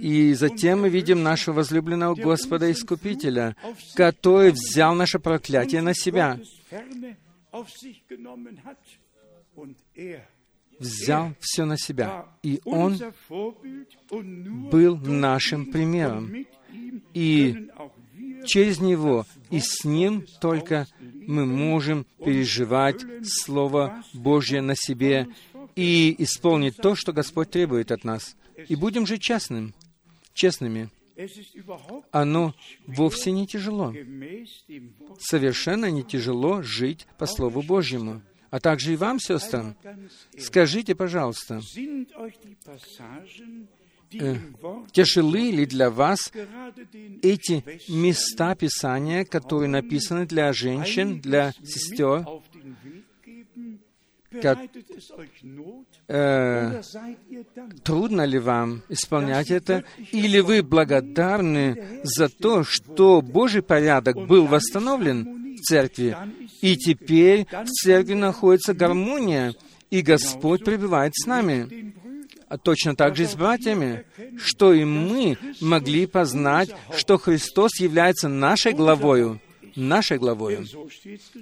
И 0.00 0.34
затем 0.34 0.82
мы 0.82 0.88
видим 0.88 1.22
нашего 1.22 1.56
возлюбленного 1.56 2.14
Господа 2.14 2.70
Искупителя, 2.70 3.56
который 3.96 4.52
взял 4.52 4.94
наше 4.94 5.18
проклятие 5.18 5.82
на 5.82 5.94
себя, 5.94 6.38
взял 10.78 11.34
все 11.40 11.64
на 11.64 11.76
себя. 11.76 12.26
И 12.42 12.60
Он 12.64 12.98
был 14.70 14.96
нашим 14.96 15.66
примером. 15.66 16.46
И 17.12 17.68
через 18.46 18.80
Него 18.80 19.26
и 19.50 19.60
с 19.60 19.84
Ним 19.84 20.26
только 20.40 20.86
мы 21.26 21.46
можем 21.46 22.06
переживать 22.24 23.02
Слово 23.24 24.02
Божье 24.14 24.60
на 24.60 24.74
себе 24.76 25.28
и 25.76 26.14
исполнить 26.18 26.76
то, 26.76 26.94
что 26.94 27.12
Господь 27.12 27.50
требует 27.50 27.92
от 27.92 28.04
нас. 28.04 28.36
И 28.68 28.76
будем 28.76 29.06
жить 29.06 29.22
честным, 29.22 29.74
честными. 30.34 30.90
Оно 32.10 32.54
вовсе 32.86 33.30
не 33.30 33.46
тяжело. 33.46 33.94
Совершенно 35.18 35.90
не 35.90 36.02
тяжело 36.02 36.62
жить 36.62 37.06
по 37.18 37.26
Слову 37.26 37.62
Божьему. 37.62 38.22
А 38.50 38.58
также 38.58 38.94
и 38.94 38.96
вам, 38.96 39.20
сестрам, 39.20 39.76
скажите, 40.36 40.94
пожалуйста, 40.94 41.60
э, 44.12 44.36
тяжелы 44.92 45.50
ли 45.50 45.66
для 45.66 45.90
вас 45.90 46.32
эти 47.22 47.64
места 47.88 48.54
Писания, 48.54 49.24
которые 49.24 49.68
написаны 49.68 50.26
для 50.26 50.52
женщин, 50.52 51.20
для 51.20 51.52
сестер, 51.64 52.24
как, 54.42 54.58
э, 56.08 56.82
трудно 57.82 58.24
ли 58.24 58.38
вам 58.38 58.82
исполнять 58.88 59.50
это, 59.50 59.84
или 60.12 60.40
вы 60.40 60.62
благодарны 60.62 62.00
за 62.04 62.28
то, 62.28 62.62
что 62.62 63.22
Божий 63.22 63.62
порядок 63.62 64.26
был 64.26 64.46
восстановлен 64.46 65.56
в 65.56 65.60
церкви, 65.62 66.16
и 66.60 66.76
теперь 66.76 67.46
в 67.50 67.66
церкви 67.66 68.14
находится 68.14 68.72
гармония, 68.72 69.54
и 69.90 70.02
Господь 70.02 70.64
пребывает 70.64 71.12
с 71.16 71.26
нами. 71.26 71.94
Точно 72.62 72.96
так 72.96 73.16
же 73.16 73.24
и 73.24 73.26
с 73.26 73.34
братьями, 73.34 74.04
что 74.36 74.72
и 74.72 74.84
мы 74.84 75.38
могли 75.60 76.06
познать, 76.06 76.70
что 76.96 77.16
Христос 77.18 77.78
является 77.78 78.28
нашей 78.28 78.72
главою, 78.72 79.40
нашей 79.76 80.18
главою. 80.18 80.66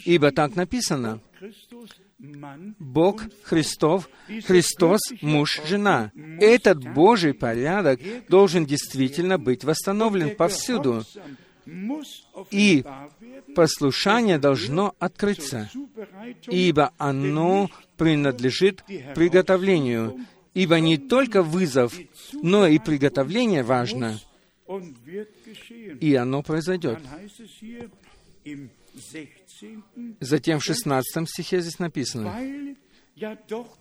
Ибо 0.05 0.31
так 0.33 0.55
написано, 0.55 1.21
Бог 2.79 3.23
Христов, 3.45 4.09
Христос 4.47 5.01
муж, 5.23 5.61
жена. 5.67 6.11
Этот 6.41 6.79
Божий 6.93 7.33
порядок 7.33 8.01
должен 8.29 8.67
действительно 8.67 9.39
быть 9.39 9.65
восстановлен 9.65 10.35
повсюду. 10.35 11.05
И 12.51 12.85
послушание 13.55 14.39
должно 14.39 14.95
открыться, 14.99 15.71
ибо 16.49 16.93
оно 16.99 17.71
принадлежит 17.97 18.85
приготовлению. 19.15 20.19
Ибо 20.55 20.81
не 20.81 20.99
только 20.99 21.43
вызов, 21.43 21.99
но 22.33 22.67
и 22.67 22.79
приготовление 22.79 23.63
важно. 23.63 24.19
И 26.01 26.15
оно 26.15 26.43
произойдет. 26.43 26.99
Затем 30.21 30.59
в 30.59 30.65
16 30.65 31.29
стихе 31.29 31.61
здесь 31.61 31.79
написано, 31.79 32.35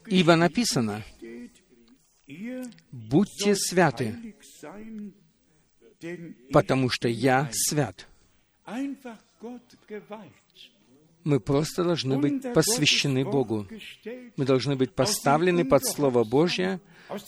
«Ибо 0.06 0.36
написано, 0.36 1.04
«Будьте 2.92 3.56
святы, 3.56 4.36
потому 6.52 6.90
что 6.90 7.08
я 7.08 7.50
свят». 7.52 8.08
Мы 11.28 11.42
просто 11.42 11.84
должны 11.84 12.18
быть 12.18 12.54
посвящены 12.54 13.26
Богу. 13.26 13.68
Мы 14.38 14.46
должны 14.46 14.78
быть 14.78 14.94
поставлены 14.94 15.66
под 15.66 15.86
Слово 15.86 16.24
Божье, 16.24 16.80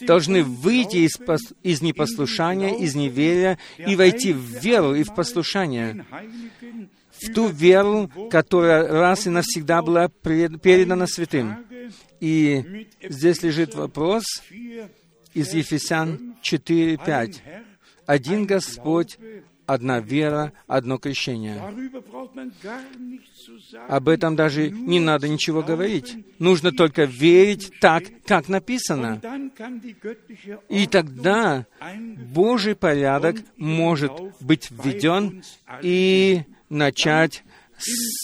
должны 0.08 0.42
выйти 0.42 1.00
из, 1.06 1.18
пос... 1.18 1.42
из 1.64 1.82
непослушания, 1.82 2.78
из 2.78 2.96
неверия 2.96 3.60
и 3.78 3.98
войти 3.98 4.32
в 4.32 4.64
веру 4.64 4.96
и 4.96 5.04
в 5.04 5.14
послушание, 5.14 6.06
в 7.12 7.34
ту 7.34 7.50
веру, 7.50 8.10
которая 8.32 8.88
раз 8.88 9.28
и 9.28 9.30
навсегда 9.30 9.82
была 9.82 10.08
передана 10.08 11.06
святым. 11.06 11.66
И 12.22 12.88
здесь 13.04 13.44
лежит 13.44 13.76
вопрос 13.76 14.24
из 15.34 15.54
Ефесян 15.54 16.38
4.5. 16.42 17.36
Один 18.06 18.46
Господь, 18.46 19.18
одна 19.70 20.00
вера, 20.00 20.52
одно 20.68 20.98
крещение. 20.98 21.62
Об 23.88 24.10
этом 24.10 24.36
даже 24.36 24.72
не 24.72 25.00
надо 25.00 25.30
ничего 25.30 25.62
говорить. 25.62 26.18
Нужно 26.40 26.72
только 26.72 27.04
верить 27.04 27.72
так, 27.80 28.04
как 28.26 28.50
написано. 28.50 29.22
И 30.70 30.88
тогда 30.88 31.68
Божий 32.34 32.76
порядок 32.76 33.38
может 33.58 34.12
быть 34.40 34.72
введен 34.72 35.44
и 35.84 36.42
начать 36.70 37.44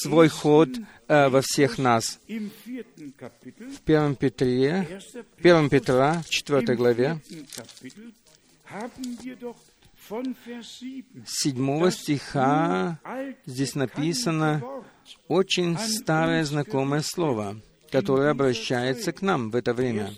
свой 0.01 0.27
ход 0.27 0.69
э, 1.07 1.29
во 1.29 1.41
всех 1.41 1.77
нас. 1.77 2.19
В 2.27 3.81
первом 3.85 4.15
Петре, 4.15 4.99
первом 5.41 5.69
Петра, 5.69 6.21
в 6.23 6.29
четвертой 6.29 6.75
главе, 6.75 7.21
седьмого 11.25 11.91
стиха 11.91 12.99
здесь 13.45 13.75
написано 13.75 14.63
очень 15.27 15.77
старое 15.77 16.43
знакомое 16.43 17.01
слово, 17.01 17.61
которое 17.91 18.31
обращается 18.31 19.11
к 19.11 19.21
нам 19.21 19.51
в 19.51 19.55
это 19.55 19.73
время. 19.73 20.11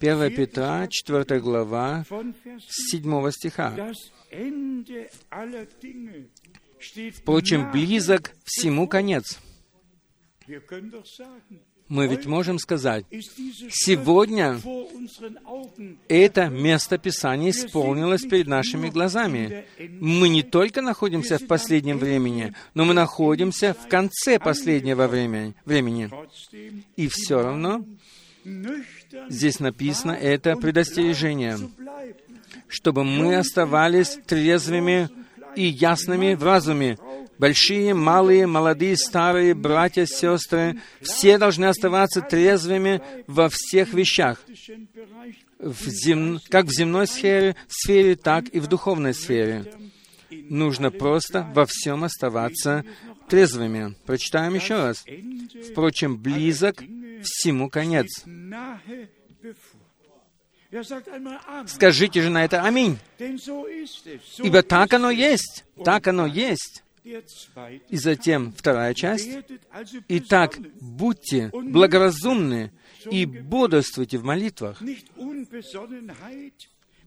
1 0.00 0.36
Петра, 0.36 0.86
4 0.88 1.40
глава, 1.40 2.04
7 2.08 3.30
стиха. 3.30 3.92
Впрочем, 7.14 7.70
близок 7.70 8.32
всему 8.44 8.88
конец. 8.88 9.38
Мы 11.92 12.06
ведь 12.06 12.24
можем 12.24 12.58
сказать, 12.58 13.04
сегодня 13.70 14.58
это 16.08 16.48
место 16.48 16.96
Писания 16.96 17.50
исполнилось 17.50 18.22
перед 18.22 18.46
нашими 18.46 18.88
глазами. 18.88 19.66
Мы 20.00 20.30
не 20.30 20.42
только 20.42 20.80
находимся 20.80 21.36
в 21.36 21.46
последнем 21.46 21.98
времени, 21.98 22.54
но 22.72 22.86
мы 22.86 22.94
находимся 22.94 23.74
в 23.74 23.88
конце 23.88 24.38
последнего 24.38 25.06
времени. 25.06 26.10
И 26.96 27.08
все 27.08 27.42
равно 27.42 27.84
здесь 29.28 29.60
написано 29.60 30.12
это 30.12 30.56
предостережение, 30.56 31.58
чтобы 32.68 33.04
мы 33.04 33.36
оставались 33.36 34.18
трезвыми 34.26 35.10
и 35.56 35.66
ясными 35.66 36.36
в 36.36 36.42
разуме. 36.42 36.96
Большие, 37.42 37.92
малые, 37.92 38.46
молодые, 38.46 38.96
старые, 38.96 39.54
братья, 39.54 40.06
сестры, 40.06 40.78
все 41.00 41.38
должны 41.38 41.64
оставаться 41.64 42.20
трезвыми 42.20 43.02
во 43.26 43.48
всех 43.48 43.94
вещах, 43.94 44.40
в 45.58 45.88
зем... 45.88 46.38
как 46.50 46.66
в 46.66 46.72
земной 46.72 47.08
сфере, 47.08 47.56
сфере, 47.66 48.14
так 48.14 48.44
и 48.50 48.60
в 48.60 48.68
духовной 48.68 49.12
сфере. 49.12 49.64
Нужно 50.30 50.92
просто 50.92 51.50
во 51.52 51.66
всем 51.66 52.04
оставаться 52.04 52.84
трезвыми. 53.28 53.96
Прочитаем 54.06 54.54
еще 54.54 54.76
раз. 54.76 55.04
Впрочем, 55.68 56.18
близок 56.18 56.80
всему 57.24 57.68
конец. 57.68 58.06
Скажите 61.66 62.22
же 62.22 62.30
на 62.30 62.44
это 62.44 62.62
«Аминь». 62.62 63.00
Ибо 64.38 64.62
так 64.62 64.94
оно 64.94 65.10
есть, 65.10 65.64
так 65.84 66.06
оно 66.06 66.26
есть. 66.28 66.84
И 67.04 67.96
затем 67.96 68.52
вторая 68.56 68.94
часть. 68.94 69.28
Итак, 70.08 70.58
будьте 70.80 71.50
благоразумны 71.52 72.72
и 73.10 73.26
бодрствуйте 73.26 74.18
в 74.18 74.24
молитвах. 74.24 74.80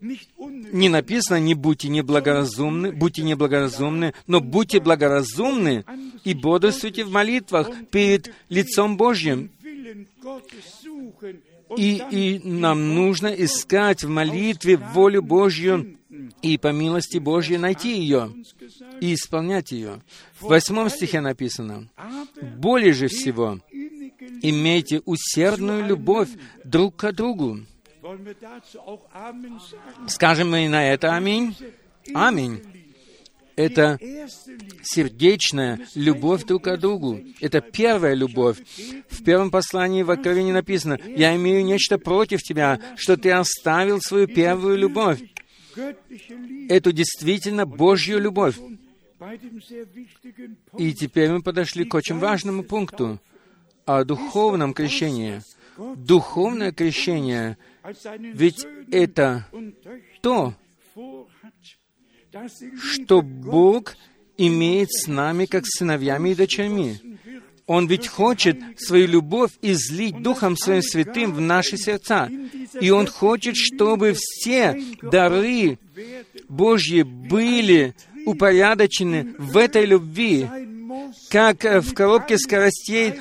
Не 0.01 0.89
написано 0.89 1.39
«не 1.39 1.55
будьте 1.55 1.87
неблагоразумны», 1.87 2.91
«будьте 2.91 3.23
неблагоразумны», 3.23 4.13
но 4.27 4.41
«будьте 4.41 4.79
благоразумны 4.79 5.85
и 6.23 6.33
бодрствуйте 6.33 7.05
в 7.05 7.11
молитвах 7.11 7.69
перед 7.91 8.33
лицом 8.49 8.97
Божьим». 8.97 9.51
И, 11.77 12.01
и 12.11 12.41
нам 12.43 12.93
нужно 12.93 13.27
искать 13.27 14.03
в 14.03 14.09
молитве 14.09 14.77
волю 14.77 15.23
Божью 15.23 15.97
и 16.41 16.57
по 16.57 16.71
милости 16.71 17.17
Божьей 17.17 17.57
найти 17.57 17.97
ее 17.97 18.33
и 19.01 19.13
исполнять 19.13 19.71
ее. 19.71 20.01
В 20.39 20.47
восьмом 20.47 20.89
стихе 20.89 21.21
написано, 21.21 21.87
«Более 22.57 22.93
же 22.93 23.07
всего 23.07 23.59
имейте 24.41 25.01
усердную 25.05 25.85
любовь 25.85 26.29
друг 26.63 26.95
к 26.95 27.11
другу». 27.11 27.59
Скажем 30.07 30.51
мы 30.51 30.69
на 30.69 30.91
это 30.91 31.15
«Аминь». 31.15 31.55
Аминь. 32.13 32.61
Это 33.55 33.97
сердечная 34.83 35.79
любовь 35.95 36.43
друг 36.43 36.63
к 36.63 36.77
другу. 36.77 37.21
Это 37.39 37.61
первая 37.61 38.13
любовь. 38.13 38.57
В 39.09 39.23
первом 39.23 39.49
послании 39.49 40.03
в 40.03 40.11
Откровении 40.11 40.51
написано, 40.51 40.99
«Я 41.05 41.35
имею 41.35 41.63
нечто 41.63 41.97
против 41.97 42.41
тебя, 42.43 42.79
что 42.97 43.15
ты 43.17 43.31
оставил 43.31 44.01
свою 44.01 44.27
первую 44.27 44.77
любовь». 44.77 45.19
Эту 46.69 46.91
действительно 46.91 47.65
Божью 47.65 48.19
любовь. 48.19 48.57
И 50.77 50.93
теперь 50.93 51.31
мы 51.31 51.41
подошли 51.41 51.85
к 51.85 51.93
очень 51.93 52.17
важному 52.17 52.63
пункту 52.63 53.19
о 53.85 54.03
духовном 54.03 54.73
крещении. 54.73 55.41
Духовное 55.77 56.71
крещение, 56.71 57.57
ведь 58.19 58.65
это 58.91 59.45
то, 60.21 60.53
что 62.81 63.21
Бог 63.21 63.95
имеет 64.37 64.91
с 64.91 65.07
нами 65.07 65.45
как 65.45 65.65
сыновьями 65.65 66.29
и 66.29 66.35
дочерьми. 66.35 67.14
Он 67.67 67.87
ведь 67.87 68.07
хочет 68.07 68.59
свою 68.77 69.07
любовь 69.07 69.51
излить 69.61 70.21
Духом 70.21 70.55
Своим 70.55 70.83
Святым 70.83 71.33
в 71.33 71.41
наши 71.41 71.77
сердца. 71.77 72.29
И 72.79 72.91
Он 72.91 73.07
хочет, 73.07 73.55
чтобы 73.55 74.13
все 74.15 74.79
дары 75.01 75.79
Божьи 76.47 77.01
были 77.01 77.95
упорядочены 78.25 79.35
в 79.37 79.57
этой 79.57 79.85
любви, 79.85 80.47
как 81.29 81.63
в 81.63 81.93
коробке 81.93 82.37
скоростей 82.37 83.15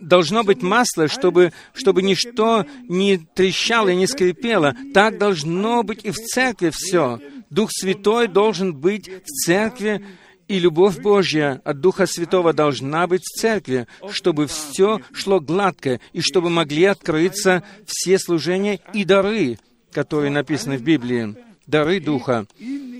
должно 0.00 0.42
быть 0.42 0.62
масло, 0.62 1.08
чтобы, 1.08 1.52
чтобы 1.74 2.02
ничто 2.02 2.66
не 2.88 3.18
трещало 3.18 3.88
и 3.90 3.96
не 3.96 4.06
скрипело. 4.06 4.74
Так 4.94 5.18
должно 5.18 5.82
быть 5.82 6.04
и 6.04 6.10
в 6.10 6.16
церкви 6.16 6.70
все. 6.72 7.20
Дух 7.50 7.70
Святой 7.72 8.28
должен 8.28 8.74
быть 8.74 9.08
в 9.08 9.26
церкви, 9.26 10.04
и 10.48 10.58
любовь 10.58 10.98
Божья 10.98 11.60
от 11.64 11.80
Духа 11.80 12.06
Святого 12.06 12.52
должна 12.52 13.06
быть 13.06 13.22
в 13.22 13.38
церкви, 13.38 13.86
чтобы 14.10 14.46
все 14.46 15.00
шло 15.12 15.40
гладко, 15.40 16.00
и 16.12 16.20
чтобы 16.20 16.50
могли 16.50 16.84
открыться 16.84 17.62
все 17.86 18.18
служения 18.18 18.80
и 18.94 19.04
дары, 19.04 19.58
которые 19.92 20.30
написаны 20.30 20.78
в 20.78 20.82
Библии. 20.82 21.36
Дары 21.66 22.00
Духа. 22.00 22.46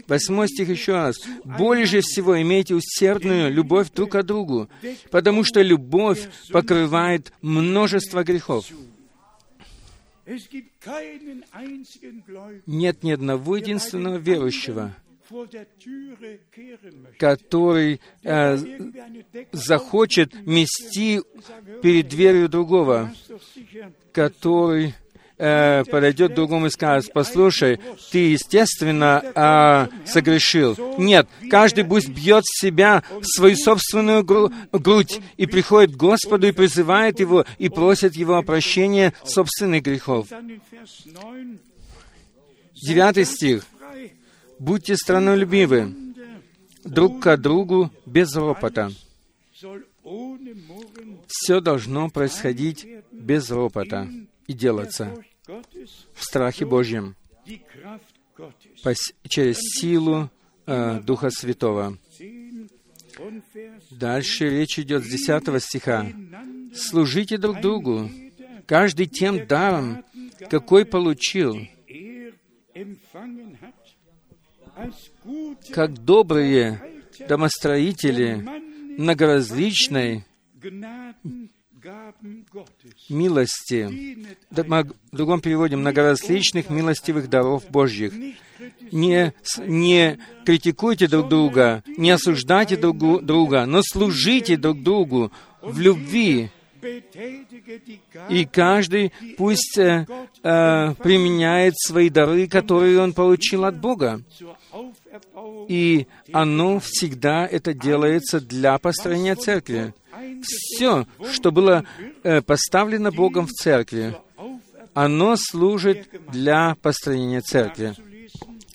Восьмой 0.07 0.49
стих 0.49 0.68
еще 0.68 0.92
раз. 0.92 1.16
«Более 1.44 1.86
же 1.86 2.01
всего 2.01 2.40
имейте 2.40 2.74
усердную 2.74 3.53
любовь 3.53 3.90
друг 3.90 4.12
к 4.12 4.22
другу, 4.22 4.68
потому 5.11 5.44
что 5.44 5.62
любовь 5.62 6.28
покрывает 6.51 7.32
множество 7.40 8.24
грехов». 8.24 8.66
Нет 12.66 13.03
ни 13.03 13.11
одного 13.11 13.57
единственного 13.57 14.16
верующего, 14.16 14.94
который 17.18 18.01
э, 18.22 18.59
захочет 19.53 20.35
мести 20.47 21.20
перед 21.83 22.09
дверью 22.09 22.49
другого, 22.49 23.12
который 24.12 24.95
э, 25.37 25.85
подойдет 25.85 26.35
другому 26.35 26.66
и 26.66 26.70
скажет, 26.70 27.12
послушай, 27.12 27.81
ты, 28.11 28.31
естественно, 28.31 29.22
э, 29.35 30.07
согрешил. 30.07 30.76
Нет, 30.99 31.29
каждый 31.51 31.85
пусть 31.85 32.09
бьет 32.09 32.45
себя 32.47 33.03
в 33.11 33.24
свою 33.24 33.57
собственную 33.57 34.24
гру- 34.24 34.53
грудь 34.72 35.20
и 35.37 35.47
приходит 35.47 35.95
к 35.95 35.99
Господу 35.99 36.49
и 36.49 36.53
призывает 36.53 37.20
Его 37.20 37.45
и 37.59 37.68
просит 37.68 38.16
Его 38.16 38.37
о 38.37 38.43
прощении 38.43 39.12
собственных 39.24 39.83
грехов. 39.83 40.29
Девятый 42.74 43.24
стих. 43.24 43.64
«Будьте 44.59 44.97
страннолюбивы 44.97 45.95
друг 46.85 47.21
к 47.21 47.37
другу 47.37 47.91
без 48.07 48.35
ропота». 48.35 48.91
Все 51.27 51.61
должно 51.61 52.09
происходить 52.09 52.87
без 53.13 53.51
ропота 53.51 54.09
и 54.47 54.53
делаться 54.53 55.15
в 56.15 56.25
страхе 56.25 56.65
Божьем 56.65 57.17
через 59.29 59.59
силу 59.59 60.31
э, 60.67 61.01
Духа 61.01 61.31
Святого. 61.31 61.99
Дальше 63.91 64.49
речь 64.49 64.79
идет 64.79 65.05
с 65.05 65.09
10 65.09 65.63
стиха. 65.63 66.07
«Служите 66.75 67.37
друг 67.37 67.61
другу, 67.61 68.11
каждый 68.67 69.07
тем 69.07 69.47
даром, 69.47 70.05
какой 70.49 70.85
получил, 70.85 71.59
как 75.72 76.05
добрые 76.05 76.81
домостроители 77.29 78.45
многоразличной 78.97 80.24
милости, 83.09 84.18
в 84.51 85.16
другом 85.16 85.41
переводе, 85.41 85.76
многоразличных 85.76 86.70
милостивых 86.70 87.29
даров 87.29 87.68
Божьих. 87.70 88.12
Не, 88.91 89.33
не 89.59 90.18
критикуйте 90.45 91.07
друг 91.07 91.29
друга, 91.29 91.83
не 91.97 92.11
осуждайте 92.11 92.76
друг 92.76 93.24
друга, 93.24 93.66
но 93.66 93.83
служите 93.83 94.57
друг 94.57 94.83
другу 94.83 95.33
в 95.62 95.79
любви. 95.79 96.51
И 98.29 98.45
каждый 98.45 99.12
пусть 99.37 99.79
э, 99.79 100.07
э, 100.43 100.95
применяет 101.03 101.74
свои 101.76 102.09
дары, 102.09 102.47
которые 102.47 103.01
он 103.01 103.12
получил 103.14 103.64
от 103.64 103.81
Бога. 103.81 104.22
И 105.69 106.07
оно 106.33 106.81
всегда 106.81 107.47
это 107.47 107.75
делается 107.75 108.41
для 108.41 108.79
построения 108.79 109.35
церкви 109.35 109.95
все, 110.43 111.07
что 111.33 111.51
было 111.51 111.85
э, 112.23 112.43
поставлено 112.43 113.11
Богом 113.11 113.47
в 113.47 113.53
церкви, 113.53 114.17
оно 114.95 115.37
служит 115.37 116.09
для 116.31 116.77
построения 116.77 117.41
церкви. 117.41 117.95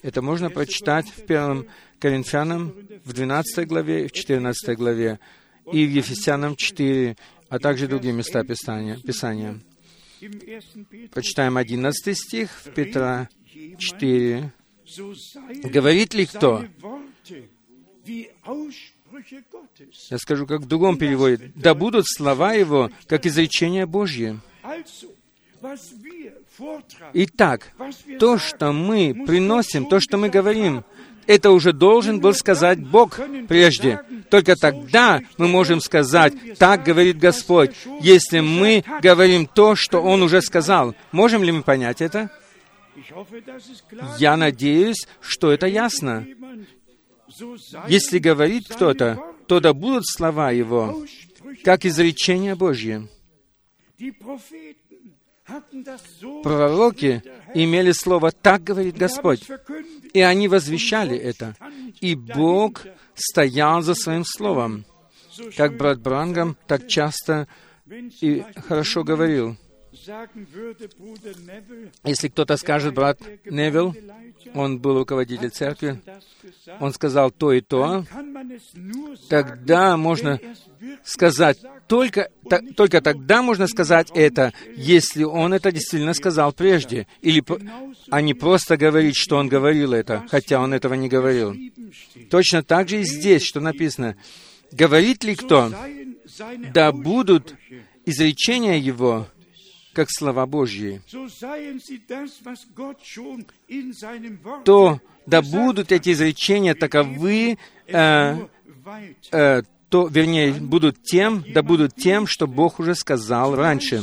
Это 0.02 0.22
можно 0.22 0.50
прочитать 0.50 1.06
в 1.08 1.22
1 1.24 1.66
Коринфянам 1.98 2.74
в 3.04 3.12
12 3.12 3.66
главе, 3.66 4.08
в 4.08 4.12
14 4.12 4.76
главе, 4.76 5.18
и 5.72 5.86
в 5.86 5.90
Ефесянам 5.90 6.56
4, 6.56 7.16
а 7.48 7.58
также 7.58 7.88
другие 7.88 8.12
места 8.12 8.44
Писания. 8.44 8.98
Писания. 8.98 9.60
Прочитаем 11.12 11.56
11 11.56 12.16
стих 12.16 12.50
в 12.64 12.70
Петра 12.70 13.28
4. 13.78 14.52
«Говорит 15.64 16.14
ли 16.14 16.26
кто, 16.26 16.64
я 20.10 20.18
скажу, 20.18 20.46
как 20.46 20.62
в 20.62 20.66
другом 20.66 20.98
переводе. 20.98 21.52
«Да 21.54 21.74
будут 21.74 22.06
слова 22.06 22.52
Его, 22.54 22.90
как 23.06 23.26
изречение 23.26 23.86
Божье». 23.86 24.40
Итак, 27.14 27.72
то, 28.18 28.38
что 28.38 28.72
мы 28.72 29.24
приносим, 29.26 29.86
то, 29.86 29.98
что 30.00 30.18
мы 30.18 30.28
говорим, 30.28 30.84
это 31.26 31.50
уже 31.52 31.72
должен 31.72 32.20
был 32.20 32.34
сказать 32.34 32.78
Бог 32.80 33.18
прежде. 33.48 34.00
Только 34.28 34.56
тогда 34.56 35.22
мы 35.38 35.48
можем 35.48 35.80
сказать, 35.80 36.34
так 36.58 36.84
говорит 36.84 37.18
Господь, 37.18 37.74
если 38.00 38.40
мы 38.40 38.84
говорим 39.02 39.46
то, 39.46 39.74
что 39.74 40.02
Он 40.02 40.22
уже 40.22 40.42
сказал. 40.42 40.94
Можем 41.12 41.42
ли 41.42 41.50
мы 41.50 41.62
понять 41.62 42.02
это? 42.02 42.30
Я 44.18 44.36
надеюсь, 44.36 45.06
что 45.20 45.52
это 45.52 45.66
ясно. 45.66 46.26
Если 47.88 48.18
говорит 48.18 48.64
кто-то, 48.68 49.34
то 49.46 49.60
да 49.60 49.72
будут 49.72 50.06
слова 50.06 50.50
его, 50.50 51.04
как 51.64 51.84
изречение 51.84 52.54
Божье. 52.54 53.08
Пророки 56.42 57.22
имели 57.54 57.92
слово 57.92 58.32
«так 58.32 58.62
говорит 58.62 58.96
Господь», 58.96 59.46
и 60.12 60.20
они 60.20 60.48
возвещали 60.48 61.16
это. 61.16 61.54
И 62.00 62.14
Бог 62.14 62.86
стоял 63.14 63.82
за 63.82 63.94
своим 63.94 64.24
словом. 64.24 64.86
Как 65.56 65.76
брат 65.76 66.00
Брангам 66.00 66.56
так 66.66 66.88
часто 66.88 67.46
и 68.20 68.44
хорошо 68.66 69.04
говорил. 69.04 69.56
Если 72.04 72.28
кто-то 72.28 72.56
скажет, 72.56 72.94
брат 72.94 73.20
Невилл, 73.44 73.94
он 74.54 74.78
был 74.78 74.98
руководитель 74.98 75.50
церкви, 75.50 76.00
он 76.80 76.92
сказал 76.92 77.30
то 77.30 77.52
и 77.52 77.60
то, 77.60 78.04
тогда 79.28 79.96
можно 79.96 80.40
сказать 81.04 81.58
только, 81.86 82.30
та, 82.48 82.60
только 82.76 83.00
тогда 83.00 83.42
можно 83.42 83.66
сказать 83.66 84.10
это, 84.14 84.52
если 84.76 85.22
он 85.24 85.52
это 85.52 85.70
действительно 85.70 86.14
сказал 86.14 86.52
прежде, 86.52 87.06
или, 87.20 87.42
а 88.10 88.20
не 88.20 88.34
просто 88.34 88.76
говорить, 88.76 89.16
что 89.16 89.36
он 89.36 89.48
говорил 89.48 89.92
это, 89.92 90.24
хотя 90.28 90.60
он 90.60 90.72
этого 90.72 90.94
не 90.94 91.08
говорил. 91.08 91.54
Точно 92.30 92.62
так 92.62 92.88
же 92.88 93.00
и 93.00 93.04
здесь, 93.04 93.42
что 93.42 93.60
написано, 93.60 94.16
говорит 94.72 95.24
ли 95.24 95.34
кто, 95.34 95.72
да 96.72 96.92
будут 96.92 97.54
изречения 98.06 98.76
его, 98.76 99.26
как 99.94 100.08
слова 100.10 100.44
Божьи, 100.46 101.00
то 104.64 105.00
да 105.26 105.42
будут 105.42 105.92
эти 105.92 106.12
изречения 106.12 106.74
таковы, 106.74 107.58
э, 107.86 108.38
э, 109.32 109.62
то, 109.88 110.06
вернее, 110.08 110.52
будут 110.52 111.02
тем, 111.02 111.44
да 111.48 111.62
будут 111.62 111.94
тем, 111.94 112.26
что 112.26 112.46
Бог 112.46 112.80
уже 112.80 112.94
сказал 112.94 113.54
раньше. 113.54 114.02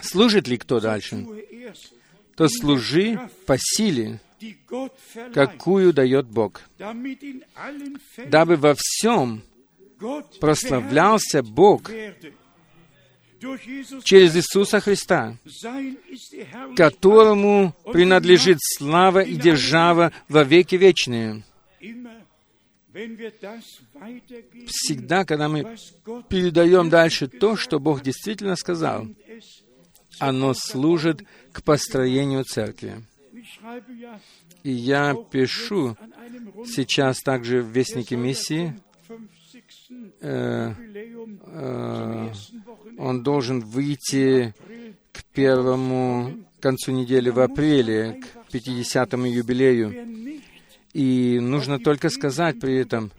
Служит 0.00 0.46
ли 0.46 0.58
кто 0.58 0.80
дальше? 0.80 1.26
То 2.36 2.48
служи 2.48 3.18
по 3.46 3.56
силе, 3.58 4.20
какую 5.32 5.92
дает 5.92 6.26
Бог, 6.26 6.60
дабы 8.26 8.56
во 8.56 8.74
всем 8.76 9.42
прославлялся 10.40 11.42
Бог 11.42 11.90
через 14.02 14.36
Иисуса 14.36 14.80
Христа, 14.80 15.36
которому 16.76 17.74
принадлежит 17.92 18.58
слава 18.60 19.20
и 19.20 19.34
держава 19.34 20.12
во 20.28 20.44
веки 20.44 20.76
вечные. 20.76 21.42
Всегда, 24.66 25.24
когда 25.24 25.48
мы 25.48 25.76
передаем 26.28 26.88
дальше 26.90 27.26
то, 27.26 27.56
что 27.56 27.80
Бог 27.80 28.02
действительно 28.02 28.54
сказал, 28.54 29.08
оно 30.20 30.54
служит 30.54 31.24
к 31.52 31.62
построению 31.62 32.44
церкви. 32.44 33.02
И 34.62 34.70
я 34.70 35.14
пишу 35.14 35.96
сейчас 36.66 37.20
также 37.20 37.62
в 37.62 37.66
Вестнике 37.66 38.16
Миссии, 38.16 38.74
э, 40.20 40.72
э, 41.46 42.28
он 42.98 43.22
должен 43.22 43.60
выйти 43.60 44.54
к 45.12 45.24
первому 45.32 46.44
концу 46.64 46.92
недели 46.92 47.28
в 47.28 47.40
апреле, 47.40 48.20
к 48.22 48.54
50-му 48.54 49.26
юбилею. 49.26 49.94
И 50.94 51.38
нужно 51.38 51.78
только 51.78 52.08
сказать 52.08 52.58
при 52.58 52.78
этом, 52.78 53.12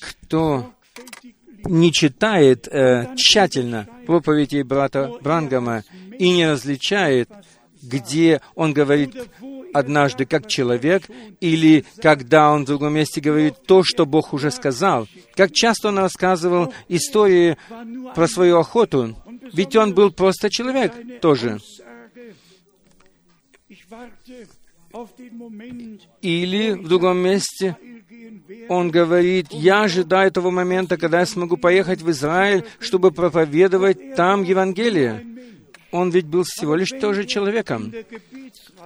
кто 0.00 0.72
не 1.64 1.92
читает 1.92 2.68
э, 2.68 3.14
тщательно 3.16 3.86
проповеди 4.06 4.62
брата 4.62 5.12
Брангама 5.20 5.82
и 6.18 6.30
не 6.30 6.48
различает, 6.48 7.28
где 7.86 8.40
он 8.54 8.72
говорит 8.72 9.14
однажды 9.72 10.24
как 10.24 10.48
человек, 10.48 11.04
или 11.40 11.84
когда 12.02 12.52
он 12.52 12.64
в 12.64 12.66
другом 12.66 12.94
месте 12.94 13.20
говорит 13.20 13.54
то, 13.66 13.82
что 13.84 14.06
Бог 14.06 14.32
уже 14.32 14.50
сказал. 14.50 15.06
Как 15.34 15.52
часто 15.52 15.88
он 15.88 15.98
рассказывал 15.98 16.72
истории 16.88 17.56
про 18.14 18.26
свою 18.26 18.58
охоту, 18.58 19.16
ведь 19.52 19.76
он 19.76 19.94
был 19.94 20.10
просто 20.10 20.50
человек 20.50 20.92
тоже. 21.20 21.58
Или 26.22 26.72
в 26.72 26.88
другом 26.88 27.18
месте 27.18 27.76
он 28.68 28.90
говорит, 28.90 29.48
я 29.50 29.82
ожидаю 29.82 30.32
того 30.32 30.50
момента, 30.50 30.96
когда 30.96 31.20
я 31.20 31.26
смогу 31.26 31.56
поехать 31.56 32.00
в 32.02 32.10
Израиль, 32.10 32.64
чтобы 32.78 33.10
проповедовать 33.12 34.14
там 34.14 34.42
Евангелие. 34.42 35.24
Он 35.92 36.10
ведь 36.10 36.26
был 36.26 36.42
всего 36.44 36.74
лишь 36.74 36.90
тоже 36.90 37.24
человеком. 37.24 37.92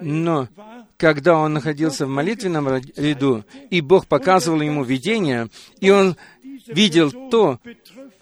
Но 0.00 0.48
когда 0.96 1.36
он 1.36 1.54
находился 1.54 2.06
в 2.06 2.10
молитвенном 2.10 2.82
ряду, 2.96 3.44
и 3.70 3.80
Бог 3.80 4.06
показывал 4.06 4.60
ему 4.60 4.84
видение, 4.84 5.48
и 5.80 5.90
он 5.90 6.16
видел 6.66 7.10
то, 7.30 7.58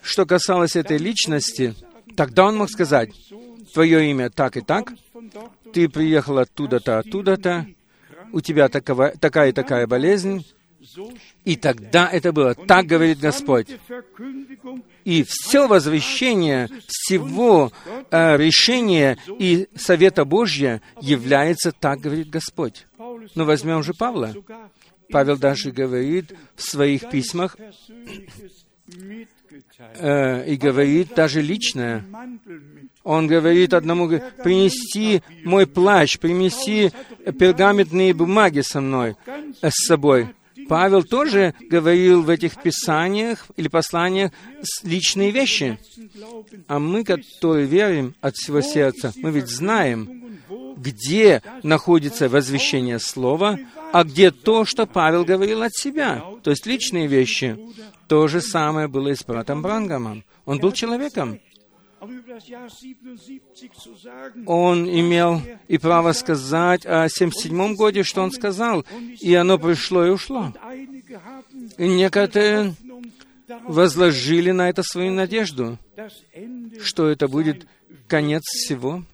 что 0.02 0.26
касалось 0.26 0.76
этой 0.76 0.98
личности, 0.98 1.74
тогда 2.16 2.46
он 2.46 2.56
мог 2.56 2.70
сказать, 2.70 3.10
«Твое 3.74 4.10
имя 4.10 4.30
так 4.30 4.56
и 4.56 4.60
так, 4.60 4.92
ты 5.72 5.88
приехал 5.88 6.38
оттуда-то, 6.38 6.98
оттуда-то, 6.98 7.66
у 8.32 8.40
тебя 8.40 8.68
такова, 8.68 9.12
такая 9.18 9.50
и 9.50 9.52
такая 9.52 9.86
болезнь, 9.86 10.46
и 11.45 11.57
тогда 11.57 12.09
это 12.11 12.32
было. 12.32 12.55
Так 12.55 12.86
говорит 12.86 13.18
Господь. 13.20 13.68
И 15.05 15.24
все 15.26 15.66
возвещение 15.66 16.68
всего 16.86 17.72
э, 18.11 18.36
решения 18.36 19.16
и 19.39 19.68
Совета 19.74 20.24
Божья 20.24 20.82
является 21.01 21.72
так, 21.72 22.01
говорит 22.01 22.30
Господь. 22.30 22.86
Но 23.34 23.45
возьмем 23.45 23.82
же 23.82 23.95
Павла. 23.95 24.34
Павел 25.11 25.39
даже 25.39 25.70
говорит 25.72 26.34
в 26.55 26.62
своих 26.62 27.09
письмах, 27.09 27.57
э, 29.78 30.47
и 30.47 30.57
говорит 30.57 31.14
даже 31.14 31.41
личное. 31.41 32.05
Он 33.03 33.26
говорит 33.26 33.72
одному, 33.72 34.09
принеси 34.43 35.22
мой 35.45 35.66
плащ, 35.66 36.18
принеси 36.18 36.93
пергаментные 37.39 38.12
бумаги 38.12 38.61
со 38.61 38.80
мной, 38.80 39.16
э, 39.62 39.70
с 39.70 39.86
собой. 39.86 40.34
Павел 40.68 41.02
тоже 41.02 41.54
говорил 41.60 42.22
в 42.22 42.28
этих 42.28 42.62
писаниях 42.62 43.46
или 43.56 43.68
посланиях 43.68 44.32
личные 44.82 45.30
вещи. 45.30 45.78
А 46.66 46.78
мы, 46.78 47.04
которые 47.04 47.66
верим 47.66 48.14
от 48.20 48.36
всего 48.36 48.60
сердца, 48.60 49.12
мы 49.16 49.30
ведь 49.30 49.48
знаем, 49.48 50.38
где 50.76 51.42
находится 51.62 52.28
возвещение 52.28 52.98
Слова, 52.98 53.58
а 53.92 54.04
где 54.04 54.30
то, 54.30 54.64
что 54.64 54.86
Павел 54.86 55.24
говорил 55.24 55.62
от 55.62 55.74
себя, 55.74 56.22
то 56.42 56.50
есть 56.50 56.66
личные 56.66 57.06
вещи. 57.06 57.58
То 58.06 58.26
же 58.28 58.40
самое 58.40 58.88
было 58.88 59.08
и 59.08 59.14
с 59.14 59.24
братом 59.24 59.60
Брангамом. 59.60 60.24
Он 60.46 60.58
был 60.58 60.72
человеком. 60.72 61.38
Он 64.46 64.88
имел 64.88 65.42
и 65.66 65.78
право 65.78 66.12
сказать 66.12 66.86
о 66.86 67.09
77 67.09 67.74
годе, 67.74 68.03
что 68.03 68.22
он 68.22 68.30
сказал, 68.30 68.84
и 69.20 69.34
оно 69.34 69.59
пришло 69.59 70.07
и 70.07 70.11
ушло. 70.11 70.53
И 71.76 71.88
некоторые 71.88 72.74
возложили 73.64 74.51
на 74.51 74.68
это 74.68 74.82
свою 74.82 75.12
надежду, 75.12 75.78
что 76.80 77.09
это 77.09 77.28
будет 77.28 77.66
конец 78.07 78.42
всего, 78.44 79.05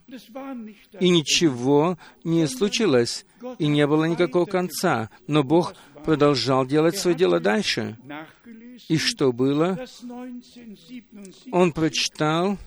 и 1.01 1.09
ничего 1.09 1.99
не 2.22 2.47
случилось, 2.47 3.24
и 3.59 3.66
не 3.66 3.87
было 3.87 4.05
никакого 4.05 4.47
конца. 4.47 5.11
Но 5.26 5.43
Бог 5.43 5.74
продолжал 6.05 6.66
делать 6.66 6.96
свое 6.96 7.16
дело 7.16 7.40
дальше. 7.40 7.96
И 8.88 8.98
что 8.98 9.32
было? 9.32 9.78
Он 11.52 11.72
прочитал, 11.72 12.59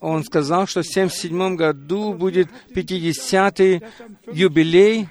он 0.00 0.24
сказал, 0.24 0.66
что 0.66 0.82
в 0.82 0.88
1977 0.88 1.56
году 1.56 2.14
будет 2.14 2.48
50-й 2.74 3.82
юбилей 4.32 5.08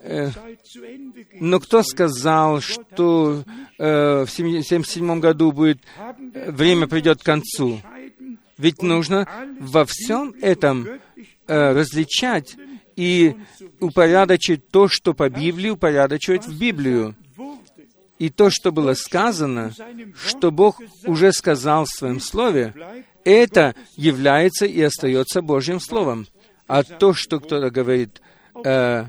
э, 0.00 0.30
но 1.40 1.60
кто 1.60 1.82
сказал, 1.82 2.60
что 2.60 3.42
э, 3.78 4.24
в 4.24 4.32
1977 4.32 5.20
году 5.20 5.52
будет 5.52 5.80
э, 6.32 6.50
время 6.50 6.86
придет 6.86 7.20
к 7.20 7.24
концу? 7.24 7.80
Ведь 8.58 8.82
нужно 8.82 9.28
во 9.60 9.84
всем 9.84 10.34
этом 10.40 10.88
э, 11.46 11.72
различать 11.72 12.56
и 12.96 13.36
упорядочить 13.80 14.68
то, 14.70 14.88
что 14.88 15.14
по 15.14 15.28
Библии 15.28 15.70
упорядочивать 15.70 16.46
в 16.46 16.58
Библию. 16.58 17.14
И 18.18 18.30
то, 18.30 18.48
что 18.48 18.72
было 18.72 18.94
сказано, 18.94 19.72
что 20.14 20.50
Бог 20.50 20.80
уже 21.04 21.32
сказал 21.32 21.84
в 21.84 21.90
Своем 21.90 22.18
Слове, 22.18 22.74
это 23.24 23.74
является 23.96 24.64
и 24.64 24.80
остается 24.80 25.42
Божьим 25.42 25.80
Словом. 25.80 26.26
А 26.66 26.82
то, 26.82 27.12
что 27.12 27.38
кто-то 27.38 27.70
говорит 27.70 28.22
э, 28.64 29.04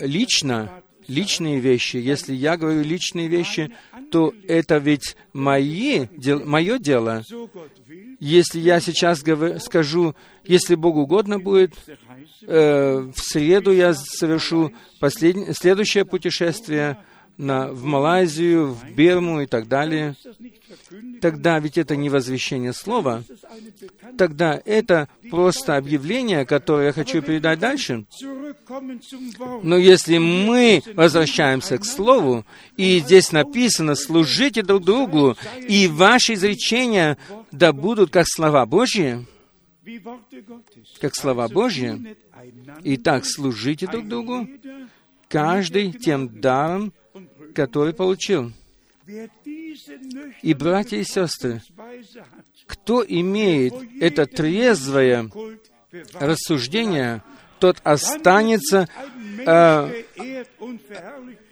лично, 0.00 0.82
личные 1.06 1.60
вещи, 1.60 1.96
если 1.96 2.34
я 2.34 2.56
говорю 2.56 2.82
личные 2.82 3.28
вещи, 3.28 3.70
то 4.10 4.32
это 4.46 4.78
ведь 4.78 5.16
мои, 5.32 6.06
дел, 6.16 6.44
мое 6.44 6.78
дело. 6.78 7.22
Если 8.20 8.58
я 8.58 8.80
сейчас 8.80 9.22
говорю, 9.22 9.58
скажу, 9.60 10.14
если 10.44 10.74
Богу 10.74 11.02
угодно 11.02 11.38
будет, 11.38 11.74
э, 12.42 12.98
в 12.98 13.18
среду 13.18 13.72
я 13.72 13.94
совершу 13.94 14.72
послед... 14.98 15.56
следующее 15.56 16.04
путешествие 16.04 16.98
на, 17.38 17.68
в 17.68 17.84
Малайзию, 17.84 18.72
в 18.72 18.90
Берму 18.90 19.40
и 19.40 19.46
так 19.46 19.68
далее, 19.68 20.16
тогда 21.20 21.58
ведь 21.58 21.78
это 21.78 21.96
не 21.96 22.10
возвещение 22.10 22.72
слова, 22.72 23.22
тогда 24.18 24.60
это 24.64 25.08
просто 25.30 25.76
объявление, 25.76 26.44
которое 26.44 26.88
я 26.88 26.92
хочу 26.92 27.22
передать 27.22 27.58
дальше. 27.58 28.04
Но 29.62 29.76
если 29.76 30.18
мы 30.18 30.82
возвращаемся 30.94 31.78
к 31.78 31.84
Слову, 31.84 32.44
и 32.76 32.98
здесь 32.98 33.32
написано, 33.32 33.94
служите 33.94 34.62
друг 34.62 34.84
другу, 34.84 35.36
и 35.66 35.86
ваши 35.86 36.34
изречения 36.34 37.16
да 37.52 37.72
будут 37.72 38.10
как 38.10 38.26
слова 38.28 38.66
Божьи, 38.66 39.26
как 41.00 41.14
слова 41.14 41.48
Божьи, 41.48 42.16
Итак, 42.84 43.24
служите 43.24 43.86
друг 43.86 44.06
другу, 44.06 44.48
каждый 45.28 45.92
тем 45.92 46.40
даром, 46.40 46.92
который 47.54 47.94
получил. 47.94 48.52
И, 50.42 50.54
братья 50.54 50.98
и 50.98 51.04
сестры, 51.04 51.62
кто 52.66 53.04
имеет 53.06 53.74
это 54.00 54.26
трезвое 54.26 55.30
рассуждение, 56.14 57.22
тот 57.58 57.80
останется 57.84 58.88
ein 59.46 60.04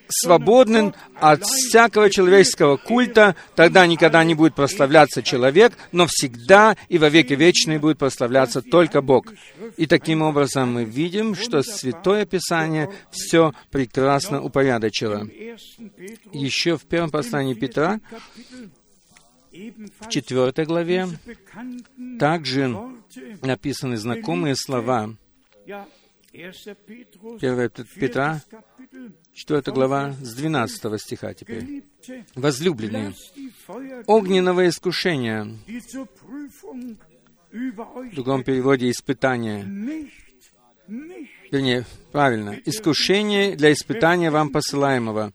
Свободен 0.08 0.94
от 1.16 1.44
всякого 1.44 2.10
человеческого 2.10 2.76
культа, 2.76 3.34
тогда 3.54 3.86
никогда 3.86 4.22
не 4.24 4.34
будет 4.34 4.54
прославляться 4.54 5.22
человек, 5.22 5.72
но 5.92 6.06
всегда 6.08 6.76
и 6.88 6.98
во 6.98 7.08
веки 7.08 7.34
вечные 7.34 7.78
будет 7.78 7.98
прославляться 7.98 8.62
только 8.62 9.02
Бог. 9.02 9.32
И 9.76 9.86
таким 9.86 10.22
образом 10.22 10.72
мы 10.72 10.84
видим, 10.84 11.34
что 11.34 11.62
Святое 11.62 12.24
Писание 12.24 12.90
все 13.10 13.52
прекрасно 13.70 14.42
упорядочило. 14.42 15.26
im 15.78 15.90
1. 15.90 15.90
Petrus 15.96 16.30
Еще 16.32 16.76
в 16.76 16.84
первом 16.84 17.10
послании 17.10 17.54
Петра, 17.54 18.00
в 19.52 20.08
четвертой 20.08 20.66
главе, 20.66 21.08
также 22.18 22.76
написаны 23.42 23.96
знакомые 23.96 24.54
слова. 24.56 25.14
ja, 25.66 25.86
1. 26.32 26.76
Petrus, 26.86 27.38
1 27.40 27.70
Петра, 27.98 28.42
4. 29.36 29.60
Kapitel, 29.60 29.62
4 29.62 29.74
глава, 29.74 30.12
с 30.22 30.34
12 30.34 31.00
стиха 31.00 31.34
теперь. 31.34 31.84
Возлюбленные, 32.34 33.14
огненного 34.06 34.66
искушения, 34.68 35.46
в 37.52 38.14
другом 38.14 38.42
переводе 38.44 38.90
«испытание», 38.90 39.64
вернее, 41.50 41.84
правильно, 42.12 42.58
искушение 42.64 43.56
для 43.56 43.72
испытания 43.72 44.30
вам 44.30 44.50
посылаемого. 44.50 45.32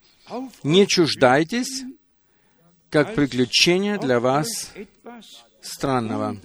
Не 0.64 0.88
чуждайтесь, 0.88 1.84
как 2.90 3.14
приключение 3.14 4.00
для 4.00 4.20
вас 4.20 4.74
странного, 5.62 6.38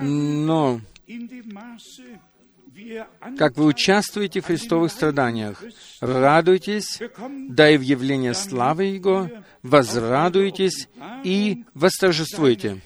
но 0.00 0.80
как 3.38 3.56
вы 3.56 3.66
участвуете 3.66 4.40
в 4.40 4.46
Христовых 4.46 4.90
страданиях, 4.90 5.62
радуйтесь, 6.00 7.00
да 7.48 7.70
и 7.70 7.76
в 7.76 7.82
явлении 7.82 8.32
славы 8.32 8.84
Его 8.84 9.30
возрадуйтесь 9.62 10.88
и 11.22 11.64
восторжествуйте. 11.74 12.80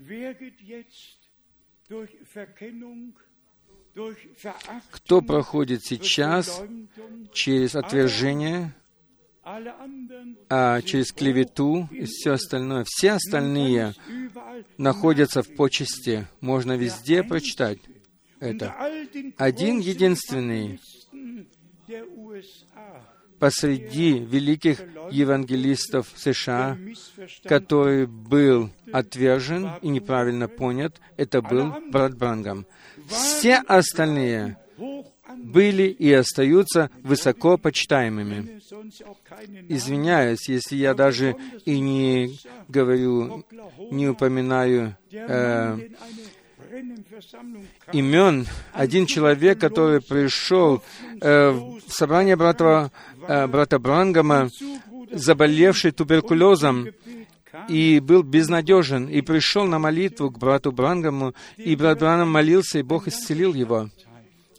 Werdet 0.00 0.60
jetzt 0.60 1.18
durch 1.88 2.10
Verkennung, 2.22 3.14
Кто 4.90 5.20
проходит 5.20 5.84
сейчас 5.84 6.62
через 7.32 7.74
отвержение, 7.74 8.74
а 10.50 10.82
через 10.82 11.12
клевету 11.12 11.88
и 11.90 12.04
все 12.04 12.32
остальное, 12.32 12.84
все 12.86 13.12
остальные 13.12 13.94
находятся 14.76 15.42
в 15.42 15.54
почести. 15.54 16.28
Можно 16.40 16.76
везде 16.76 17.22
прочитать 17.22 17.78
это. 18.40 18.74
Один 19.36 19.78
единственный 19.78 20.80
посреди 23.38 24.18
великих 24.18 24.80
евангелистов 25.10 26.12
США, 26.16 26.76
который 27.44 28.06
был 28.06 28.70
отвержен 28.92 29.70
и 29.80 29.88
неправильно 29.88 30.48
понят, 30.48 31.00
это 31.16 31.40
был 31.40 31.72
брат 31.90 32.16
Брангам. 32.16 32.66
Все 33.08 33.56
остальные 33.66 34.56
были 35.36 35.84
и 35.84 36.12
остаются 36.12 36.90
высоко 37.02 37.56
почитаемыми. 37.56 38.60
Извиняюсь, 39.68 40.48
если 40.48 40.76
я 40.76 40.94
даже 40.94 41.36
и 41.64 41.80
не 41.80 42.38
говорю, 42.68 43.44
не 43.90 44.08
упоминаю 44.08 44.96
э, 45.10 45.78
имен. 47.92 48.46
Один 48.72 49.06
человек, 49.06 49.58
который 49.58 50.00
пришел 50.00 50.82
э, 51.20 51.50
в 51.50 51.80
собрание 51.88 52.36
брата, 52.36 52.90
э, 53.26 53.46
брата 53.46 53.78
Брангама, 53.78 54.50
заболевший 55.12 55.92
туберкулезом, 55.92 56.88
и 57.68 58.00
был 58.00 58.22
безнадежен, 58.22 59.08
и 59.08 59.20
пришел 59.20 59.64
на 59.64 59.78
молитву 59.78 60.30
к 60.30 60.38
брату 60.38 60.72
Брангаму, 60.72 61.34
и 61.56 61.76
брат 61.76 61.98
Брангам 62.00 62.30
молился, 62.30 62.78
и 62.78 62.82
Бог 62.82 63.08
исцелил 63.08 63.54
его. 63.54 63.90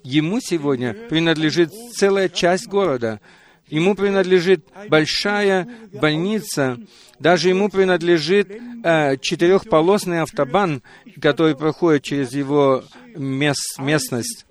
Ему 0.04 0.40
сегодня 0.40 0.94
принадлежит 0.94 1.74
целая 1.94 2.30
часть 2.30 2.68
города. 2.68 3.20
Ему 3.68 3.94
принадлежит 3.94 4.66
большая 4.88 5.68
больница. 5.94 6.80
Даже 7.20 7.50
ему 7.50 7.70
принадлежит 7.70 8.50
э, 8.84 9.18
четырехполосный 9.18 10.22
автобан, 10.22 10.82
который 11.22 11.56
проходит 11.56 12.04
через 12.04 12.34
его 12.34 12.84
мес- 13.16 13.78
местность. 13.78 14.46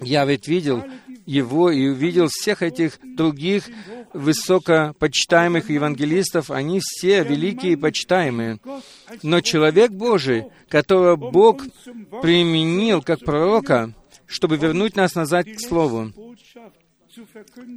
Я 0.00 0.24
ведь 0.24 0.48
видел 0.48 0.84
его 1.26 1.70
и 1.70 1.88
увидел 1.88 2.28
всех 2.28 2.62
этих 2.62 2.98
других 3.02 3.68
высокопочитаемых 4.12 5.70
евангелистов. 5.70 6.50
Они 6.50 6.80
все 6.82 7.24
великие 7.24 7.72
и 7.72 7.76
почитаемые. 7.76 8.58
Но 9.22 9.40
человек 9.40 9.92
Божий, 9.92 10.46
которого 10.68 11.16
Бог 11.16 11.62
применил 12.22 13.02
как 13.02 13.20
пророка, 13.20 13.94
чтобы 14.26 14.56
вернуть 14.56 14.96
нас 14.96 15.14
назад 15.14 15.46
к 15.46 15.60
Слову, 15.60 16.12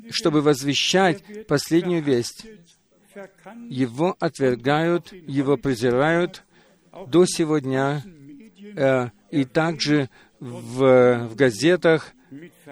чтобы 0.09 0.41
возвещать 0.41 1.47
последнюю 1.47 2.03
весть. 2.03 2.45
Его 3.69 4.15
отвергают, 4.19 5.13
его 5.13 5.55
презирают 5.55 6.43
до 7.07 7.25
сегодня, 7.25 8.03
э, 8.75 9.09
и 9.31 9.45
также 9.45 10.09
в, 10.39 11.27
в 11.29 11.35
газетах 11.35 12.14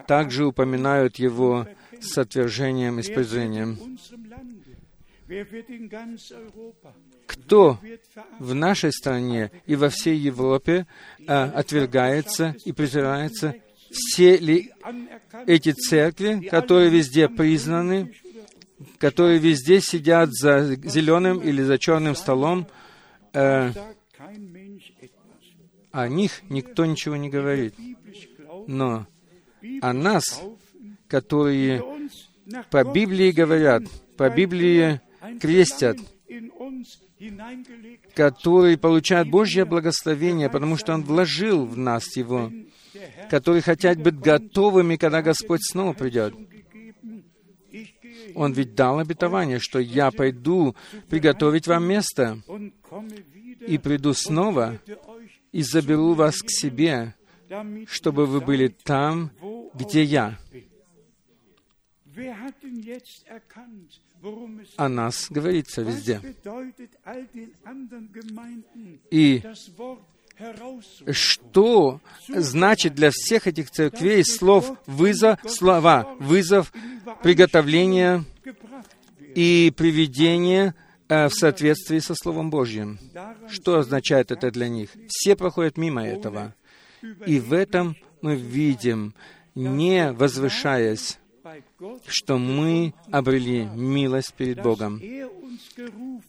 также 0.07 0.45
упоминают 0.45 1.17
его 1.17 1.67
с 1.99 2.17
отвержением 2.17 2.99
и 2.99 3.03
с? 3.03 3.77
Кто 7.25 7.79
в 8.39 8.53
нашей 8.53 8.91
стране 8.91 9.51
и 9.65 9.75
во 9.75 9.89
всей 9.89 10.17
Европе 10.17 10.85
э, 11.19 11.25
отвергается 11.33 12.55
и 12.65 12.71
презирается? 12.71 13.55
Все 13.89 14.37
ли 14.37 14.71
эти 15.47 15.71
церкви, 15.71 16.47
которые 16.47 16.89
везде 16.89 17.29
признаны, 17.29 18.13
которые 18.97 19.39
везде 19.39 19.79
сидят 19.81 20.33
за 20.33 20.75
зеленым 20.75 21.39
или 21.39 21.61
за 21.61 21.77
черным 21.77 22.15
столом, 22.15 22.67
э, 23.33 23.71
о 25.91 26.07
них 26.07 26.41
никто 26.49 26.85
ничего 26.85 27.15
не 27.15 27.29
говорит. 27.29 27.75
Но 28.67 29.05
о 29.81 29.93
нас, 29.93 30.41
которые 31.07 31.83
по 32.69 32.83
Библии 32.83 33.31
говорят, 33.31 33.83
по 34.17 34.29
Библии 34.29 35.01
крестят, 35.39 35.97
которые 38.13 38.77
получают 38.77 39.29
Божье 39.29 39.65
благословение, 39.65 40.49
потому 40.49 40.77
что 40.77 40.93
Он 40.93 41.03
вложил 41.03 41.65
в 41.65 41.77
нас 41.77 42.15
Его, 42.17 42.51
которые 43.29 43.61
хотят 43.61 44.01
быть 44.01 44.19
готовыми, 44.19 44.97
когда 44.97 45.21
Господь 45.21 45.61
снова 45.63 45.93
придет. 45.93 46.35
Он 48.35 48.53
ведь 48.53 48.75
дал 48.75 48.99
обетование, 48.99 49.59
что 49.59 49.79
я 49.79 50.11
пойду 50.11 50.75
приготовить 51.09 51.67
вам 51.67 51.85
место 51.85 52.39
и 53.65 53.77
приду 53.77 54.13
снова 54.13 54.79
и 55.51 55.61
заберу 55.61 56.13
вас 56.13 56.41
к 56.41 56.49
себе, 56.49 57.15
чтобы 57.87 58.25
вы 58.25 58.41
были 58.41 58.67
там, 58.67 59.31
где 59.73 60.03
я. 60.03 60.37
О 64.77 64.89
нас 64.89 65.27
говорится 65.29 65.81
везде. 65.81 66.21
И 69.11 69.43
что 71.11 72.01
значит 72.27 72.95
для 72.95 73.11
всех 73.11 73.47
этих 73.47 73.69
церквей 73.69 74.23
слов 74.23 74.77
вызов, 74.87 75.39
слова 75.47 76.15
вызов, 76.19 76.71
приготовление 77.21 78.23
и 79.35 79.71
приведение 79.75 80.73
э, 81.07 81.27
в 81.27 81.33
соответствии 81.33 81.99
со 81.99 82.15
Словом 82.15 82.49
Божьим. 82.49 82.99
Что 83.49 83.79
означает 83.79 84.31
это 84.31 84.51
для 84.51 84.67
них? 84.69 84.89
Все 85.07 85.35
проходят 85.35 85.77
мимо 85.77 86.05
этого. 86.05 86.55
И 87.25 87.39
в 87.39 87.53
этом 87.53 87.95
мы 88.21 88.35
видим, 88.35 89.13
не 89.55 90.11
возвышаясь, 90.11 91.19
что 92.07 92.37
мы 92.37 92.93
обрели 93.11 93.65
милость 93.65 94.33
перед 94.33 94.61
Богом, 94.61 95.01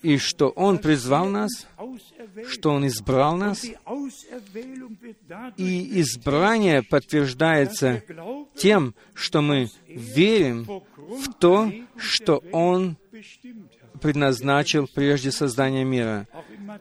и 0.03 0.19
что 0.19 0.49
Он 0.49 0.79
призвал 0.79 1.29
нас, 1.29 1.67
что 2.49 2.71
Он 2.71 2.87
избрал 2.87 3.37
нас, 3.37 3.65
и 5.57 6.01
избрание 6.01 6.83
подтверждается 6.83 8.03
тем, 8.57 8.95
что 9.15 9.41
мы 9.41 9.69
верим 9.87 10.67
в 10.99 11.33
то, 11.39 11.73
что 11.97 12.43
Он 12.53 12.97
предназначил 14.01 14.89
прежде 14.93 15.31
создания 15.31 15.85
мира. 15.85 16.27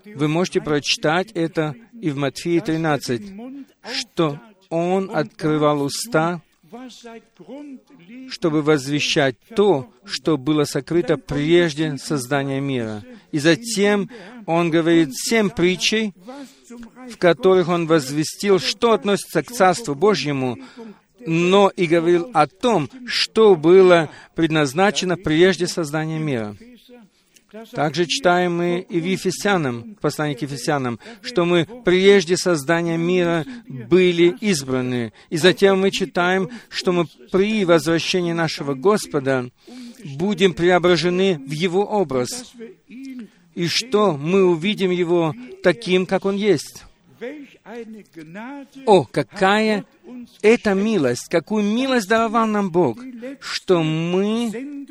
Вы 0.06 0.28
можете 0.28 0.60
прочитать 0.60 1.32
это 1.34 1.76
и 2.02 2.10
в 2.10 2.18
Матфеии 2.18 2.60
13, 2.60 3.22
Mund 3.22 3.66
что 3.92 4.40
Он 4.74 5.16
открывал 5.16 5.84
уста, 5.84 6.42
чтобы 8.32 8.64
возвещать 8.64 9.36
то, 9.56 9.88
что 10.04 10.36
было 10.36 10.64
сокрыто 10.64 11.18
прежде 11.18 11.96
создания 12.00 12.60
мира. 12.60 13.04
И 13.32 13.38
затем 13.38 14.10
Он 14.48 14.72
говорит 14.72 15.10
семь 15.14 15.52
притчей, 15.52 16.16
в 17.08 17.18
которых 17.18 17.68
Он 17.70 17.86
возвестил, 17.86 18.58
что 18.58 18.94
относится 18.94 19.44
к 19.44 19.52
Царству 19.52 19.94
Божьему, 19.94 20.58
но 21.20 21.70
и 21.70 21.86
говорил 21.86 22.32
о 22.34 22.48
том, 22.48 22.90
что 23.06 23.56
было 23.56 24.10
предназначено 24.34 25.18
прежде 25.18 25.68
создания 25.68 26.18
мира. 26.18 26.56
Также 27.72 28.08
читаем 28.08 28.58
мы 28.58 28.86
и 28.90 29.00
в 29.00 29.06
Ефесянам, 29.06 29.96
послании 30.02 30.34
к 30.34 30.42
Ефесянам, 30.42 31.00
что 31.22 31.46
мы 31.46 31.68
прежде 31.86 32.36
создания 32.36 32.98
мира 32.98 33.46
были 33.68 34.36
избраны. 34.42 35.14
И 35.30 35.38
затем 35.38 35.82
мы 35.82 35.92
читаем, 35.92 36.50
что 36.70 36.92
мы 36.92 37.06
при 37.32 37.64
возвращении 37.66 38.34
нашего 38.34 38.74
Господа 38.74 39.50
будем 40.04 40.54
преображены 40.54 41.40
в 41.46 41.52
Его 41.52 41.86
образ, 41.86 42.54
и 42.88 43.68
что 43.68 44.18
мы 44.18 44.46
увидим 44.46 44.90
Его 44.90 45.36
таким, 45.62 46.08
как 46.08 46.26
Он 46.26 46.36
есть. 46.36 46.84
О, 48.86 49.06
какая 49.06 49.86
это 50.42 50.74
милость, 50.74 51.30
какую 51.30 51.64
милость 51.64 52.10
даровал 52.10 52.46
нам 52.46 52.72
Бог, 52.72 53.00
что 53.40 53.82
мы 53.84 54.86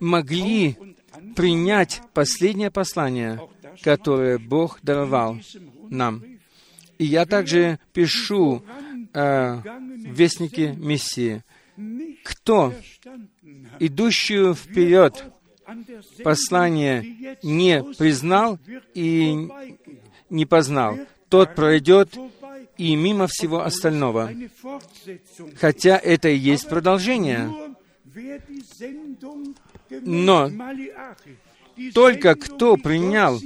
могли 0.00 0.76
принять 1.34 2.02
последнее 2.12 2.70
послание, 2.70 3.40
которое 3.82 4.38
Бог 4.38 4.80
даровал 4.82 5.38
нам. 5.88 6.22
И 6.98 7.04
я 7.04 7.24
также 7.24 7.78
пишу 7.92 8.62
э, 9.14 9.54
в 9.54 10.12
Вестнике 10.12 10.72
Мессии, 10.72 11.42
кто, 12.24 12.74
идущую 13.78 14.54
вперед, 14.54 15.24
послание 16.22 17.38
не 17.42 17.82
признал 17.96 18.58
и. 18.94 19.48
Не 20.30 20.46
познал, 20.46 20.98
тот 21.28 21.54
пройдет 21.54 22.16
и 22.76 22.94
мимо 22.94 23.26
всего 23.28 23.62
остального. 23.62 24.30
Хотя 25.60 25.98
это 25.98 26.28
и 26.28 26.36
есть 26.36 26.68
продолжение. 26.68 27.52
Но 29.90 30.50
только 31.94 32.34
кто 32.34 32.76
принял 32.76 33.40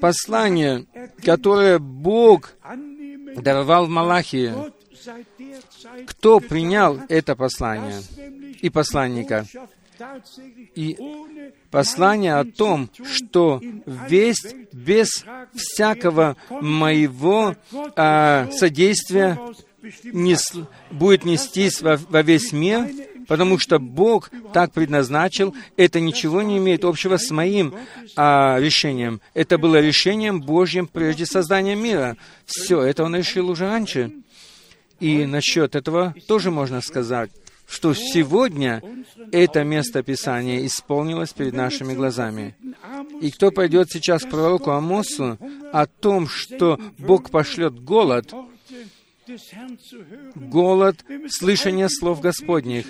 послание, 0.00 0.86
которое 1.24 1.78
Бог 1.78 2.54
даровал 3.36 3.86
в 3.86 3.90
Малахии, 3.90 4.52
кто 6.06 6.40
принял 6.40 7.00
это 7.08 7.36
послание 7.36 8.02
и 8.60 8.68
посланника, 8.70 9.46
и 10.74 10.96
послание 11.70 12.34
о 12.36 12.44
том, 12.44 12.90
что 13.04 13.60
весть 13.86 14.54
без 14.72 15.24
всякого 15.54 16.36
моего 16.50 17.56
а, 17.96 18.48
содействия 18.52 19.38
нес- 20.04 20.54
будет 20.90 21.24
нестись 21.24 21.80
во, 21.80 21.96
во 21.96 22.22
весь 22.22 22.52
мир, 22.52 22.88
потому 23.26 23.58
что 23.58 23.78
Бог 23.78 24.30
так 24.52 24.72
предназначил, 24.72 25.54
это 25.76 26.00
ничего 26.00 26.42
не 26.42 26.58
имеет 26.58 26.84
общего 26.84 27.16
с 27.16 27.30
моим 27.30 27.74
а, 28.16 28.58
решением. 28.58 29.20
Это 29.34 29.58
было 29.58 29.80
решением 29.80 30.40
Божьим 30.40 30.86
прежде 30.86 31.26
создания 31.26 31.76
мира. 31.76 32.16
Все, 32.46 32.80
это 32.82 33.04
Он 33.04 33.14
решил 33.14 33.50
уже 33.50 33.66
раньше. 33.66 34.12
И 35.00 35.26
насчет 35.26 35.76
этого 35.76 36.14
тоже 36.26 36.50
можно 36.50 36.80
сказать, 36.80 37.30
что 37.68 37.92
сегодня 37.92 38.82
это 39.30 39.62
место 39.62 40.02
Писания 40.02 40.64
исполнилось 40.64 41.34
перед 41.34 41.52
нашими 41.52 41.92
глазами. 41.92 42.56
И 43.20 43.30
кто 43.30 43.50
пойдет 43.50 43.90
сейчас 43.90 44.22
к 44.24 44.30
пророку 44.30 44.70
Амосу 44.70 45.38
о 45.72 45.86
том, 45.86 46.26
что 46.28 46.80
Бог 46.96 47.30
пошлет 47.30 47.78
голод, 47.78 48.32
голод 50.34 51.04
слышания 51.28 51.88
слов 51.88 52.22
Господних, 52.22 52.86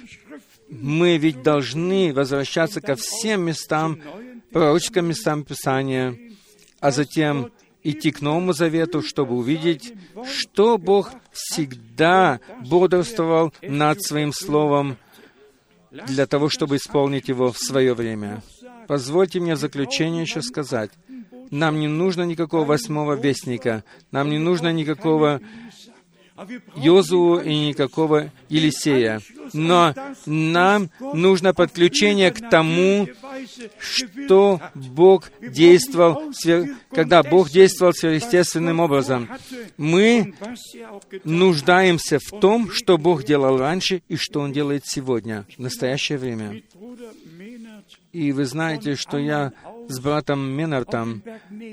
мы 0.68 1.16
ведь 1.16 1.42
должны 1.42 2.12
возвращаться 2.14 2.80
ко 2.80 2.94
всем 2.94 3.42
местам, 3.42 4.00
пророческим 4.52 5.06
местам 5.06 5.42
Писания, 5.42 6.16
а 6.78 6.92
затем 6.92 7.50
идти 7.82 8.10
к 8.10 8.20
Новому 8.20 8.52
Завету, 8.52 9.02
чтобы 9.02 9.36
увидеть, 9.36 9.94
что 10.26 10.78
Бог 10.78 11.12
всегда 11.32 12.40
бодрствовал 12.68 13.52
над 13.62 14.02
Своим 14.02 14.32
Словом 14.32 14.96
для 15.90 16.26
того, 16.26 16.48
чтобы 16.48 16.76
исполнить 16.76 17.28
его 17.28 17.52
в 17.52 17.58
свое 17.58 17.94
время. 17.94 18.42
Позвольте 18.86 19.40
мне 19.40 19.54
в 19.54 19.58
заключение 19.58 20.22
еще 20.22 20.42
сказать, 20.42 20.90
нам 21.50 21.78
не 21.78 21.88
нужно 21.88 22.22
никакого 22.22 22.64
восьмого 22.64 23.14
вестника, 23.14 23.84
нам 24.10 24.28
не 24.28 24.38
нужно 24.38 24.72
никакого 24.72 25.40
Йозуа 26.76 27.40
и 27.42 27.68
никакого 27.68 28.30
Елисея. 28.48 29.20
Но 29.52 29.94
нам 30.26 30.90
нужно 31.00 31.54
подключение 31.54 32.30
к 32.30 32.48
тому, 32.48 33.08
что 33.78 34.60
Бог 34.74 35.30
действовал, 35.40 36.32
когда 36.90 37.22
Бог 37.22 37.50
действовал 37.50 37.92
сверхъестественным 37.92 38.80
образом. 38.80 39.28
Мы 39.76 40.34
нуждаемся 41.24 42.18
в 42.18 42.40
том, 42.40 42.70
что 42.70 42.98
Бог 42.98 43.24
делал 43.24 43.58
раньше 43.58 44.02
и 44.08 44.16
что 44.16 44.40
Он 44.40 44.52
делает 44.52 44.82
сегодня, 44.86 45.46
в 45.56 45.60
настоящее 45.60 46.18
время. 46.18 46.62
И 48.12 48.32
вы 48.32 48.44
знаете, 48.44 48.94
что 48.94 49.18
я 49.18 49.52
с 49.88 50.00
братом 50.00 50.40
Менартом 50.50 51.22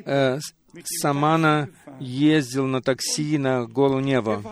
э, 0.05 0.39
с 0.84 1.01
с 1.01 1.05
Амана 1.05 1.69
ездил 1.99 2.65
на 2.65 2.82
такси 2.82 3.38
на 3.38 3.65
гору 3.65 3.99
Нево. 3.99 4.43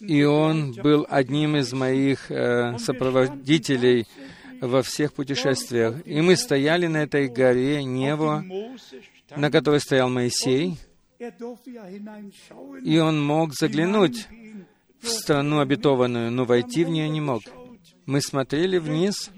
И 0.00 0.22
он 0.22 0.72
был 0.72 1.06
одним 1.08 1.56
из 1.56 1.72
моих 1.72 2.30
э, 2.30 2.78
сопроводителей 2.78 4.06
во 4.60 4.82
всех 4.82 5.12
путешествиях. 5.12 6.06
И 6.06 6.20
мы 6.20 6.36
стояли 6.36 6.86
на 6.86 6.98
этой 6.98 7.28
горе 7.28 7.82
Нево, 7.82 8.44
на 9.34 9.50
которой 9.50 9.80
стоял 9.80 10.08
Моисей, 10.08 10.78
и 12.84 12.98
он 12.98 13.24
мог 13.24 13.54
заглянуть 13.54 14.28
в 15.00 15.08
страну 15.08 15.60
обетованную, 15.60 16.30
но 16.30 16.44
войти 16.44 16.84
в 16.84 16.90
нее 16.90 17.08
не 17.08 17.20
мог. 17.20 17.42
Мы 18.06 18.20
смотрели 18.20 18.78
вниз, 18.78 19.30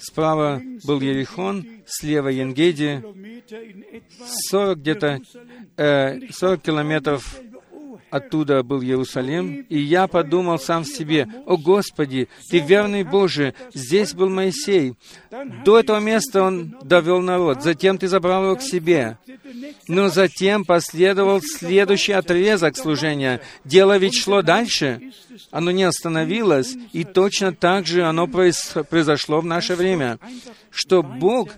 справа 0.00 0.62
был 0.84 1.00
Ерихон, 1.00 1.66
слева 1.84 2.28
Енгеди, 2.28 3.04
40 4.50 4.78
где-то, 4.78 5.18
э, 5.76 6.30
40 6.30 6.62
километров 6.62 7.40
оттуда 8.10 8.62
был 8.62 8.82
Иерусалим, 8.82 9.66
и 9.68 9.78
я 9.78 10.06
подумал 10.06 10.58
сам 10.58 10.84
в 10.84 10.88
себе, 10.88 11.28
«О 11.46 11.56
Господи, 11.56 12.28
Ты 12.50 12.58
верный 12.58 13.04
Боже, 13.04 13.54
здесь 13.74 14.14
был 14.14 14.28
Моисей. 14.28 14.94
До 15.64 15.78
этого 15.78 16.00
места 16.00 16.42
он 16.42 16.76
довел 16.82 17.20
народ, 17.20 17.62
затем 17.62 17.98
Ты 17.98 18.08
забрал 18.08 18.44
его 18.44 18.56
к 18.56 18.62
себе». 18.62 19.18
Но 19.88 20.08
затем 20.08 20.64
последовал 20.64 21.40
следующий 21.42 22.12
отрезок 22.12 22.76
служения. 22.76 23.40
Дело 23.64 23.96
ведь 23.96 24.14
шло 24.14 24.42
дальше, 24.42 25.00
оно 25.50 25.70
не 25.70 25.82
остановилось, 25.82 26.76
и 26.92 27.04
точно 27.04 27.52
так 27.52 27.86
же 27.86 28.04
оно 28.04 28.26
произ- 28.26 28.84
произошло 28.84 29.40
в 29.40 29.46
наше 29.46 29.74
время, 29.74 30.18
что 30.70 31.02
Бог 31.02 31.50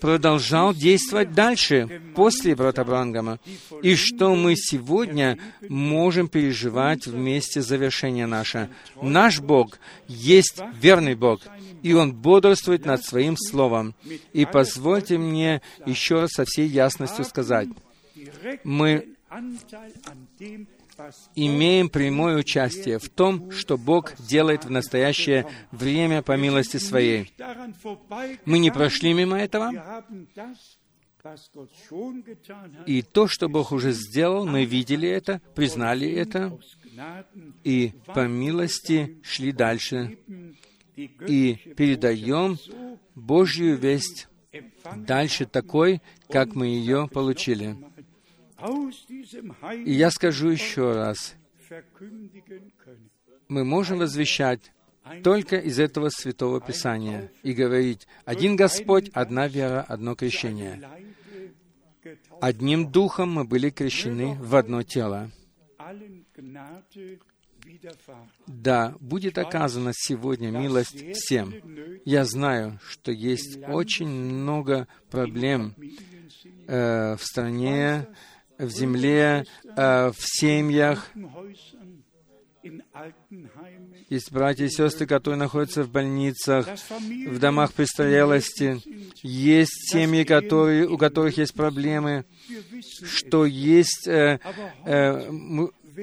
продолжал 0.00 0.74
действовать 0.74 1.32
дальше, 1.32 2.02
после 2.14 2.54
брата 2.54 2.84
Брангама, 2.84 3.38
и 3.82 3.94
что 3.96 4.34
мы 4.34 4.54
сегодня 4.56 5.38
можем 5.68 6.28
переживать 6.28 7.06
вместе 7.06 7.62
завершение 7.62 8.26
наше. 8.26 8.70
Наш 9.00 9.40
Бог 9.40 9.78
есть 10.06 10.60
верный 10.80 11.14
Бог, 11.14 11.40
и 11.82 11.92
Он 11.94 12.12
бодрствует 12.12 12.84
над 12.84 13.04
Своим 13.04 13.36
Словом. 13.36 13.94
И 14.32 14.44
позвольте 14.46 15.18
мне 15.18 15.62
еще 15.86 16.20
раз 16.20 16.30
со 16.32 16.44
всей 16.44 16.68
ясностью 16.68 17.24
сказать, 17.24 17.68
мы 18.64 19.06
имеем 21.34 21.88
прямое 21.88 22.36
участие 22.36 22.98
в 22.98 23.08
том, 23.08 23.50
что 23.50 23.76
Бог 23.76 24.14
делает 24.18 24.64
в 24.64 24.70
настоящее 24.70 25.46
время 25.70 26.22
по 26.22 26.36
милости 26.36 26.76
Своей. 26.76 27.32
Мы 28.44 28.58
не 28.58 28.70
прошли 28.70 29.12
мимо 29.12 29.38
этого, 29.38 29.72
и 32.86 33.02
то, 33.02 33.26
что 33.26 33.48
Бог 33.48 33.72
уже 33.72 33.92
сделал, 33.92 34.46
мы 34.46 34.64
видели 34.64 35.08
это, 35.08 35.40
признали 35.54 36.10
это, 36.10 36.58
и 37.64 37.92
по 38.06 38.26
милости 38.26 39.18
шли 39.22 39.52
дальше, 39.52 40.18
и 40.96 41.54
передаем 41.76 42.58
Божью 43.14 43.76
весть 43.76 44.28
дальше 44.96 45.46
такой, 45.46 46.00
как 46.30 46.54
мы 46.54 46.66
ее 46.68 47.08
получили. 47.08 47.76
И 48.58 49.92
я 49.92 50.10
скажу 50.10 50.48
еще 50.48 50.92
раз, 50.92 51.36
мы 53.48 53.64
можем 53.64 53.98
возвещать 53.98 54.72
только 55.22 55.56
из 55.56 55.78
этого 55.78 56.10
Святого 56.10 56.60
Писания 56.60 57.30
и 57.42 57.52
говорить, 57.52 58.06
один 58.24 58.56
Господь, 58.56 59.10
одна 59.14 59.48
вера, 59.48 59.82
одно 59.82 60.14
крещение. 60.14 60.82
Одним 62.40 62.90
Духом 62.90 63.32
мы 63.32 63.44
были 63.44 63.70
крещены 63.70 64.34
в 64.40 64.54
одно 64.54 64.82
тело. 64.82 65.30
Да, 68.46 68.94
будет 69.00 69.38
оказана 69.38 69.92
сегодня 69.94 70.50
милость 70.50 71.04
всем. 71.14 71.54
Я 72.04 72.24
знаю, 72.24 72.78
что 72.82 73.12
есть 73.12 73.58
очень 73.68 74.08
много 74.08 74.88
проблем 75.10 75.74
э, 76.66 77.16
в 77.16 77.22
стране, 77.22 78.06
в 78.58 78.70
земле, 78.70 79.44
э, 79.76 80.10
в 80.10 80.16
семьях. 80.18 81.10
Есть 84.10 84.32
братья 84.32 84.64
и 84.64 84.70
сестры, 84.70 85.06
которые 85.06 85.38
находятся 85.38 85.84
в 85.84 85.90
больницах, 85.90 86.66
в 87.26 87.38
домах 87.38 87.72
престарелости. 87.72 88.80
Есть 89.22 89.90
семьи, 89.90 90.24
которые, 90.24 90.88
у 90.88 90.98
которых 90.98 91.38
есть 91.38 91.54
проблемы, 91.54 92.24
что 93.04 93.46
есть 93.46 94.08
э, 94.08 94.40
э, 94.84 95.30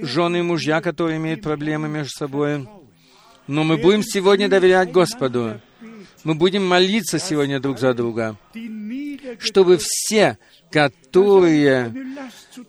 жены 0.02 0.38
и 0.38 0.42
мужья, 0.42 0.82
которые 0.82 1.18
имеют 1.18 1.42
проблемы 1.42 1.88
между 1.88 2.12
собой. 2.12 2.68
Но 3.48 3.64
мы 3.64 3.78
будем 3.78 4.02
сегодня 4.04 4.48
доверять 4.48 4.92
Господу. 4.92 5.62
Мы 6.24 6.34
будем 6.34 6.66
молиться 6.66 7.20
сегодня 7.20 7.60
друг 7.60 7.78
за 7.78 7.94
друга, 7.94 8.36
чтобы 9.40 9.78
все, 9.80 10.40
которые 10.76 11.96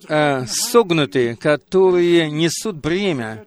э, 0.09 0.46
согнутые, 0.46 1.34
которые 1.34 2.30
несут 2.30 2.76
бремя, 2.76 3.44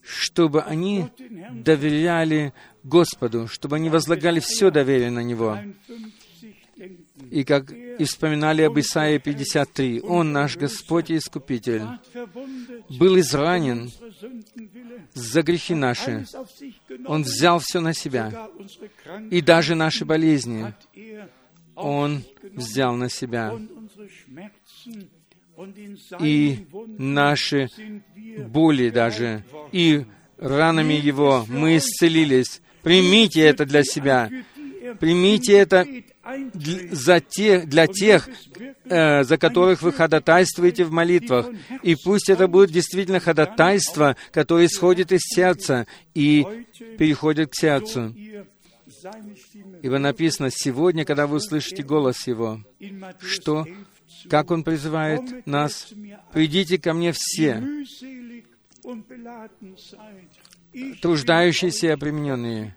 чтобы 0.00 0.62
они 0.62 1.08
доверяли 1.52 2.54
Господу, 2.82 3.46
чтобы 3.46 3.76
они 3.76 3.90
возлагали 3.90 4.40
все 4.40 4.70
доверие 4.70 5.10
на 5.10 5.22
Него. 5.22 5.58
И 7.30 7.44
как 7.44 7.70
и 7.72 8.04
вспоминали 8.04 8.62
об 8.62 8.78
Исаии 8.78 9.18
53, 9.18 10.00
Он, 10.00 10.32
наш 10.32 10.56
Господь 10.56 11.10
и 11.10 11.18
Искупитель, 11.18 11.82
был 12.88 13.18
изранен 13.18 13.90
за 15.12 15.42
грехи 15.42 15.74
наши. 15.74 16.24
Он 17.04 17.22
взял 17.22 17.58
все 17.58 17.80
на 17.80 17.92
себя. 17.92 18.48
И 19.30 19.42
даже 19.42 19.74
наши 19.74 20.06
болезни 20.06 20.72
Он 21.74 22.24
взял 22.54 22.94
на 22.96 23.10
себя. 23.10 23.52
И 26.20 26.66
наши 26.98 27.68
боли 28.48 28.90
даже, 28.90 29.44
и 29.72 30.04
ранами 30.38 30.94
Его 30.94 31.44
мы 31.48 31.76
исцелились. 31.76 32.60
Примите 32.82 33.40
это 33.42 33.64
для 33.64 33.84
себя. 33.84 34.30
Примите 34.98 35.52
это 35.54 35.86
за 36.90 37.20
те, 37.20 37.60
для 37.60 37.86
тех, 37.86 38.28
э, 38.84 39.24
за 39.24 39.38
которых 39.38 39.82
вы 39.82 39.92
ходатайствуете 39.92 40.84
в 40.84 40.92
молитвах. 40.92 41.48
И 41.82 41.96
пусть 41.96 42.30
это 42.30 42.48
будет 42.48 42.70
действительно 42.70 43.20
ходатайство, 43.20 44.16
которое 44.30 44.66
исходит 44.66 45.12
из 45.12 45.20
сердца 45.22 45.86
и 46.14 46.46
переходит 46.98 47.50
к 47.50 47.56
сердцу. 47.56 48.14
Ибо 49.82 49.98
написано, 49.98 50.50
сегодня, 50.50 51.04
когда 51.04 51.26
вы 51.26 51.36
услышите 51.36 51.82
голос 51.82 52.26
Его, 52.26 52.60
что, 53.20 53.66
как 54.28 54.50
Он 54.50 54.64
призывает 54.64 55.46
нас, 55.46 55.92
«Придите 56.32 56.78
ко 56.78 56.92
мне 56.94 57.12
все, 57.12 57.62
труждающиеся 61.00 61.86
и 61.86 61.90
обремененные, 61.90 62.76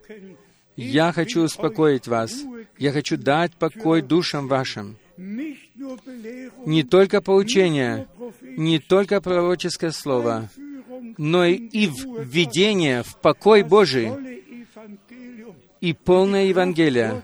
я 0.75 1.11
хочу 1.11 1.41
успокоить 1.41 2.07
вас. 2.07 2.43
Я 2.77 2.91
хочу 2.91 3.17
дать 3.17 3.55
покой 3.55 4.01
душам 4.01 4.47
вашим. 4.47 4.97
Не 5.17 6.83
только 6.83 7.21
поучение, 7.21 8.07
не 8.41 8.79
только 8.79 9.19
пророческое 9.19 9.91
слово, 9.91 10.49
но 11.17 11.45
и 11.45 11.87
введение 11.87 13.01
в 13.01 13.17
покой 13.17 13.63
Божий 13.63 14.11
и 15.81 15.93
полное 15.93 16.45
Евангелие, 16.45 17.23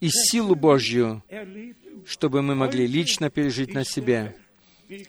и 0.00 0.08
силу 0.08 0.54
Божью, 0.54 1.22
чтобы 2.06 2.42
мы 2.42 2.54
могли 2.54 2.86
лично 2.86 3.30
пережить 3.30 3.74
на 3.74 3.84
себе. 3.84 4.36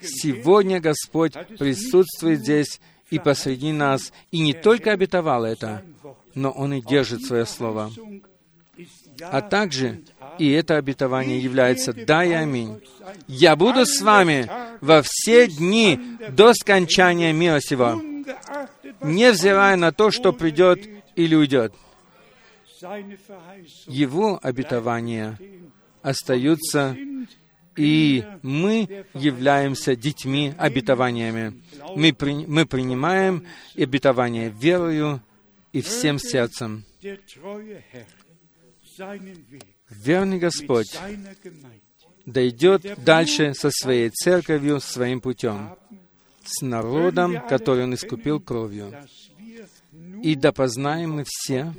Сегодня 0.02 0.80
Господь 0.80 1.34
присутствует 1.58 2.40
здесь 2.40 2.82
и 3.10 3.20
посреди 3.20 3.72
нас, 3.72 4.12
и 4.32 4.40
не 4.40 4.54
только 4.54 4.92
обетовал 4.92 5.46
это, 5.46 5.84
но 6.34 6.52
Он 6.52 6.74
и 6.74 6.82
держит 6.82 7.24
свое 7.24 7.46
слово. 7.46 7.92
А 9.22 9.42
также 9.42 10.04
и 10.38 10.52
это 10.52 10.78
обетование 10.78 11.40
является 11.40 11.94
«Да 11.94 12.24
и 12.24 12.32
аминь». 12.32 12.82
«Я 13.28 13.56
буду 13.56 13.86
с 13.86 14.02
вами 14.02 14.50
во 14.82 15.02
все 15.04 15.48
дни 15.48 16.00
до 16.30 16.54
скончания 16.54 17.32
мира 17.34 17.60
сего, 17.60 18.02
невзирая 19.02 19.78
на 19.78 19.92
то, 19.92 20.12
что 20.12 20.34
придет 20.34 20.88
или 21.16 21.34
уйдет». 21.34 21.74
Его 23.88 24.40
обетования 24.44 25.40
остаются, 26.02 26.98
и 27.76 28.26
мы 28.42 29.06
являемся 29.14 29.96
детьми 29.96 30.54
обетованиями. 30.58 31.62
Мы, 31.96 32.14
при, 32.14 32.46
мы 32.46 32.66
принимаем 32.66 33.46
обетование 33.78 34.50
верою 34.50 35.22
и 35.72 35.82
всем 35.82 36.18
сердцем. 36.18 36.84
Верный 39.90 40.40
Господь 40.40 40.98
дойдет 42.26 43.04
дальше 43.04 43.54
со 43.54 43.70
своей 43.72 44.10
церковью, 44.10 44.80
своим 44.80 45.22
путем, 45.22 45.76
с 46.44 46.62
народом, 46.62 47.42
который 47.48 47.84
Он 47.84 47.94
искупил 47.94 48.40
кровью. 48.40 48.94
И 50.24 50.36
да 50.36 50.52
познаем 50.52 51.12
мы 51.18 51.24
все, 51.28 51.74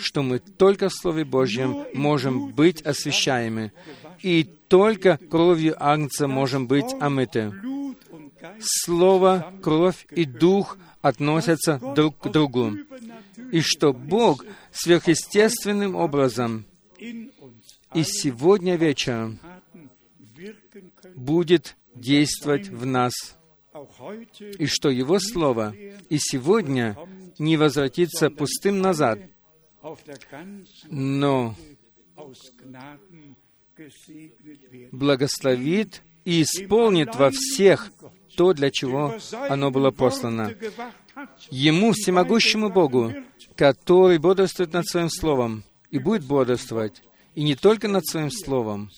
что 0.00 0.22
мы 0.22 0.38
только 0.38 0.88
в 0.88 0.94
Слове 0.94 1.24
Божьем 1.24 1.84
можем 1.94 2.52
быть 2.52 2.82
освящаемы, 2.82 3.72
и 4.20 4.44
только 4.44 5.18
кровью 5.18 5.74
Агнца 5.78 6.26
можем 6.26 6.66
быть 6.66 6.92
омыты. 7.00 7.52
Слово, 8.60 9.52
кровь 9.62 10.06
и 10.10 10.24
дух 10.24 10.78
относятся 11.00 11.80
друг 11.94 12.18
к 12.18 12.28
другу, 12.28 12.72
и 13.50 13.60
что 13.60 13.92
Бог 13.92 14.44
сверхъестественным 14.72 15.96
образом 15.96 16.64
и 16.98 18.04
сегодня 18.04 18.76
вечером 18.76 19.38
будет 21.14 21.76
действовать 21.94 22.68
в 22.68 22.86
нас, 22.86 23.12
и 24.58 24.66
что 24.66 24.90
Его 24.90 25.18
Слово 25.18 25.74
и 26.08 26.18
сегодня 26.18 26.96
не 27.38 27.56
возвратится 27.56 28.30
пустым 28.30 28.80
назад, 28.80 29.18
но 30.88 31.54
благословит 34.92 36.02
и 36.24 36.42
исполнит 36.42 37.14
во 37.16 37.30
всех 37.30 37.90
то, 38.36 38.52
для 38.52 38.70
чего 38.70 39.16
оно 39.32 39.70
было 39.70 39.90
послано. 39.90 40.54
Ему, 41.50 41.92
всемогущему 41.92 42.70
Богу, 42.70 43.12
который 43.56 44.18
бодрствует 44.18 44.72
над 44.72 44.86
Своим 44.86 45.10
Словом 45.10 45.64
и 45.90 45.98
будет 45.98 46.24
бодрствовать, 46.24 47.02
И 47.34 47.42
не 47.42 47.54
только 47.54 47.88
над 47.88 48.06
Своим 48.06 48.30
Словом, 48.30 48.90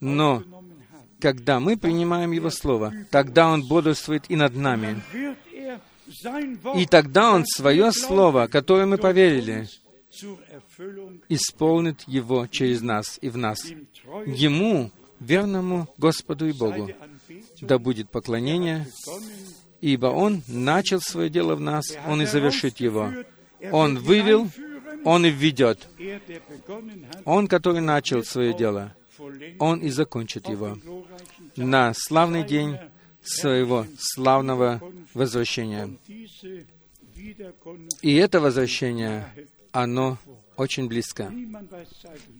но 0.00 0.42
когда 1.20 1.60
мы 1.60 1.76
принимаем 1.76 2.32
Его 2.32 2.50
Слово, 2.50 2.92
тогда 3.10 3.48
Он 3.48 3.66
бодрствует 3.66 4.24
и 4.28 4.36
над 4.36 4.54
нами. 4.56 5.02
И 6.76 6.86
тогда 6.86 7.32
Он 7.32 7.44
свое 7.46 7.92
Слово, 7.92 8.46
которое 8.46 8.86
мы 8.86 8.98
поверили, 8.98 9.68
исполнит 11.28 12.02
его 12.06 12.46
через 12.46 12.80
нас 12.82 13.18
и 13.20 13.28
в 13.28 13.36
нас. 13.36 13.64
Ему, 14.26 14.90
верному 15.20 15.88
Господу 15.98 16.48
и 16.48 16.52
Богу, 16.52 16.90
да 17.60 17.78
будет 17.78 18.10
поклонение, 18.10 18.88
ибо 19.80 20.06
Он 20.06 20.42
начал 20.48 21.00
свое 21.00 21.30
дело 21.30 21.54
в 21.54 21.60
нас, 21.60 21.96
Он 22.06 22.22
и 22.22 22.26
завершит 22.26 22.78
его. 22.78 23.12
Он 23.70 23.98
вывел, 23.98 24.48
Он 25.04 25.24
и 25.26 25.30
введет. 25.30 25.88
Он, 27.24 27.46
который 27.46 27.80
начал 27.80 28.24
свое 28.24 28.52
дело, 28.54 28.94
Он 29.58 29.78
и 29.80 29.90
закончит 29.90 30.48
его 30.48 30.76
на 31.56 31.92
славный 31.94 32.44
день 32.44 32.78
своего 33.22 33.86
славного 33.98 34.80
возвращения. 35.14 35.96
И 38.02 38.14
это 38.14 38.40
возвращение, 38.40 39.26
оно 39.72 40.18
очень 40.56 40.88
близко. 40.88 41.32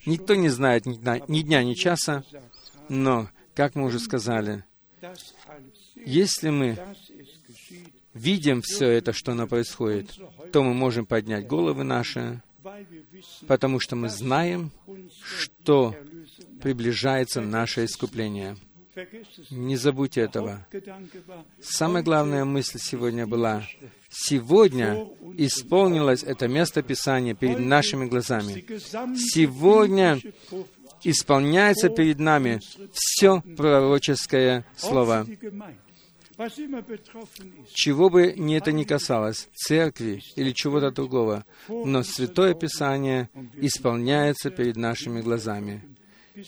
Никто 0.06 0.34
не 0.34 0.48
знает 0.48 0.86
ни 0.86 0.94
дня, 0.94 1.20
ни, 1.28 1.42
дня, 1.42 1.62
ни 1.62 1.74
часа, 1.74 2.24
но, 2.88 3.28
как 3.54 3.74
мы 3.74 3.84
уже 3.86 3.98
сказали, 3.98 4.64
если 6.04 6.50
мы 6.50 6.78
видим 8.14 8.62
все 8.62 8.88
это, 8.88 9.12
что 9.12 9.32
оно 9.32 9.46
происходит, 9.46 10.18
то 10.52 10.62
мы 10.62 10.74
можем 10.74 11.06
поднять 11.06 11.46
головы 11.46 11.84
наши, 11.84 12.42
потому 13.46 13.80
что 13.80 13.96
мы 13.96 14.08
знаем, 14.08 14.70
что 15.22 15.94
приближается 16.60 17.40
наше 17.40 17.84
искупление. 17.84 18.56
Не 19.50 19.76
забудьте 19.76 20.22
этого. 20.22 20.66
Самая 21.60 22.02
главная 22.02 22.44
мысль 22.44 22.78
сегодня 22.80 23.26
была, 23.26 23.62
сегодня 24.10 25.06
исполнилось 25.36 26.22
это 26.22 26.48
место 26.48 26.82
Писания 26.82 27.34
перед 27.34 27.60
нашими 27.60 28.06
глазами. 28.06 28.64
Сегодня 29.16 30.20
исполняется 31.04 31.88
перед 31.88 32.18
нами 32.18 32.60
все 32.92 33.40
пророческое 33.56 34.66
слово. 34.76 35.26
Чего 37.74 38.08
бы 38.08 38.32
ни 38.36 38.56
это 38.56 38.72
ни 38.72 38.84
касалось, 38.84 39.48
церкви 39.54 40.22
или 40.36 40.52
чего-то 40.52 40.90
другого, 40.90 41.44
но 41.68 42.02
Святое 42.02 42.54
Писание 42.54 43.28
исполняется 43.56 44.50
перед 44.50 44.76
нашими 44.76 45.20
глазами. 45.20 45.82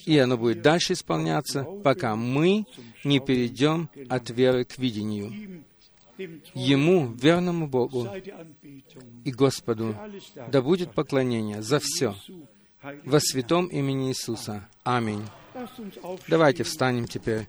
И 0.05 0.19
оно 0.19 0.37
будет 0.37 0.63
дальше 0.63 0.93
исполняться, 0.93 1.65
пока 1.85 2.17
мы 2.17 2.67
не 3.05 3.21
перейдем 3.21 3.89
от 4.09 4.31
веры 4.31 4.65
к 4.65 4.79
видению. 4.79 5.65
Ему, 6.55 7.07
верному 7.13 7.67
Богу 7.67 8.09
и 9.25 9.33
Господу, 9.33 9.97
да 10.51 10.63
будет 10.63 10.93
поклонение 10.93 11.63
за 11.63 11.81
все 11.81 12.15
во 13.05 13.21
святом 13.21 13.67
имени 13.67 14.11
Иисуса. 14.11 14.69
Аминь. 14.85 15.25
Давайте 16.29 16.65
встанем 16.65 17.07
теперь 17.07 17.49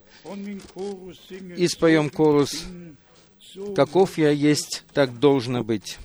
и 1.58 1.68
споем 1.68 2.10
корус 2.10 2.66
«Каков 3.76 4.18
я 4.18 4.32
есть, 4.32 4.84
так 4.94 5.20
должно 5.20 5.64
быть». 5.64 5.98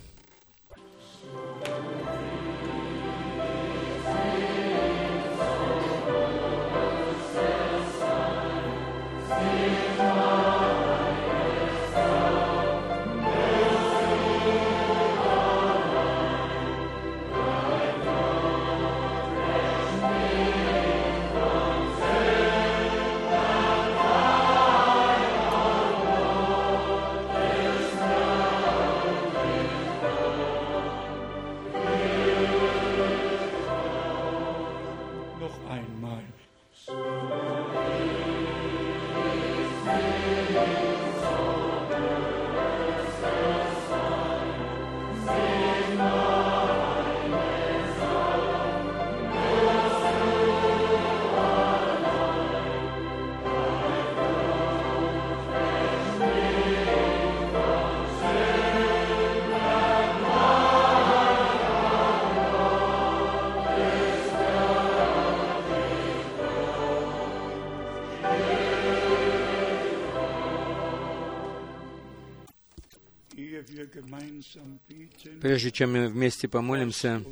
Прежде 75.41 75.71
чем 75.71 75.93
мы 75.93 76.07
вместе 76.07 76.47
помолимся, 76.47 77.23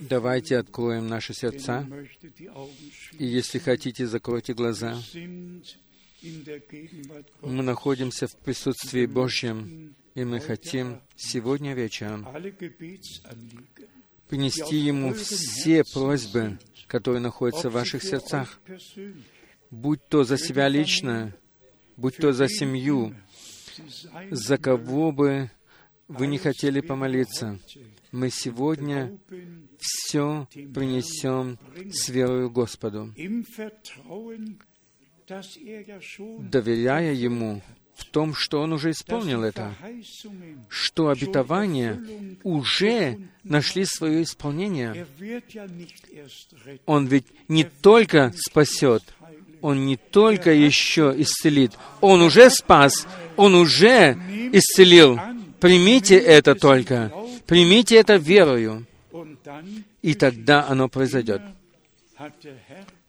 давайте 0.00 0.58
откроем 0.58 1.08
наши 1.08 1.34
сердца, 1.34 1.86
и 3.18 3.26
если 3.26 3.58
хотите, 3.58 4.06
закройте 4.06 4.54
глаза. 4.54 5.00
Мы 7.42 7.62
находимся 7.62 8.28
в 8.28 8.36
присутствии 8.36 9.06
Божьем, 9.06 9.96
и 10.14 10.24
мы 10.24 10.40
хотим 10.40 11.00
сегодня 11.16 11.74
вечером 11.74 12.26
принести 14.32 14.76
Ему 14.76 15.12
все 15.12 15.84
просьбы, 15.84 16.58
которые 16.86 17.20
находятся 17.20 17.68
в 17.68 17.74
ваших 17.74 18.02
сердцах, 18.02 18.58
будь 19.70 20.00
то 20.08 20.24
за 20.24 20.38
себя 20.38 20.68
лично, 20.68 21.34
будь 21.98 22.16
то 22.16 22.32
за 22.32 22.48
семью, 22.48 23.14
за 24.30 24.58
кого 24.58 25.12
бы 25.12 25.50
вы 26.08 26.26
не 26.26 26.38
хотели 26.38 26.80
помолиться, 26.80 27.58
мы 28.10 28.30
сегодня 28.30 29.18
все 29.78 30.46
принесем 30.52 31.58
с 31.90 32.08
верою 32.08 32.50
Господу, 32.50 33.14
доверяя 36.50 37.12
Ему 37.12 37.62
в 37.94 38.04
том, 38.06 38.34
что 38.34 38.60
Он 38.60 38.72
уже 38.72 38.90
исполнил 38.90 39.42
это, 39.44 39.74
что 40.68 41.08
обетования 41.08 42.02
уже 42.42 43.18
нашли 43.44 43.84
свое 43.84 44.22
исполнение. 44.22 45.06
Он 46.86 47.06
ведь 47.06 47.26
не 47.48 47.64
только 47.64 48.32
спасет, 48.36 49.02
Он 49.60 49.86
не 49.86 49.96
только 49.96 50.52
еще 50.52 51.14
исцелит, 51.16 51.72
Он 52.00 52.22
уже 52.22 52.50
спас, 52.50 53.06
Он 53.36 53.54
уже 53.54 54.16
исцелил. 54.52 55.18
Примите 55.60 56.16
это 56.18 56.54
только. 56.54 57.12
Примите 57.46 57.96
это 57.96 58.16
верою. 58.16 58.86
И 60.02 60.14
тогда 60.14 60.66
оно 60.68 60.88
произойдет. 60.88 61.42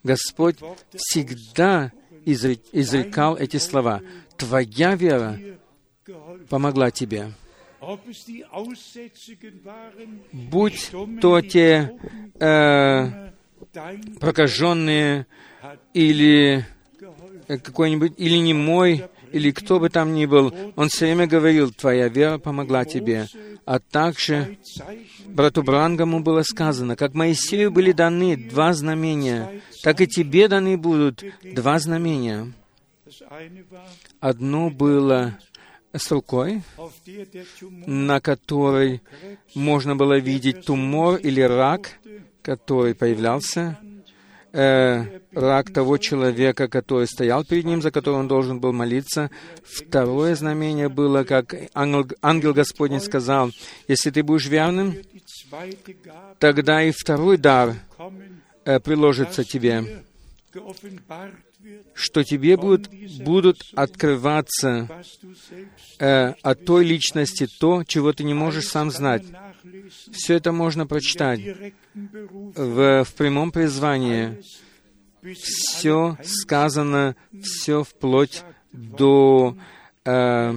Господь 0.03 0.57
всегда 0.95 1.91
изрекал 2.25 3.37
эти 3.37 3.57
слова. 3.57 4.01
Твоя 4.37 4.95
вера 4.95 5.39
помогла 6.49 6.91
тебе. 6.91 7.31
Будь 10.31 10.91
то 11.21 11.41
те 11.41 11.91
э, 12.39 13.31
прокаженные 14.19 15.27
или 15.93 16.65
какой-нибудь, 17.47 18.13
или 18.17 18.37
не 18.37 18.53
мой, 18.53 19.03
или 19.33 19.51
кто 19.51 19.79
бы 19.79 19.89
там 19.89 20.13
ни 20.13 20.25
был, 20.25 20.53
он 20.75 20.89
все 20.89 21.05
время 21.05 21.27
говорил, 21.27 21.71
«Твоя 21.71 22.07
вера 22.07 22.37
помогла 22.37 22.85
тебе». 22.85 23.27
А 23.65 23.79
также 23.79 24.57
брату 25.25 25.63
Брангаму 25.63 26.21
было 26.21 26.43
сказано, 26.43 26.95
как 26.95 27.13
Моисею 27.13 27.71
были 27.71 27.93
даны 27.93 28.37
два 28.37 28.73
знамения, 28.73 29.61
так 29.81 30.01
и 30.01 30.07
тебе 30.07 30.47
даны 30.47 30.77
будут 30.77 31.23
два 31.43 31.79
знамения. 31.79 32.53
Одно 34.19 34.69
было 34.69 35.37
с 35.93 36.11
рукой, 36.11 36.61
на 37.85 38.19
которой 38.19 39.01
можно 39.55 39.95
было 39.95 40.19
видеть 40.19 40.65
тумор 40.65 41.15
или 41.15 41.41
рак, 41.41 41.99
который 42.41 42.95
появлялся, 42.95 43.79
э, 44.53 45.19
рак 45.33 45.73
того 45.73 45.97
человека, 45.97 46.67
который 46.67 47.07
стоял 47.07 47.43
перед 47.43 47.65
ним, 47.65 47.81
за 47.81 47.91
которого 47.91 48.19
он 48.19 48.27
должен 48.27 48.59
был 48.59 48.71
молиться. 48.71 49.29
Второе 49.63 50.35
знамение 50.35 50.89
было, 50.89 51.23
как 51.23 51.55
ангел, 51.73 52.07
ангел 52.21 52.53
Господень 52.53 53.01
сказал, 53.01 53.51
если 53.87 54.11
ты 54.11 54.23
будешь 54.23 54.47
верным, 54.47 54.95
тогда 56.39 56.83
и 56.83 56.91
второй 56.91 57.37
дар 57.37 57.75
э, 58.65 58.79
приложится 58.79 59.43
тебе, 59.43 60.03
что 61.93 62.23
тебе 62.23 62.57
будут, 62.57 62.89
будут 63.19 63.57
открываться 63.75 64.89
э, 65.99 66.33
от 66.41 66.65
той 66.65 66.85
личности 66.85 67.47
то, 67.59 67.83
чего 67.83 68.13
ты 68.13 68.23
не 68.23 68.33
можешь 68.33 68.67
сам 68.67 68.91
знать. 68.91 69.23
Все 70.11 70.35
это 70.35 70.51
можно 70.51 70.85
прочитать 70.87 71.41
в, 71.93 73.03
в 73.03 73.13
прямом 73.13 73.51
призвании. 73.51 74.41
Все 75.35 76.17
сказано, 76.23 77.15
все 77.41 77.83
вплоть 77.83 78.43
до, 78.73 79.55
э, 80.03 80.53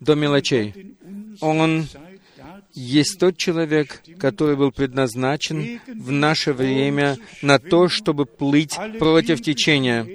до 0.00 0.14
мелочей. 0.14 0.96
Он 1.40 1.86
есть 2.74 3.18
тот 3.18 3.36
человек, 3.36 4.02
который 4.18 4.56
был 4.56 4.72
предназначен 4.72 5.80
в 5.86 6.10
наше 6.10 6.52
время 6.52 7.16
на 7.40 7.58
то, 7.58 7.88
чтобы 7.88 8.26
плыть 8.26 8.76
против 8.98 9.40
течения, 9.40 10.06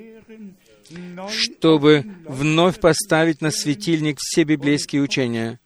чтобы 1.30 2.06
вновь 2.26 2.80
поставить 2.80 3.41
на 3.41 3.52
светильник 3.52 4.18
все 4.19 4.44
библейские 4.44 5.02
учения. 5.02 5.60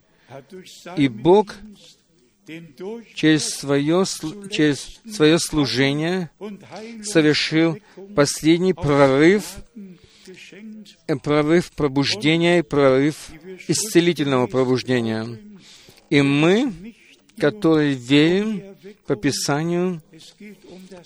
И 0.97 1.07
Бог 1.07 1.55
через 3.15 3.49
свое, 3.49 4.03
через 4.51 4.99
свое 5.09 5.39
служение 5.39 6.29
совершил 7.03 7.79
последний 8.15 8.73
прорыв, 8.73 9.45
э, 11.07 11.15
прорыв 11.15 11.71
пробуждения 11.71 12.59
и 12.59 12.63
прорыв 12.63 13.29
исцелительного 13.67 14.47
пробуждения. 14.47 15.39
И 16.09 16.21
мы, 16.21 16.71
которые 17.37 17.93
верим 17.93 18.61
по 19.07 19.15
Писанию, 19.15 20.01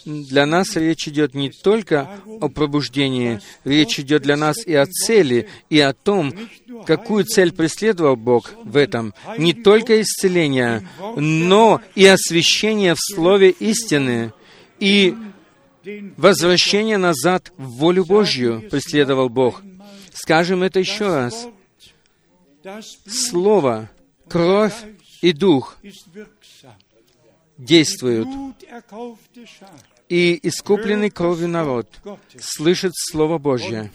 для 0.06 0.46
нас 0.46 0.76
речь 0.76 1.08
идет 1.08 1.34
не 1.34 1.50
только 1.50 2.10
о 2.42 2.50
пробуждении, 2.50 3.40
речь 3.64 4.00
идет 4.00 4.24
для 4.24 4.36
нас 4.36 4.66
и 4.66 4.74
о 4.74 4.86
цели, 4.86 5.48
и 5.70 5.80
о 5.80 5.94
том, 5.94 6.34
какую 6.86 7.26
цель 7.26 7.52
преследовал 7.52 8.16
Бог 8.16 8.52
в 8.64 8.78
этом. 8.78 9.14
Не 9.38 9.54
только 9.54 10.02
исцеление, 10.02 10.88
но 11.16 11.82
и 11.96 12.06
освящение 12.06 12.94
в 12.96 13.00
Слове 13.00 13.50
истины, 13.52 14.34
и 14.80 15.16
возвращение 16.18 16.98
назад 16.98 17.52
в 17.58 17.70
волю 17.78 18.06
Божью 18.06 18.64
преследовал 18.70 19.30
Бог. 19.30 19.62
Скажем 20.14 20.64
это 20.64 20.80
еще 20.80 21.08
раз. 21.08 21.48
Слово, 23.08 23.90
кровь 24.30 24.76
и 25.22 25.34
дух 25.34 25.78
действуют, 27.58 28.28
и 30.10 30.40
искупленный 30.44 31.10
кровью 31.10 31.48
народ 31.48 31.88
слышит 32.40 32.94
Слово 32.96 33.38
Божье, 33.38 33.92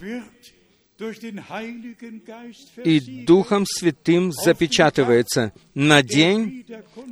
и. 2.85 3.25
Духом 3.25 3.65
Святым 3.67 4.31
запечатывается 4.31 5.53
на 5.75 6.03
день 6.03 6.65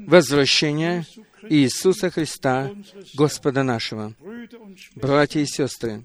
возвращения 0.06 1.05
Иисуса 1.48 2.10
Христа, 2.10 2.70
Господа 3.14 3.64
нашего. 3.64 4.14
Братья 4.94 5.40
и 5.40 5.47
сестры, 5.47 6.05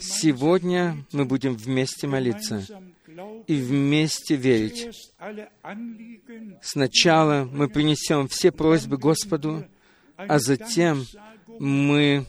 сегодня 0.00 1.06
мы 1.12 1.24
будем 1.24 1.54
вместе 1.54 2.06
молиться 2.06 2.66
и 3.46 3.54
вместе 3.54 4.36
верить. 4.36 5.10
Сначала 6.62 7.48
мы 7.50 7.68
принесем 7.68 8.28
все 8.28 8.50
просьбы 8.50 8.96
Господу, 8.96 9.64
а 10.16 10.38
затем 10.38 11.04
мы 11.58 12.24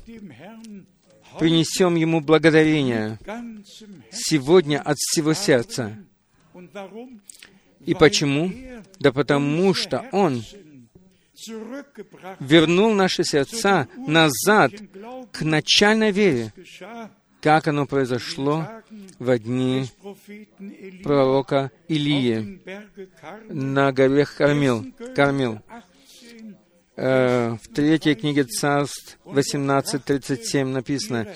принесем 1.40 1.96
Ему 1.96 2.22
благодарение 2.22 3.20
сегодня 4.12 4.82
от 4.82 4.98
всего 4.98 5.34
сердца. 5.34 5.98
И 7.86 7.94
почему? 7.94 8.52
Да 9.00 9.12
потому 9.12 9.74
что 9.74 10.06
Он 10.12 10.42
вернул 12.40 12.94
наши 12.94 13.24
сердца 13.24 13.88
назад 14.08 14.72
к 15.32 15.42
начальной 15.42 16.12
вере, 16.12 16.54
как 17.42 17.68
оно 17.68 17.86
произошло 17.86 18.68
в 19.20 19.40
дни 19.40 19.86
пророка 21.04 21.72
Илии 21.88 22.62
на 23.50 23.92
горе 23.92 24.26
Кармил. 24.26 24.86
Кармил. 25.16 25.62
Э, 26.98 27.58
в 27.62 27.74
третьей 27.74 28.16
книге 28.16 28.46
Царств 28.46 29.18
18.37 29.26 30.66
написано, 30.66 31.28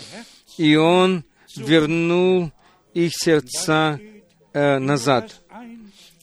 «И 0.57 0.75
он 0.75 1.25
вернул 1.55 2.51
их 2.93 3.11
сердца 3.13 3.99
э, 4.53 4.79
назад». 4.79 5.41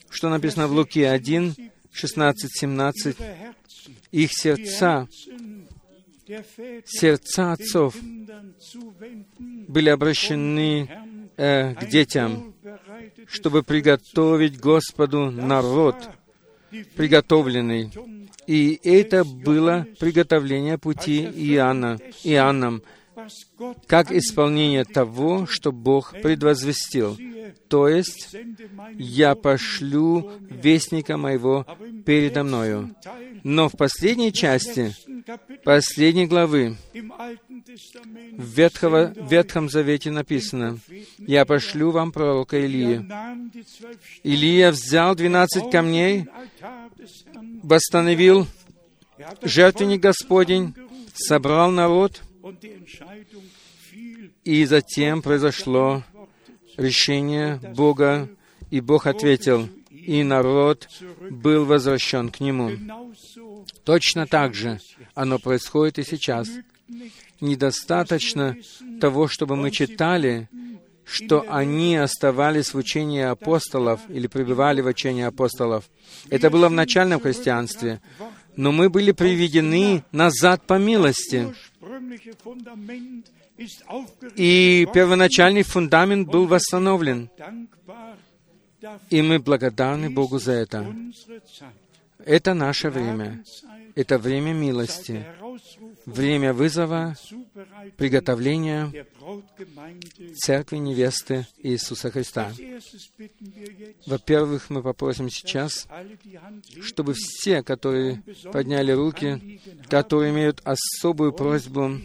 Что 0.09 0.29
написано 0.29 0.67
в 0.67 0.71
Луке 0.71 1.09
1, 1.09 1.55
16, 1.91 2.51
17. 2.51 3.17
Их 4.11 4.31
сердца, 4.33 5.07
сердца 6.85 7.53
отцов 7.53 7.95
были 9.67 9.89
обращены 9.89 10.89
э, 11.37 11.73
к 11.73 11.87
детям, 11.87 12.53
чтобы 13.27 13.63
приготовить 13.63 14.59
Господу 14.59 15.31
народ, 15.31 15.95
приготовленный. 16.95 17.91
И 18.45 18.79
это 18.83 19.23
было 19.23 19.85
приготовление 19.99 20.77
пути 20.77 21.23
Иоанна, 21.23 21.99
Иоанном, 22.23 22.81
как 23.87 24.11
исполнение 24.11 24.85
того, 24.85 25.45
что 25.47 25.71
Бог 25.71 26.13
предвозвестил. 26.21 27.17
То 27.69 27.87
есть, 27.87 28.35
«Я 28.97 29.35
пошлю 29.35 30.31
вестника 30.49 31.17
моего 31.17 31.65
передо 32.05 32.43
мною». 32.43 32.95
Но 33.43 33.69
в 33.69 33.73
последней 33.73 34.33
части, 34.33 34.95
последней 35.63 36.25
главы, 36.27 36.77
в 38.37 39.29
Ветхом 39.29 39.69
Завете 39.69 40.11
написано, 40.11 40.79
«Я 41.17 41.45
пошлю 41.45 41.91
вам 41.91 42.11
пророка 42.11 42.57
Илии». 42.57 43.05
Илия 44.23 44.71
взял 44.71 45.15
двенадцать 45.15 45.69
камней, 45.71 46.25
восстановил 47.63 48.47
жертвенник 49.41 50.01
Господень, 50.01 50.73
собрал 51.13 51.71
народ, 51.71 52.21
и 54.43 54.65
затем 54.65 55.21
произошло 55.21 56.03
решение 56.77 57.59
Бога, 57.75 58.29
и 58.69 58.81
Бог 58.81 59.07
ответил, 59.07 59.69
и 59.89 60.23
народ 60.23 60.87
был 61.29 61.65
возвращен 61.65 62.29
к 62.29 62.39
Нему. 62.39 62.71
Точно 63.83 64.27
так 64.27 64.53
же 64.53 64.79
оно 65.13 65.39
происходит 65.39 65.99
и 65.99 66.03
сейчас. 66.03 66.49
Недостаточно 67.41 68.55
того, 69.01 69.27
чтобы 69.27 69.55
мы 69.55 69.71
читали, 69.71 70.49
что 71.03 71.45
они 71.47 71.95
оставались 71.95 72.73
в 72.73 72.77
учении 72.77 73.21
апостолов 73.21 74.01
или 74.09 74.27
пребывали 74.27 74.81
в 74.81 74.87
учении 74.87 75.23
апостолов. 75.23 75.89
Это 76.29 76.49
было 76.49 76.67
в 76.67 76.73
начальном 76.73 77.19
христианстве. 77.19 78.01
Но 78.57 78.71
мы 78.71 78.89
были 78.89 79.11
приведены 79.11 80.03
назад 80.11 80.63
по 80.67 80.77
милости. 80.77 81.53
И 84.35 84.87
первоначальный 84.93 85.63
фундамент 85.63 86.27
был 86.27 86.47
восстановлен. 86.47 87.29
И 89.09 89.21
мы 89.21 89.39
благодарны 89.39 90.09
Богу 90.09 90.39
за 90.39 90.53
это. 90.53 90.93
Это 92.25 92.53
наше 92.53 92.89
время. 92.89 93.43
Это 93.97 94.19
время 94.19 94.53
милости, 94.53 95.25
время 96.05 96.53
вызова, 96.53 97.15
приготовления 97.97 99.07
Церкви 100.35 100.77
невесты 100.77 101.47
Иисуса 101.63 102.11
Христа. 102.11 102.53
Во-первых, 104.05 104.69
мы 104.69 104.83
попросим 104.83 105.31
сейчас, 105.31 105.87
чтобы 106.83 107.15
все, 107.15 107.63
которые 107.63 108.21
подняли 108.53 108.91
руки, 108.91 109.59
которые 109.89 110.31
имеют 110.31 110.61
особую 110.63 111.33
просьбу 111.33 111.99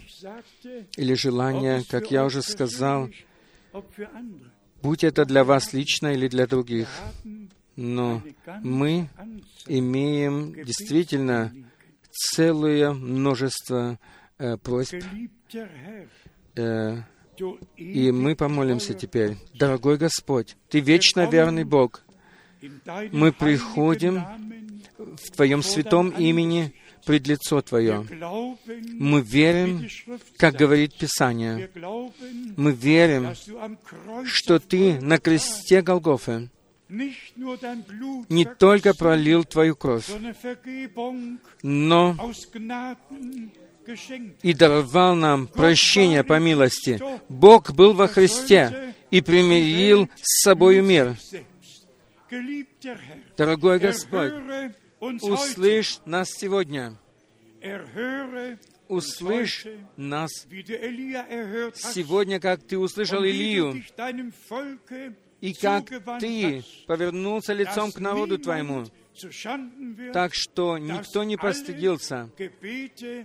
или 0.97 1.13
желание, 1.13 1.83
как 1.87 2.09
я 2.09 2.25
уже 2.25 2.41
сказал, 2.41 3.11
будь 4.81 5.03
это 5.03 5.25
для 5.25 5.43
вас 5.43 5.73
лично 5.73 6.07
или 6.07 6.27
для 6.27 6.47
других. 6.47 6.87
Но 7.75 8.23
мы 8.63 9.09
имеем 9.67 10.55
действительно 10.55 11.53
целое 12.13 12.93
множество 12.93 13.99
э, 14.37 14.57
просьб, 14.57 15.03
э, 16.55 16.97
и 17.77 18.11
мы 18.11 18.35
помолимся 18.35 18.93
теперь. 18.93 19.37
Дорогой 19.53 19.97
Господь, 19.97 20.55
Ты 20.69 20.79
вечно 20.79 21.27
верный 21.29 21.63
Бог. 21.63 22.03
Мы 23.11 23.31
приходим 23.31 24.23
В 24.97 25.31
Твоем 25.35 25.63
святом 25.63 26.09
имени 26.09 26.73
пред 27.05 27.27
лицо 27.27 27.61
Твое. 27.61 28.05
Мы 28.93 29.21
верим, 29.21 29.87
как 30.37 30.55
говорит 30.55 30.97
Писание. 30.97 31.69
Мы 32.55 32.71
верим, 32.71 33.33
что 34.25 34.59
Ты 34.59 35.01
на 35.01 35.17
кресте 35.17 35.81
Голгофы 35.81 36.49
не 38.29 38.45
только 38.45 38.93
пролил 38.93 39.43
Твою 39.43 39.75
кровь, 39.75 40.09
но 41.63 42.15
и 44.41 44.53
даровал 44.53 45.15
нам 45.15 45.47
прощение 45.47 46.23
по 46.23 46.39
милости. 46.39 47.01
Бог 47.29 47.71
был 47.73 47.93
во 47.93 48.07
Христе 48.07 48.93
и 49.11 49.21
примирил 49.21 50.09
с 50.21 50.43
собою 50.43 50.83
мир. 50.83 51.17
Дорогой 53.37 53.79
Господь, 53.79 54.33
услышь 54.99 55.99
нас 56.05 56.29
сегодня. 56.29 56.95
Услышь 58.87 59.65
нас 59.97 60.31
сегодня, 61.75 62.39
как 62.39 62.61
Ты 62.61 62.77
услышал 62.77 63.23
Илию, 63.23 63.81
и 65.43 65.53
как 65.53 65.89
Ты 66.21 66.63
повернулся 66.87 67.51
лицом 67.51 67.91
к 67.91 67.99
народу 67.99 68.37
Твоему, 68.37 68.85
так 70.13 70.33
что 70.33 70.77
никто 70.77 71.23
не 71.25 71.35
постыдился. 71.35 72.29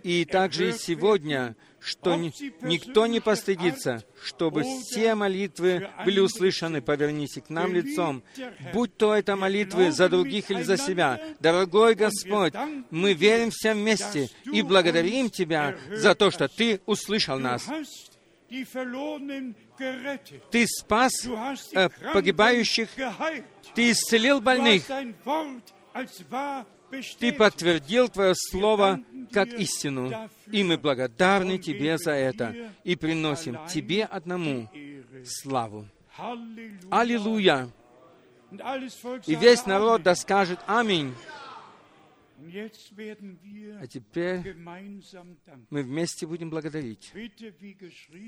И 0.03 0.25
также 0.25 0.71
и 0.71 0.73
сегодня, 0.73 1.55
что 1.79 2.17
ни- 2.17 2.33
никто 2.67 3.07
не 3.07 3.21
постыдится, 3.21 4.03
чтобы 4.21 4.65
все 4.65 5.15
молитвы 5.15 5.89
были 6.05 6.19
услышаны. 6.19 6.83
Повернись 6.83 7.39
к 7.41 7.51
нам 7.51 7.73
лицом. 7.73 8.25
Будь 8.75 8.97
то 8.97 9.15
это 9.15 9.37
молитвы 9.37 9.93
за 9.93 10.09
других 10.09 10.51
или 10.51 10.63
за 10.63 10.77
себя. 10.77 11.21
Дорогой 11.39 11.95
Господь, 11.95 12.55
мы 12.91 13.15
верим 13.15 13.51
все 13.53 13.75
вместе 13.75 14.29
и 14.53 14.63
благодарим 14.63 15.31
Тебя 15.31 15.79
за 15.93 16.17
то, 16.17 16.33
что 16.33 16.49
Ты 16.49 16.81
услышал 16.85 17.39
нас. 17.39 17.65
Ты 20.51 20.67
спас 20.67 21.13
э, 21.75 21.89
погибающих. 22.13 22.89
Ты 23.75 23.91
исцелил 23.93 24.41
больных, 24.41 24.85
Ты 27.19 27.33
подтвердил 27.33 28.09
Твое 28.09 28.35
Слово 28.35 29.01
как 29.31 29.49
истину, 29.49 30.31
и 30.51 30.65
мы 30.65 30.79
благодарны 30.79 31.59
Тебе 31.59 31.99
за 31.99 32.13
это 32.13 32.55
и 32.85 32.97
приносим 32.97 33.59
Тебе 33.69 34.05
одному 34.05 34.69
славу. 35.25 35.87
Аллилуйя! 36.91 37.71
И 39.27 39.35
весь 39.35 39.67
народ 39.67 40.03
да 40.03 40.15
скажет 40.15 40.59
Аминь. 40.67 41.15
Und 41.15 41.17
jetzt 41.17 41.17
werden 41.19 41.27
wir 41.27 42.28
А 43.81 43.87
теперь 43.87 44.55
мы 45.71 45.83
вместе 45.83 46.27
будем 46.27 46.51
благодарить. 46.51 47.13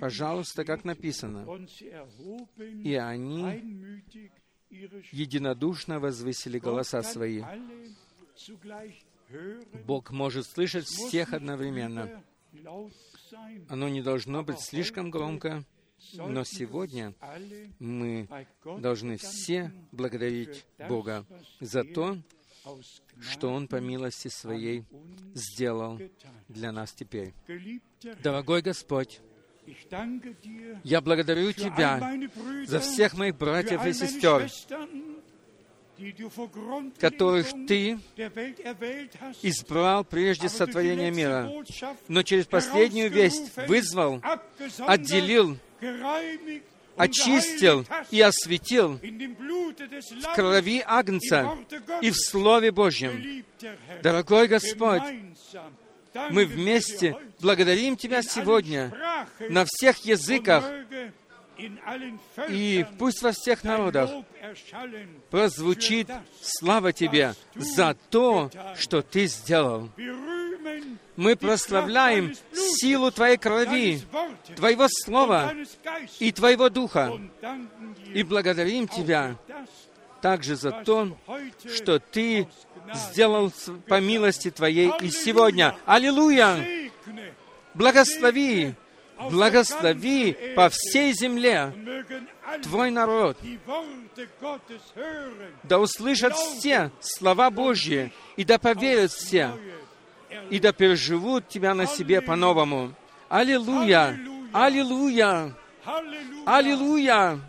Пожалуйста, 0.01 0.65
как 0.65 0.85
написано. 0.85 1.47
И 2.59 2.95
они 2.95 4.03
единодушно 5.13 6.01
возвысили 6.01 6.59
голоса 6.59 7.03
свои. 7.03 7.43
Бог 9.87 10.11
может 10.11 10.47
слышать 10.47 10.87
всех 10.87 11.33
одновременно. 11.33 12.23
Оно 13.69 13.89
не 13.89 14.03
должно 14.03 14.43
быть 14.43 14.61
слишком 14.61 15.11
громко, 15.11 15.65
но 16.15 16.43
сегодня 16.45 17.15
мы 17.79 18.29
должны 18.79 19.17
все 19.19 19.73
благодарить 19.93 20.67
Бога 20.89 21.25
за 21.61 21.81
er 21.81 21.93
то, 21.93 22.19
что 23.21 23.53
Он 23.53 23.69
по 23.69 23.77
милости 23.77 24.29
Своей 24.29 24.85
сделал 25.35 26.01
для 26.49 26.73
нас 26.73 26.93
теперь. 26.93 27.35
Дорогой 28.23 28.63
Господь, 28.63 29.21
я 30.85 31.01
благодарю 31.01 31.53
Тебя 31.53 32.01
за 32.67 32.81
всех 32.81 33.15
моих 33.15 33.37
братьев 33.37 33.85
и 33.85 33.93
сестер, 33.93 34.51
которых 36.99 37.49
Ты 37.69 37.99
избрал 39.43 40.05
прежде 40.05 40.49
сотворения 40.49 41.11
мира, 41.11 41.53
но 42.09 42.23
через 42.23 42.47
последнюю 42.47 43.11
весть 43.11 43.55
вызвал, 43.69 44.23
отделил, 44.87 45.59
очистил 47.01 47.87
и 48.11 48.21
осветил 48.21 48.99
в 48.99 50.35
крови 50.35 50.83
Агнца 50.87 51.57
и 52.01 52.11
в 52.11 52.17
Слове 52.17 52.71
Божьем. 52.71 53.45
Дорогой 54.03 54.49
Господь, 54.49 55.03
мы 56.31 56.45
вместе 56.45 57.17
благодарим 57.41 57.97
Тебя 57.97 58.23
сегодня 58.23 58.93
на 59.49 59.65
всех 59.67 59.99
языках, 60.05 60.65
и 62.49 62.87
пусть 62.99 63.23
во 63.23 63.33
всех 63.33 63.65
народах 63.65 64.11
прозвучит 65.31 66.09
слава 66.43 66.93
Тебе 66.93 67.35
за 67.55 67.97
то, 68.11 68.51
что 68.77 69.03
Ты 69.03 69.27
сделал. 69.27 69.91
Мы 71.17 71.37
прославляем 71.37 72.35
силу 72.53 73.11
Твоей 73.11 73.37
крови, 73.37 74.03
Твоего 74.57 74.87
Слова 74.89 75.53
и 76.19 76.33
Твоего 76.33 76.69
Духа, 76.69 77.21
и 78.15 78.23
благодарим 78.23 78.89
Тебя 78.89 79.37
также 80.21 80.57
за 80.57 80.71
то, 80.73 81.17
что 81.75 81.99
Ты 81.99 82.49
сделал 82.95 83.53
по 83.89 84.01
милости 84.01 84.51
Твоей 84.51 84.93
и 85.01 85.11
сегодня. 85.11 85.77
Аллилуйя! 85.87 86.91
Благослови, 87.75 88.75
благослови 89.31 90.37
по 90.57 90.69
всей 90.71 91.13
земле 91.13 91.73
Твой 92.63 92.91
народ, 92.91 93.37
да 95.63 95.79
услышат 95.79 96.35
все 96.35 96.91
слова 97.01 97.51
Божьи, 97.51 98.13
и 98.37 98.45
да 98.45 98.59
поверят 98.59 99.13
все, 99.13 99.53
и 100.51 100.59
да 100.59 100.73
переживут 100.73 101.49
Тебя 101.49 101.75
на 101.75 101.87
себе 101.87 102.21
по-новому. 102.21 102.93
Аллилуйя! 103.29 104.19
Аллилуйя! 104.53 105.55
Аллилуйя! 106.47 107.41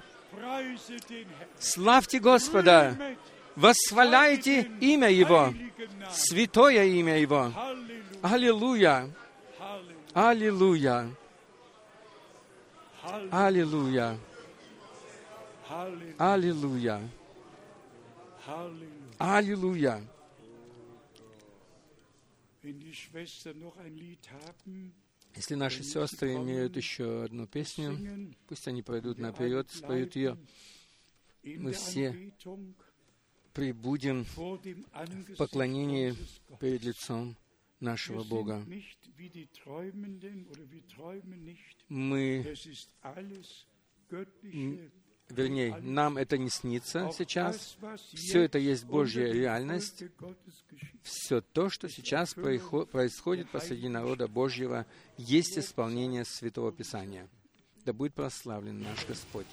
Славьте 1.60 2.20
Господа! 2.20 2.96
Восхваляйте 3.56 4.72
имя 4.80 5.10
Его, 5.10 5.54
святое 6.12 6.86
имя 6.86 7.18
Его. 7.18 7.52
Аллилуйя! 8.22 9.10
Аллилуйя! 10.14 11.10
Аллилуйя! 13.32 14.18
Аллилуйя! 16.18 17.02
Аллилуйя! 19.18 20.02
Если 25.36 25.56
наши 25.56 25.84
сестры 25.84 26.36
имеют 26.36 26.76
еще 26.76 27.24
одну 27.24 27.48
песню, 27.48 28.36
пусть 28.48 28.68
они 28.68 28.84
пройдут 28.84 29.18
наперед, 29.18 29.70
споют 29.72 30.16
ее. 30.16 30.38
Мы 31.44 31.72
все 31.72 32.34
Прибудем 33.54 34.26
в 34.26 35.36
поклонении 35.38 36.16
перед 36.60 36.84
лицом 36.84 37.36
нашего 37.80 38.24
Бога. 38.24 38.66
Мы, 41.90 42.56
Вернее, 45.32 45.78
нам 45.82 46.18
это 46.18 46.38
не 46.38 46.50
снится 46.50 47.12
сейчас. 47.18 47.78
Все 48.14 48.44
это 48.44 48.58
есть 48.60 48.86
Божья 48.86 49.32
реальность. 49.32 50.04
Все 51.04 51.42
то, 51.42 51.70
что 51.70 51.90
сейчас 51.90 52.34
происходит 52.34 53.50
посреди 53.50 53.90
народа 53.90 54.28
Божьего, 54.28 54.86
есть 55.18 55.58
исполнение 55.58 56.26
Святого 56.26 56.72
Писания. 56.72 57.28
Да 57.86 57.94
будет 57.94 58.14
прославлен 58.14 58.82
наш 58.82 59.06
Господь. 59.08 59.48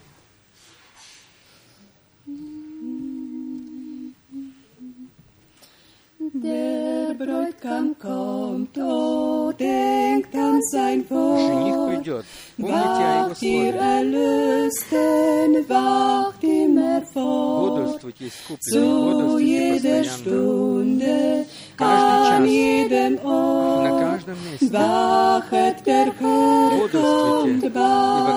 Der 6.35 6.98
Bräutigam 7.19 7.97
kommt, 8.01 8.79
oh, 8.79 9.51
denkt 9.59 10.35
an 10.37 10.61
sein 10.71 11.05
Жених 11.09 11.11
Wort. 11.11 11.89
придет. 11.97 12.25
Помните 12.57 12.79
о 12.79 13.19
Его 13.19 13.29
Wacht 13.31 13.43
ihr 13.43 13.73
слове. 13.73 13.79
Erlösten, 13.99 15.69
wacht 15.69 16.45
immer 16.45 17.03
fort. 17.13 17.77
Бодрствуйте, 17.77 18.25
искупленные, 18.29 18.73
Zu 18.73 18.85
бодрствуйте 19.05 19.45
jeder 19.45 20.03
постоянно. 20.03 20.19
Stunde, 20.19 21.47
Каждый 21.77 22.29
an 22.29 22.43
час. 22.45 22.51
jedem 22.51 23.15
На 23.15 23.21
Ort. 23.25 24.01
каждом 24.01 24.37
месте. 24.45 24.67
Wachet, 24.71 25.77
der 25.87 26.07
Herr 26.21 26.71
Бодрствуйте, 26.71 26.99
kommt 26.99 27.65
ибо 27.65 27.81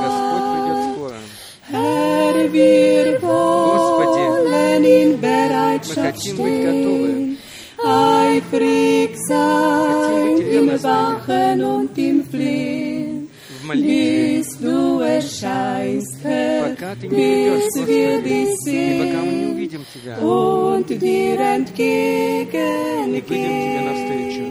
Господь 0.04 0.42
bald. 0.42 0.52
придет 0.54 0.80
скоро. 0.96 1.18
Herr, 1.72 2.52
wir 2.52 3.22
wollen 3.22 4.84
in 4.84 5.22
Bereitschaft 5.22 6.18
хотим 6.18 6.36
быть 6.38 6.64
готовы. 6.66 7.08
stehen, 7.08 7.38
eifrig 7.86 9.18
sein 9.28 10.36
быть 10.38 10.48
im 10.48 10.70
ревностными. 10.70 10.84
Wachen 10.84 11.64
und 11.64 11.98
im 11.98 12.24
Flehen, 12.26 13.30
В 13.62 13.64
молитве, 13.66 14.40
bis 14.40 14.58
du 14.58 15.00
erscheinst, 15.00 16.18
Herr, 16.24 16.70
пока 16.70 16.96
Ты 16.96 17.08
не 17.08 17.14
придешь, 17.16 17.64
bis 17.74 17.88
wir 17.88 18.12
Господи, 18.22 18.30
dich 18.30 18.54
и 18.66 19.00
пока 19.00 19.20
мы 19.24 19.32
не 19.32 19.46
sehen 19.46 19.54
увидим 19.54 19.86
Тебя, 19.94 20.16
und 20.20 20.90
dir 20.90 20.96
и 20.96 21.38
выйдем 21.38 21.66
Тебе 21.66 22.16
entgegengehen. 23.06 23.86
навстречу. 23.86 24.46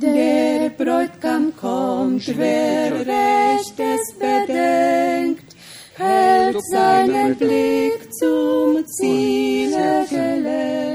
Der 0.00 0.70
Bräutigam 0.70 1.52
kommt, 1.60 2.24
wer 2.38 2.92
Rechtes 3.04 4.04
bedenkt, 4.18 5.48
hält 5.96 6.54
Кто 6.54 6.60
помнит 6.60 6.62
об 6.62 6.62
seinen 6.70 7.32
этом? 7.32 7.38
Blick 7.38 8.00
zum 8.20 8.86
Ziele 8.86 9.72
сердце. 9.72 10.14
gelenkt, 10.14 10.87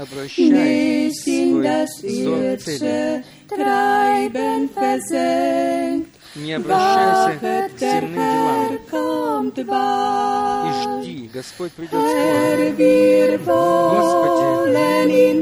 In 0.00 1.12
свой 1.12 1.62
das 1.62 2.02
irdische 2.02 3.22
Treiben 3.48 4.70
versenkt. 4.70 6.08
Не 6.36 6.52
обращайся 6.54 7.68
к 7.74 7.78
земным 7.78 8.78
делам 8.86 9.50
и 9.50 10.72
жди, 11.04 11.30
Господь 11.34 11.72
придет 11.72 11.90
скоро. 11.90 12.70
Wir 12.78 13.38
Господи, 13.38 14.44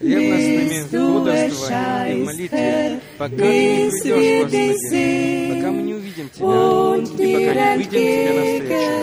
Ревностными 0.00 0.82
в 0.82 0.92
du 0.92 1.24
бодрствовании 1.24 2.12
и 2.12 2.24
молитве, 2.24 3.00
пока 3.18 3.36
Ты 3.36 3.44
не 3.44 3.90
придешь, 3.90 4.80
Господи, 4.80 5.54
пока 5.54 5.70
мы 5.72 5.82
не 5.82 5.94
увидим 5.94 6.28
Тебя, 6.30 6.46
и 6.46 7.44
пока 7.44 7.76
не 7.76 7.76
выйдем 7.76 7.90
Тебе 7.90 8.32
навстречу. 8.32 8.98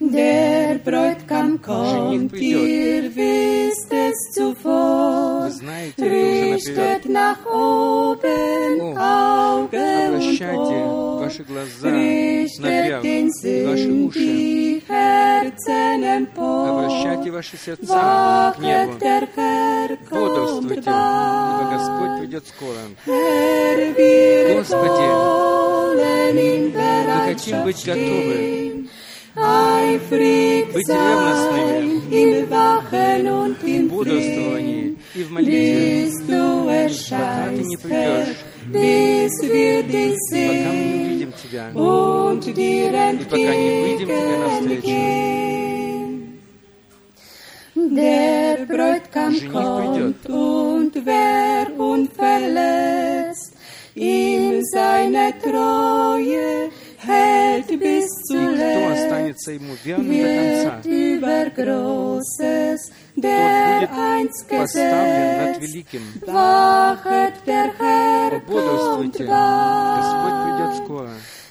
Der 0.00 0.78
Bräutigam 0.78 1.60
kommt, 1.60 2.32
ihr 2.34 3.16
wisst 3.16 3.92
es 3.92 4.30
zuvor, 4.32 5.50
richtet 5.98 7.08
nach 7.08 7.44
oben 7.44 8.96
Augen 8.96 10.14
und 10.14 10.40
Ohr, 10.40 11.28
richtet 11.82 13.02
den 13.02 13.32
Sinn 13.32 14.10
die 14.10 14.82
Herzen 14.86 16.02
empor. 16.04 16.88
Небу. 18.60 18.98
der 19.00 19.28
Herr 19.34 19.57
Бодрствуйте, 20.68 20.90
ибо 20.90 21.64
Господь 21.70 22.12
придет 22.20 22.44
скоро. 22.46 22.82
Господи, 24.56 25.06
мы 26.74 27.24
хотим 27.26 27.56
быть 27.64 27.84
готовы, 27.84 28.88
быть 30.72 30.88
ревностными 30.88 32.00
в 33.78 33.88
бодрствовании 33.88 34.98
и 35.14 35.22
в 35.22 35.30
молитве, 35.30 36.10
пока 37.10 37.48
Ты 37.50 37.62
не 37.64 37.76
придешь, 37.76 38.36
пока 40.30 40.72
мы 40.72 40.84
не 40.84 41.04
увидим 41.06 41.32
Тебя. 41.32 41.64
И 41.70 43.24
пока 43.24 43.54
не 43.54 43.70
выйдем 43.80 44.08
Тебе 44.08 44.38
навстречу. 44.38 44.88
Der 47.90 48.66
Bräutigam 48.66 49.34
kommt 49.52 50.26
wer 51.04 51.66
unverletzt 51.78 53.52
ihm 53.94 54.62
seine 54.64 55.32
Treue 55.42 56.70
hält 56.98 57.68
bis 57.80 58.04
И 58.04 58.34
кто 58.34 58.34
zuletzt, 58.34 59.04
останется 59.04 59.52
Ему 59.52 59.74
верным 59.84 60.08
до 60.08 60.22
конца, 60.22 60.80
wird 60.82 60.86
über 60.86 61.50
Großes, 61.50 62.80
тот 63.14 63.24
der 63.24 63.80
будет 63.80 63.98
einst 63.98 64.48
поставлен 64.48 65.38
над 65.38 65.58
gesetzt. 65.58 65.60
великим. 65.62 66.02
Wachet, 66.26 67.34
der 67.46 67.70
Herr 67.78 68.30
kommt 68.30 68.46
Бодрствуйте, 68.46 69.24
Господь 69.26 70.38
придет 70.44 70.70
bald. 70.70 70.84
скоро. 70.84 71.10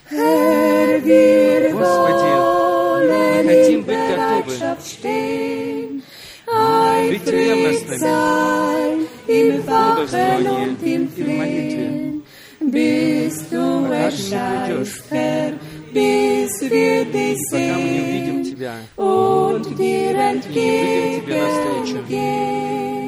Herr, 0.09 1.03
wir 1.03 1.71
Господи, 1.71 2.31
wollen 2.37 3.45
мы 3.45 3.53
хотим 3.53 3.79
in 3.79 3.85
быть 3.85 3.95
готовы, 3.97 4.43
Bereitschaft 4.45 4.87
stehen, 4.87 6.03
быть 6.45 7.27
eifrig 7.27 7.27
ревностными 7.27 7.97
sein 7.97 9.06
im 9.27 9.67
Wachen 9.67 9.95
бодрствовании 9.95 10.69
und 10.69 10.83
im 10.83 11.09
и 11.15 11.23
в 11.23 11.27
молитве, 11.27 11.87
Flehen, 11.87 12.23
bis 12.59 13.49
du 13.49 13.81
пока 13.81 13.87
Ты 13.87 13.87
не 13.87 14.03
erscheinst, 14.03 14.69
придешь, 14.69 15.03
Herr, 15.09 15.53
bis 15.93 16.61
wir 16.61 17.05
dich 17.05 17.37
и 17.37 17.51
пока 17.51 17.77
мы 17.77 17.89
не 17.89 18.01
увидим 18.01 18.43
sehen 18.43 18.43
Тебя, 18.43 18.75
und 18.95 19.77
dir 19.77 20.13
выйдем 20.13 20.41
тебе 20.41 21.41
навстречу. 21.41 21.97
entgegengehen. 21.99 23.06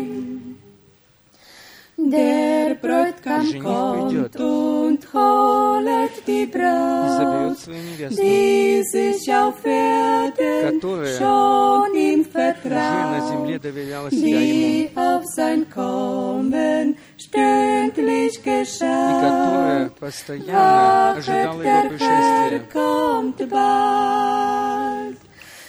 Der 2.12 2.76
Bräutigam 2.76 3.46
Жених 3.46 3.64
kommt 3.64 4.10
придет. 4.10 4.36
und 4.40 5.14
holet 5.14 6.12
die 6.28 6.44
и 6.44 6.46
Braut, 6.48 7.10
заберет 7.18 7.60
свою 7.60 7.82
невесту, 7.84 8.22
die 8.22 8.84
sich 8.84 9.34
auf 9.34 9.66
Erden 9.66 10.80
Которая 10.80 11.18
schon 11.18 11.96
ihm 11.96 12.22
уже 12.22 12.30
на 12.34 13.20
земле 13.30 13.60
vertraut, 13.60 13.62
доверяла 13.62 14.10
себя 14.12 14.40
Ему, 14.40 14.40
die 14.40 14.90
auf 14.96 15.24
sein 15.36 15.70
Kommen 15.70 16.98
stündlich 17.18 18.36
и 18.38 18.42
которая 18.42 19.86
geschaut. 19.90 20.00
постоянно 20.00 21.12
ожидала 21.18 21.60
Wachet, 21.60 21.64
der 21.64 21.84
Его 21.84 21.90
Herr 21.90 21.90
пришествия. 21.90 22.62
kommt 22.74 23.50
bald. 23.50 25.18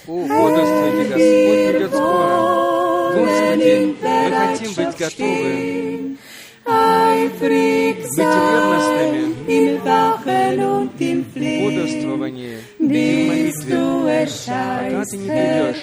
О, 0.07 0.25
бодрствуйте, 0.27 1.03
Господь 1.09 1.71
придет 1.71 1.93
скоро. 1.93 3.11
Господи, 3.13 3.95
мы 4.01 4.31
хотим 4.31 4.73
быть 4.73 4.97
готовы, 4.97 5.90
Im 10.99 11.23
в 11.23 11.63
бодрствовании 11.63 12.57
и 12.79 12.83
в 12.83 13.27
молитве, 13.27 13.75
пока 14.89 15.05
Ты 15.09 15.17
не 15.17 15.29
придешь, 15.29 15.81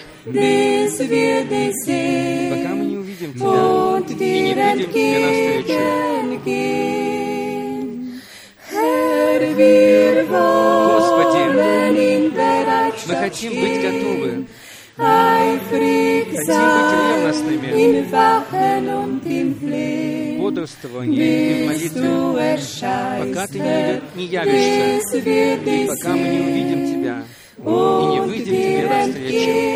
пока 2.50 2.74
мы 2.74 2.84
не 2.84 2.96
увидим 2.98 3.32
Тебя 3.32 3.42
и 3.42 3.48
не 4.04 4.84
выйдем 4.84 4.92
Тебе 4.92 5.18
навстречу. 5.26 5.78
in 12.08 12.32
Мы 13.08 13.14
хотим 13.14 13.52
быть 13.60 13.82
готовы, 13.82 14.46
хотим 16.36 16.60
быть 16.60 16.92
ревностными 17.16 17.68
бодрствовании 20.48 21.16
и 21.16 21.62
в 21.62 21.66
молитве, 21.66 22.08
пока 23.18 23.46
Ты 23.46 24.00
не 24.14 24.24
явишься, 24.26 25.18
и 25.18 25.86
пока 25.86 26.16
мы 26.16 26.28
не 26.28 26.40
увидим 26.40 26.86
Тебя, 26.86 27.22
и 27.58 28.12
не 28.12 28.20
выйдем 28.20 28.44
Тебе 28.44 28.88
навстречу. 28.88 29.68